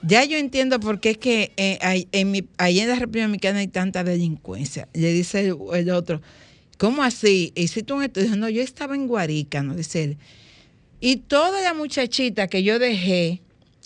ya 0.07 0.25
yo 0.25 0.37
entiendo 0.37 0.81
por 0.81 1.01
qué 1.01 1.11
es 1.11 1.19
que 1.19 1.53
eh, 1.57 1.79
hay- 1.81 2.09
en 2.13 2.31
mi, 2.31 2.45
ahí 2.59 2.81
en 2.81 2.89
la 2.89 2.95
República 2.97 3.25
Dominicana 3.27 3.59
hay 3.61 3.69
tanta 3.69 4.05
delincuencia. 4.05 4.89
Le 4.93 5.13
dice 5.13 5.41
el, 5.41 5.57
el 5.75 5.91
otro, 5.91 6.21
¿cómo 6.79 7.03
así? 7.03 7.53
¿Hiciste 7.55 7.93
un 7.93 8.03
estudio? 8.03 8.37
No, 8.37 8.49
yo 8.49 8.63
estaba 8.63 8.95
en 8.95 9.07
Guarica, 9.07 9.63
¿no? 9.63 9.75
Dice 9.75 10.05
él. 10.05 10.19
Y 11.01 11.17
toda 11.17 11.61
la 11.63 11.75
muchachita 11.75 12.49
que 12.49 12.63
yo 12.63 12.79
dejé 12.79 13.41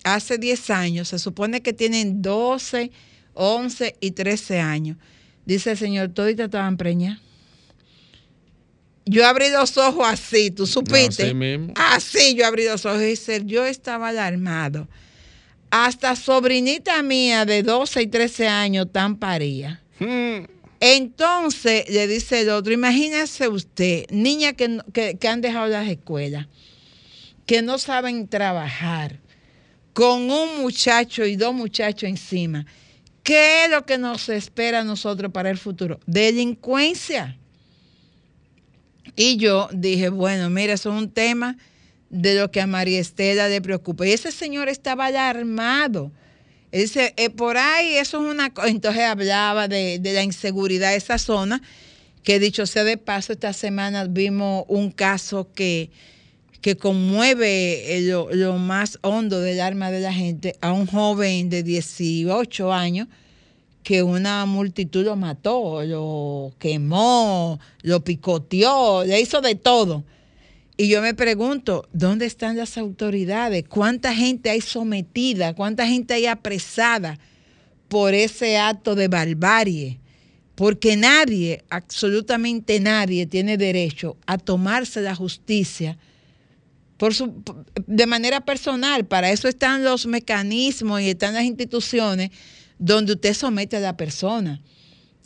hace 0.04 0.38
10 0.38 0.70
años, 0.70 1.08
se 1.08 1.18
supone 1.18 1.60
que 1.62 1.72
tienen 1.72 2.22
12, 2.22 2.90
11 3.34 3.96
y 4.00 4.12
13 4.12 4.60
años. 4.60 4.96
Dice 5.46 5.72
el 5.72 5.76
señor, 5.78 6.10
toditas 6.10 6.44
estaban 6.46 6.76
preñadas. 6.76 7.20
Yo 9.06 9.26
abrí 9.26 9.50
los 9.50 9.76
ojos 9.78 10.06
así, 10.06 10.50
tú 10.50 10.66
supiste. 10.66 11.24
Así 11.24 11.34
mismo. 11.34 11.72
Así 11.76 12.34
yo 12.36 12.46
abrí 12.46 12.66
los 12.66 12.84
ojos 12.84 13.00
y 13.02 13.06
dice, 13.06 13.42
yo 13.46 13.64
estaba 13.64 14.08
alarmado. 14.08 14.86
Hasta 15.70 16.16
sobrinita 16.16 17.02
mía 17.02 17.44
de 17.44 17.62
12 17.62 18.02
y 18.02 18.06
13 18.06 18.48
años 18.48 18.86
tan 18.90 19.16
paría. 19.16 19.82
Hmm. 19.98 20.44
Entonces 20.80 21.88
le 21.88 22.06
dice 22.06 22.42
el 22.42 22.50
otro, 22.50 22.72
imagínese 22.72 23.48
usted, 23.48 24.06
niñas 24.10 24.54
que, 24.54 24.78
que, 24.92 25.18
que 25.18 25.28
han 25.28 25.40
dejado 25.40 25.66
las 25.66 25.88
escuelas, 25.88 26.46
que 27.46 27.62
no 27.62 27.78
saben 27.78 28.28
trabajar, 28.28 29.18
con 29.92 30.30
un 30.30 30.60
muchacho 30.60 31.26
y 31.26 31.34
dos 31.34 31.52
muchachos 31.52 32.08
encima. 32.08 32.64
¿Qué 33.24 33.64
es 33.64 33.70
lo 33.70 33.84
que 33.84 33.98
nos 33.98 34.28
espera 34.28 34.80
a 34.80 34.84
nosotros 34.84 35.32
para 35.32 35.50
el 35.50 35.58
futuro? 35.58 35.98
Delincuencia. 36.06 37.36
Y 39.16 39.36
yo 39.36 39.68
dije, 39.72 40.08
bueno, 40.08 40.48
mira, 40.48 40.74
eso 40.74 40.90
es 40.90 41.02
un 41.02 41.10
tema 41.10 41.58
de 42.10 42.34
lo 42.34 42.50
que 42.50 42.60
a 42.60 42.66
María 42.66 43.00
Estela 43.00 43.48
le 43.48 43.60
preocupa. 43.60 44.06
Y 44.06 44.12
ese 44.12 44.32
señor 44.32 44.68
estaba 44.68 45.06
alarmado. 45.06 46.10
Dice, 46.72 47.14
eh, 47.16 47.30
por 47.30 47.56
ahí 47.56 47.94
eso 47.94 48.22
es 48.22 48.30
una 48.30 48.52
cosa. 48.52 48.68
Entonces 48.68 49.02
hablaba 49.02 49.68
de, 49.68 49.98
de 49.98 50.12
la 50.12 50.22
inseguridad 50.22 50.90
de 50.90 50.96
esa 50.96 51.18
zona, 51.18 51.62
que 52.22 52.38
dicho 52.38 52.66
sea 52.66 52.84
de 52.84 52.96
paso, 52.96 53.32
esta 53.32 53.52
semana 53.52 54.04
vimos 54.04 54.64
un 54.68 54.90
caso 54.90 55.48
que, 55.54 55.90
que 56.60 56.76
conmueve 56.76 57.96
eh, 57.96 58.02
lo, 58.02 58.28
lo 58.32 58.58
más 58.58 58.98
hondo 59.02 59.40
del 59.40 59.60
alma 59.60 59.90
de 59.90 60.00
la 60.00 60.12
gente 60.12 60.56
a 60.60 60.72
un 60.72 60.86
joven 60.86 61.48
de 61.48 61.62
18 61.62 62.72
años 62.72 63.08
que 63.88 64.02
una 64.02 64.44
multitud 64.44 65.02
lo 65.02 65.16
mató, 65.16 65.82
lo 65.82 66.52
quemó, 66.58 67.58
lo 67.80 68.04
picoteó, 68.04 69.02
le 69.04 69.18
hizo 69.18 69.40
de 69.40 69.54
todo. 69.54 70.04
Y 70.80 70.86
yo 70.86 71.02
me 71.02 71.12
pregunto, 71.12 71.88
¿dónde 71.92 72.24
están 72.24 72.56
las 72.56 72.78
autoridades? 72.78 73.64
¿Cuánta 73.68 74.14
gente 74.14 74.48
hay 74.48 74.60
sometida? 74.60 75.52
¿Cuánta 75.54 75.88
gente 75.88 76.14
hay 76.14 76.26
apresada 76.26 77.18
por 77.88 78.14
ese 78.14 78.58
acto 78.58 78.94
de 78.94 79.08
barbarie? 79.08 79.98
Porque 80.54 80.96
nadie, 80.96 81.64
absolutamente 81.68 82.78
nadie, 82.78 83.26
tiene 83.26 83.56
derecho 83.56 84.16
a 84.24 84.38
tomarse 84.38 85.00
la 85.00 85.16
justicia 85.16 85.98
por 86.96 87.12
su, 87.12 87.42
de 87.88 88.06
manera 88.06 88.44
personal. 88.44 89.04
Para 89.04 89.32
eso 89.32 89.48
están 89.48 89.82
los 89.82 90.06
mecanismos 90.06 91.00
y 91.00 91.10
están 91.10 91.34
las 91.34 91.42
instituciones 91.42 92.30
donde 92.78 93.14
usted 93.14 93.34
somete 93.34 93.78
a 93.78 93.80
la 93.80 93.96
persona. 93.96 94.62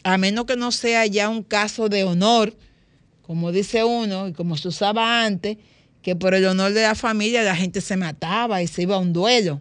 A 0.02 0.16
menos 0.16 0.46
que 0.46 0.56
no 0.56 0.72
sea 0.72 1.04
ya 1.04 1.28
un 1.28 1.42
caso 1.42 1.90
de 1.90 2.04
honor, 2.04 2.56
como 3.22 3.52
dice 3.52 3.84
uno, 3.84 4.28
y 4.28 4.32
como 4.32 4.56
se 4.56 4.68
usaba 4.68 5.24
antes, 5.24 5.56
que 6.02 6.16
por 6.16 6.34
el 6.34 6.44
honor 6.46 6.72
de 6.72 6.82
la 6.82 6.94
familia 6.94 7.42
la 7.42 7.56
gente 7.56 7.80
se 7.80 7.96
mataba 7.96 8.62
y 8.62 8.66
se 8.66 8.82
iba 8.82 8.96
a 8.96 8.98
un 8.98 9.12
duelo. 9.12 9.60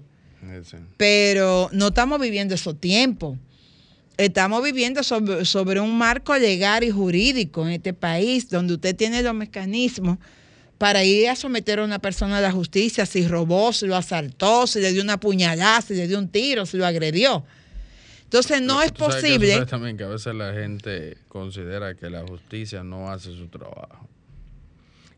Ese. 0.60 0.78
Pero 0.98 1.70
no 1.72 1.90
estamos 1.90 2.20
viviendo 2.20 2.56
esos 2.56 2.80
tiempos. 2.80 3.38
Estamos 4.18 4.64
viviendo 4.64 5.04
sobre, 5.04 5.46
sobre 5.46 5.80
un 5.80 5.98
marco 5.98 6.36
legal 6.36 6.84
y 6.84 6.92
jurídico 6.92 7.66
en 7.66 7.74
este 7.74 7.94
país, 7.94 8.50
donde 8.50 8.74
usted 8.74 8.96
tiene 8.96 9.22
los 9.22 9.34
mecanismos 9.34 10.18
para 10.82 11.04
ir 11.04 11.30
a 11.30 11.36
someter 11.36 11.78
a 11.78 11.84
una 11.84 12.00
persona 12.00 12.40
a 12.40 12.42
la 12.42 12.52
justicia 12.52 13.06
si 13.06 13.28
robó, 13.28 13.72
si 13.72 13.86
lo 13.86 13.96
asaltó, 13.96 14.66
si 14.66 14.80
le 14.80 14.92
dio 14.92 15.04
una 15.04 15.20
puñalada, 15.20 15.80
si 15.82 15.94
le 15.94 16.08
dio 16.08 16.18
un 16.18 16.28
tiro, 16.28 16.66
si 16.66 16.76
lo 16.78 16.88
agredió. 16.88 17.46
Entonces 18.32 18.62
no 18.62 18.82
es 18.82 18.94
que 18.94 18.98
posible. 18.98 19.52
sucede 19.52 19.66
también 19.66 19.98
que 19.98 20.06
a 20.06 20.08
veces 20.08 20.34
la 20.34 20.54
gente 20.54 21.18
considera 21.28 21.96
que 21.96 22.10
la 22.10 22.22
justicia 22.22 22.82
no 22.82 23.12
hace 23.12 23.34
su 23.36 23.50
trabajo. 23.50 24.08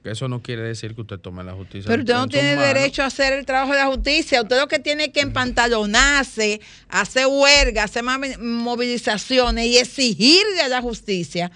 Que 0.01 0.09
eso 0.09 0.27
no 0.27 0.41
quiere 0.41 0.63
decir 0.63 0.95
que 0.95 1.01
usted 1.01 1.19
tome 1.19 1.43
la 1.43 1.53
justicia. 1.53 1.87
Pero 1.87 2.01
usted 2.01 2.15
no 2.15 2.27
tiene 2.27 2.55
manos. 2.55 2.73
derecho 2.73 3.03
a 3.03 3.05
hacer 3.05 3.33
el 3.33 3.45
trabajo 3.45 3.73
de 3.73 3.77
la 3.77 3.85
justicia. 3.85 4.41
Usted 4.41 4.59
lo 4.59 4.67
que 4.67 4.79
tiene 4.79 5.11
que 5.11 5.19
empantalonarse, 5.19 6.59
hacer 6.89 7.27
huelga, 7.27 7.83
hacer 7.83 8.03
movilizaciones 8.39 9.67
y 9.67 9.77
exigirle 9.77 10.61
a 10.63 10.67
la 10.67 10.81
justicia 10.81 11.51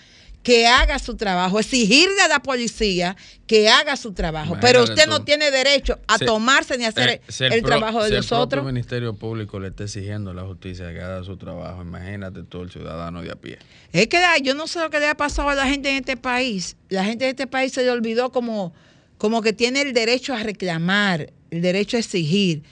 que 0.47 0.65
haga 0.65 0.97
su 0.97 1.17
trabajo, 1.17 1.59
exigirle 1.59 2.21
a 2.21 2.29
la 2.29 2.39
policía 2.41 3.17
que 3.47 3.67
haga 3.67 3.97
su 3.97 4.13
trabajo. 4.13 4.53
Imagínate 4.53 4.65
Pero 4.65 4.83
usted 4.85 5.03
tú. 5.03 5.09
no 5.09 5.25
tiene 5.25 5.51
derecho 5.51 5.99
a 6.07 6.17
tomarse 6.17 6.77
ni 6.77 6.85
a 6.85 6.87
hacer 6.87 7.09
Eh, 7.09 7.21
si 7.27 7.43
el, 7.43 7.59
pro- 7.59 7.67
trabajo 7.71 8.01
de 8.01 8.11
los 8.11 8.31
el 8.31 8.63
Ministerio 8.63 9.13
Público 9.13 9.59
le 9.59 9.67
está 9.67 9.83
exigiendo 9.83 10.31
a 10.31 10.33
la 10.33 10.43
justicia 10.43 10.93
que 10.93 11.01
haga 11.01 11.21
su 11.25 11.35
trabajo. 11.35 11.81
Imagínate 11.81 12.43
tú, 12.43 12.61
el 12.61 12.71
ciudadano 12.71 13.21
de 13.23 13.31
a 13.31 13.35
pie. 13.35 13.59
Es 13.91 14.07
que 14.07 14.21
yo 14.41 14.53
no 14.55 14.67
sé 14.67 14.79
lo 14.79 14.89
que 14.89 15.01
le 15.01 15.07
ha 15.09 15.17
pasado 15.17 15.49
a 15.49 15.55
la 15.55 15.67
gente 15.67 15.89
en 15.89 15.97
este 15.97 16.15
país. 16.15 16.77
La 16.87 17.03
gente 17.03 17.25
de 17.25 17.31
este 17.31 17.47
país 17.47 17.73
se 17.73 17.83
le 17.83 17.91
olvidó 17.91 18.31
como, 18.31 18.73
como 19.17 19.41
que 19.41 19.51
tiene 19.51 19.81
el 19.81 19.91
derecho 19.91 20.33
a 20.33 20.43
reclamar, 20.43 21.33
el 21.51 21.61
derecho 21.61 21.97
a 21.97 21.99
exigir. 21.99 22.63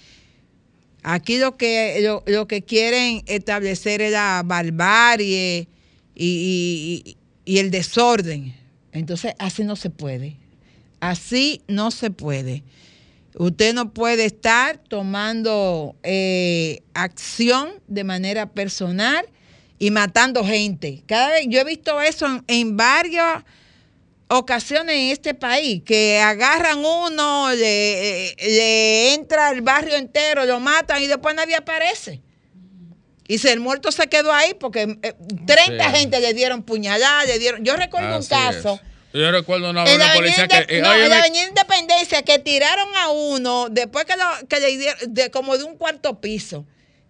Aquí 1.03 1.39
lo 1.39 1.57
que, 1.57 1.99
lo, 2.01 2.23
lo 2.25 2.47
que 2.47 2.61
quieren 2.61 3.21
establecer 3.27 4.01
es 4.01 4.13
la 4.13 4.43
barbarie 4.45 5.67
y, 6.15 6.25
y- 7.05 7.09
y 7.11 7.17
el 7.45 7.71
desorden. 7.71 8.55
Entonces, 8.91 9.33
así 9.39 9.63
no 9.63 9.75
se 9.75 9.89
puede. 9.89 10.37
Así 10.99 11.61
no 11.67 11.91
se 11.91 12.11
puede. 12.11 12.63
Usted 13.37 13.73
no 13.73 13.93
puede 13.93 14.25
estar 14.25 14.77
tomando 14.77 15.95
eh, 16.03 16.81
acción 16.93 17.69
de 17.87 18.03
manera 18.03 18.49
personal 18.51 19.25
y 19.77 19.91
matando 19.91 20.45
gente. 20.45 21.03
Cada 21.05 21.29
vez, 21.29 21.45
yo 21.49 21.59
he 21.59 21.65
visto 21.65 22.01
eso 22.01 22.25
en, 22.25 22.43
en 22.47 22.77
varias 22.77 23.43
ocasiones 24.27 24.95
en 24.95 25.11
este 25.11 25.33
país, 25.33 25.83
que 25.85 26.19
agarran 26.19 26.79
uno, 26.79 27.51
le, 27.53 28.29
eh, 28.29 28.35
le 28.39 29.13
entra 29.13 29.51
el 29.51 29.61
barrio 29.61 29.95
entero, 29.95 30.45
lo 30.45 30.59
matan 30.59 31.03
y 31.03 31.07
después 31.07 31.35
nadie 31.35 31.55
aparece. 31.55 32.21
Y 33.27 33.37
si 33.39 33.47
el 33.49 33.59
muerto 33.59 33.91
se 33.91 34.07
quedó 34.07 34.31
ahí 34.31 34.53
porque 34.59 34.97
eh, 35.01 35.13
30 35.47 35.91
Sí. 35.91 35.97
gente 35.97 36.19
le 36.19 36.33
dieron 36.33 36.61
puñalada, 36.63 37.25
le 37.25 37.39
dieron... 37.39 37.63
Yo 37.63 37.75
recuerdo 37.75 38.15
Así 38.15 38.23
un 38.33 38.39
caso... 38.39 38.73
es. 38.83 39.19
Yo 39.19 39.31
recuerdo 39.31 39.69
una 39.69 39.85
En 39.85 39.97
la, 39.97 40.13
policía 40.13 40.45
que. 40.45 40.81
No, 40.81 40.93
en 40.93 41.07
la 41.09 41.19
avenida 41.19 41.47
Independencia 41.47 42.21
que 42.23 42.37
tiraron 42.37 42.89
a 42.97 43.07
uno 43.11 43.69
después 43.71 44.03
que, 44.03 44.13
lo- 44.17 44.45
que 44.49 44.59
le 44.59 44.77
dieron 44.77 45.13
de, 45.13 45.31
como 45.31 45.57
de 45.57 45.63
un 45.63 45.77
cuarto 45.77 46.19
piso. 46.19 46.65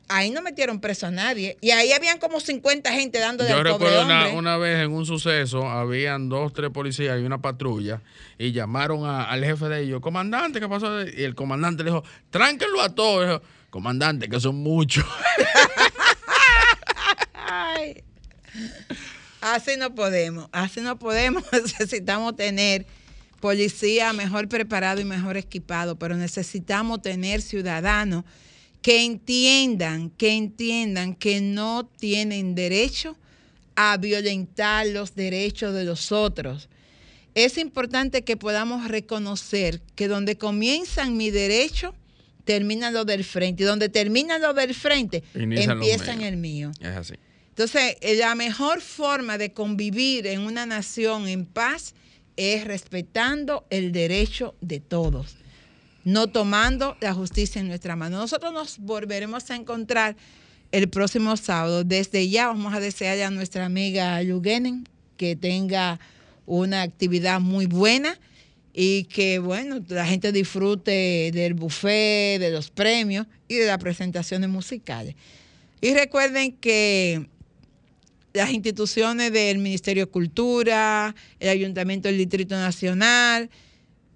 Ahí 0.08 0.30
no 0.30 0.44
metieron 0.44 0.80
preso 0.80 1.08
a 1.08 1.10
nadie. 1.12 1.58
Y 1.62 1.72
ahí 1.72 1.92
habían 1.94 2.20
como 2.20 2.40
50 2.40 2.92
gente 2.92 3.18
dándole 3.18 3.50
Yo 3.50 3.58
al 3.58 3.64
pobre 3.64 3.88
recuerdo 3.90 4.06
una, 4.06 4.28
una 4.28 4.58
vez 4.58 4.82
en 4.84 4.92
un 4.92 5.08
suceso, 5.08 5.68
habían 5.68 6.30
dos, 6.30 6.54
tres 6.54 6.70
policías 6.70 7.20
y 7.20 7.24
una 7.24 7.42
patrulla, 7.42 8.02
y 8.38 8.52
llamaron 8.52 9.04
a- 9.08 9.24
al 9.24 9.44
jefe 9.44 9.66
de 9.68 9.82
ellos, 9.82 10.00
comandante, 10.00 10.60
¿qué 10.60 10.70
pasó? 10.70 11.02
Y 11.08 11.24
el 11.24 11.34
comandante 11.34 11.84
le 11.84 11.90
dijo, 11.90 12.04
tránquenlo 12.30 12.82
a 12.84 12.94
todos. 12.94 13.26
Dijo, 13.26 13.42
comandante, 13.72 14.30
que 14.30 14.40
son 14.40 14.58
muchos. 14.58 15.04
Así 19.42 19.72
no 19.78 19.94
podemos, 19.94 20.50
así 20.52 20.82
no 20.82 20.98
podemos. 20.98 21.44
Necesitamos 21.52 22.36
tener 22.36 22.86
policía 23.40 24.12
mejor 24.14 24.48
preparado 24.48 25.02
y 25.02 25.06
mejor 25.06 25.38
equipado, 25.38 25.98
pero 26.00 26.18
necesitamos 26.18 27.02
tener 27.02 27.42
ciudadanos 27.42 28.24
que 28.82 29.04
entiendan, 29.04 30.10
que 30.10 30.32
entiendan 30.32 31.16
que 31.16 31.42
no 31.42 31.86
tienen 31.86 32.56
derecho 32.56 33.16
a 33.76 33.98
violentar 33.98 34.88
los 34.88 35.16
derechos 35.16 35.74
de 35.74 35.84
los 35.84 36.12
otros. 36.12 36.70
Es 37.36 37.58
importante 37.58 38.24
que 38.24 38.38
podamos 38.38 38.88
reconocer 38.88 39.82
que 39.96 40.08
donde 40.08 40.38
comienzan 40.38 41.18
mi 41.18 41.30
derecho, 41.30 41.94
termina 42.46 42.92
lo 42.92 43.06
del 43.06 43.24
frente. 43.24 43.64
Y 43.64 43.66
donde 43.66 43.90
termina 43.90 44.40
lo 44.40 44.54
del 44.54 44.74
frente, 44.74 45.24
Inician 45.36 45.78
los 45.78 45.88
empiezan 45.88 46.22
el 46.22 46.38
mío. 46.38 46.72
Es 46.80 46.96
así. 46.96 47.16
Entonces, 47.56 47.96
eh, 48.02 48.16
la 48.16 48.36
mejor 48.36 48.82
forma 48.82 49.38
de 49.38 49.54
convivir 49.54 50.28
en 50.28 50.42
una 50.42 50.66
nación 50.66 51.30
en 51.30 51.46
paz 51.46 51.94
es 52.36 52.66
respetando 52.66 53.66
el 53.70 53.94
derecho 53.94 54.56
de 54.60 54.82
todos, 54.82 55.38
no 56.04 56.28
tomando 56.28 56.98
la 57.00 57.14
justicia 57.14 57.62
en 57.62 57.70
nuestra 57.70 57.96
mano. 57.96 58.18
Nosotros 58.18 58.52
nos 58.52 58.78
volveremos 58.80 59.50
a 59.52 59.56
encontrar 59.56 60.18
el 60.74 60.90
próximo 60.90 61.38
sábado. 61.38 61.86
Desde 61.86 62.28
ya 62.28 62.48
vamos 62.48 62.74
a 62.74 62.82
desearle 62.82 63.24
a 63.24 63.32
nuestra 63.32 63.64
amiga 63.64 64.22
Yugenen 64.22 64.86
que 65.16 65.38
tenga 65.38 66.02
una 66.46 66.82
actividad 66.82 67.40
muy 67.40 67.68
buena 67.68 68.20
y 68.74 69.06
que, 69.06 69.40
bueno, 69.40 69.80
la 69.88 70.06
gente 70.06 70.34
disfrute 70.34 71.32
del 71.34 71.54
buffet, 71.54 72.38
de 72.38 72.52
los 72.52 72.70
premios 72.70 73.28
y 73.48 73.56
de 73.56 73.68
las 73.68 73.78
presentaciones 73.78 74.50
musicales. 74.50 75.16
Y 75.80 75.94
recuerden 75.94 76.52
que 76.52 77.30
las 78.36 78.52
instituciones 78.52 79.32
del 79.32 79.58
Ministerio 79.58 80.06
de 80.06 80.12
Cultura, 80.12 81.16
el 81.40 81.50
Ayuntamiento 81.50 82.08
del 82.10 82.18
Distrito 82.18 82.56
Nacional, 82.56 83.50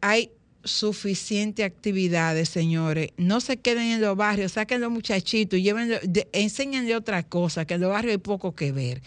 hay 0.02 0.32
suficiente 0.64 1.64
actividades, 1.64 2.50
señores. 2.50 3.10
No 3.18 3.40
se 3.40 3.58
queden 3.58 3.92
en 3.94 4.02
los 4.02 4.16
barrios, 4.18 4.52
saquen 4.52 4.82
los 4.82 4.92
muchachitos 4.92 5.58
y 5.58 5.64
llévenlo, 5.64 5.98
de- 6.04 6.28
enséñenle 6.34 6.96
otra 6.96 7.24
cosa, 7.24 7.66
que 7.66 7.76
en 7.76 7.82
los 7.82 7.90
barrios 7.92 8.12
hay 8.12 8.18
poco 8.18 8.54
que 8.54 8.72
ver. 8.74 9.02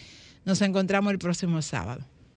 Nos 0.45 0.61
encontramos 0.61 1.13
el 1.13 1.19
próximo 1.19 1.61
sábado. 1.61 2.03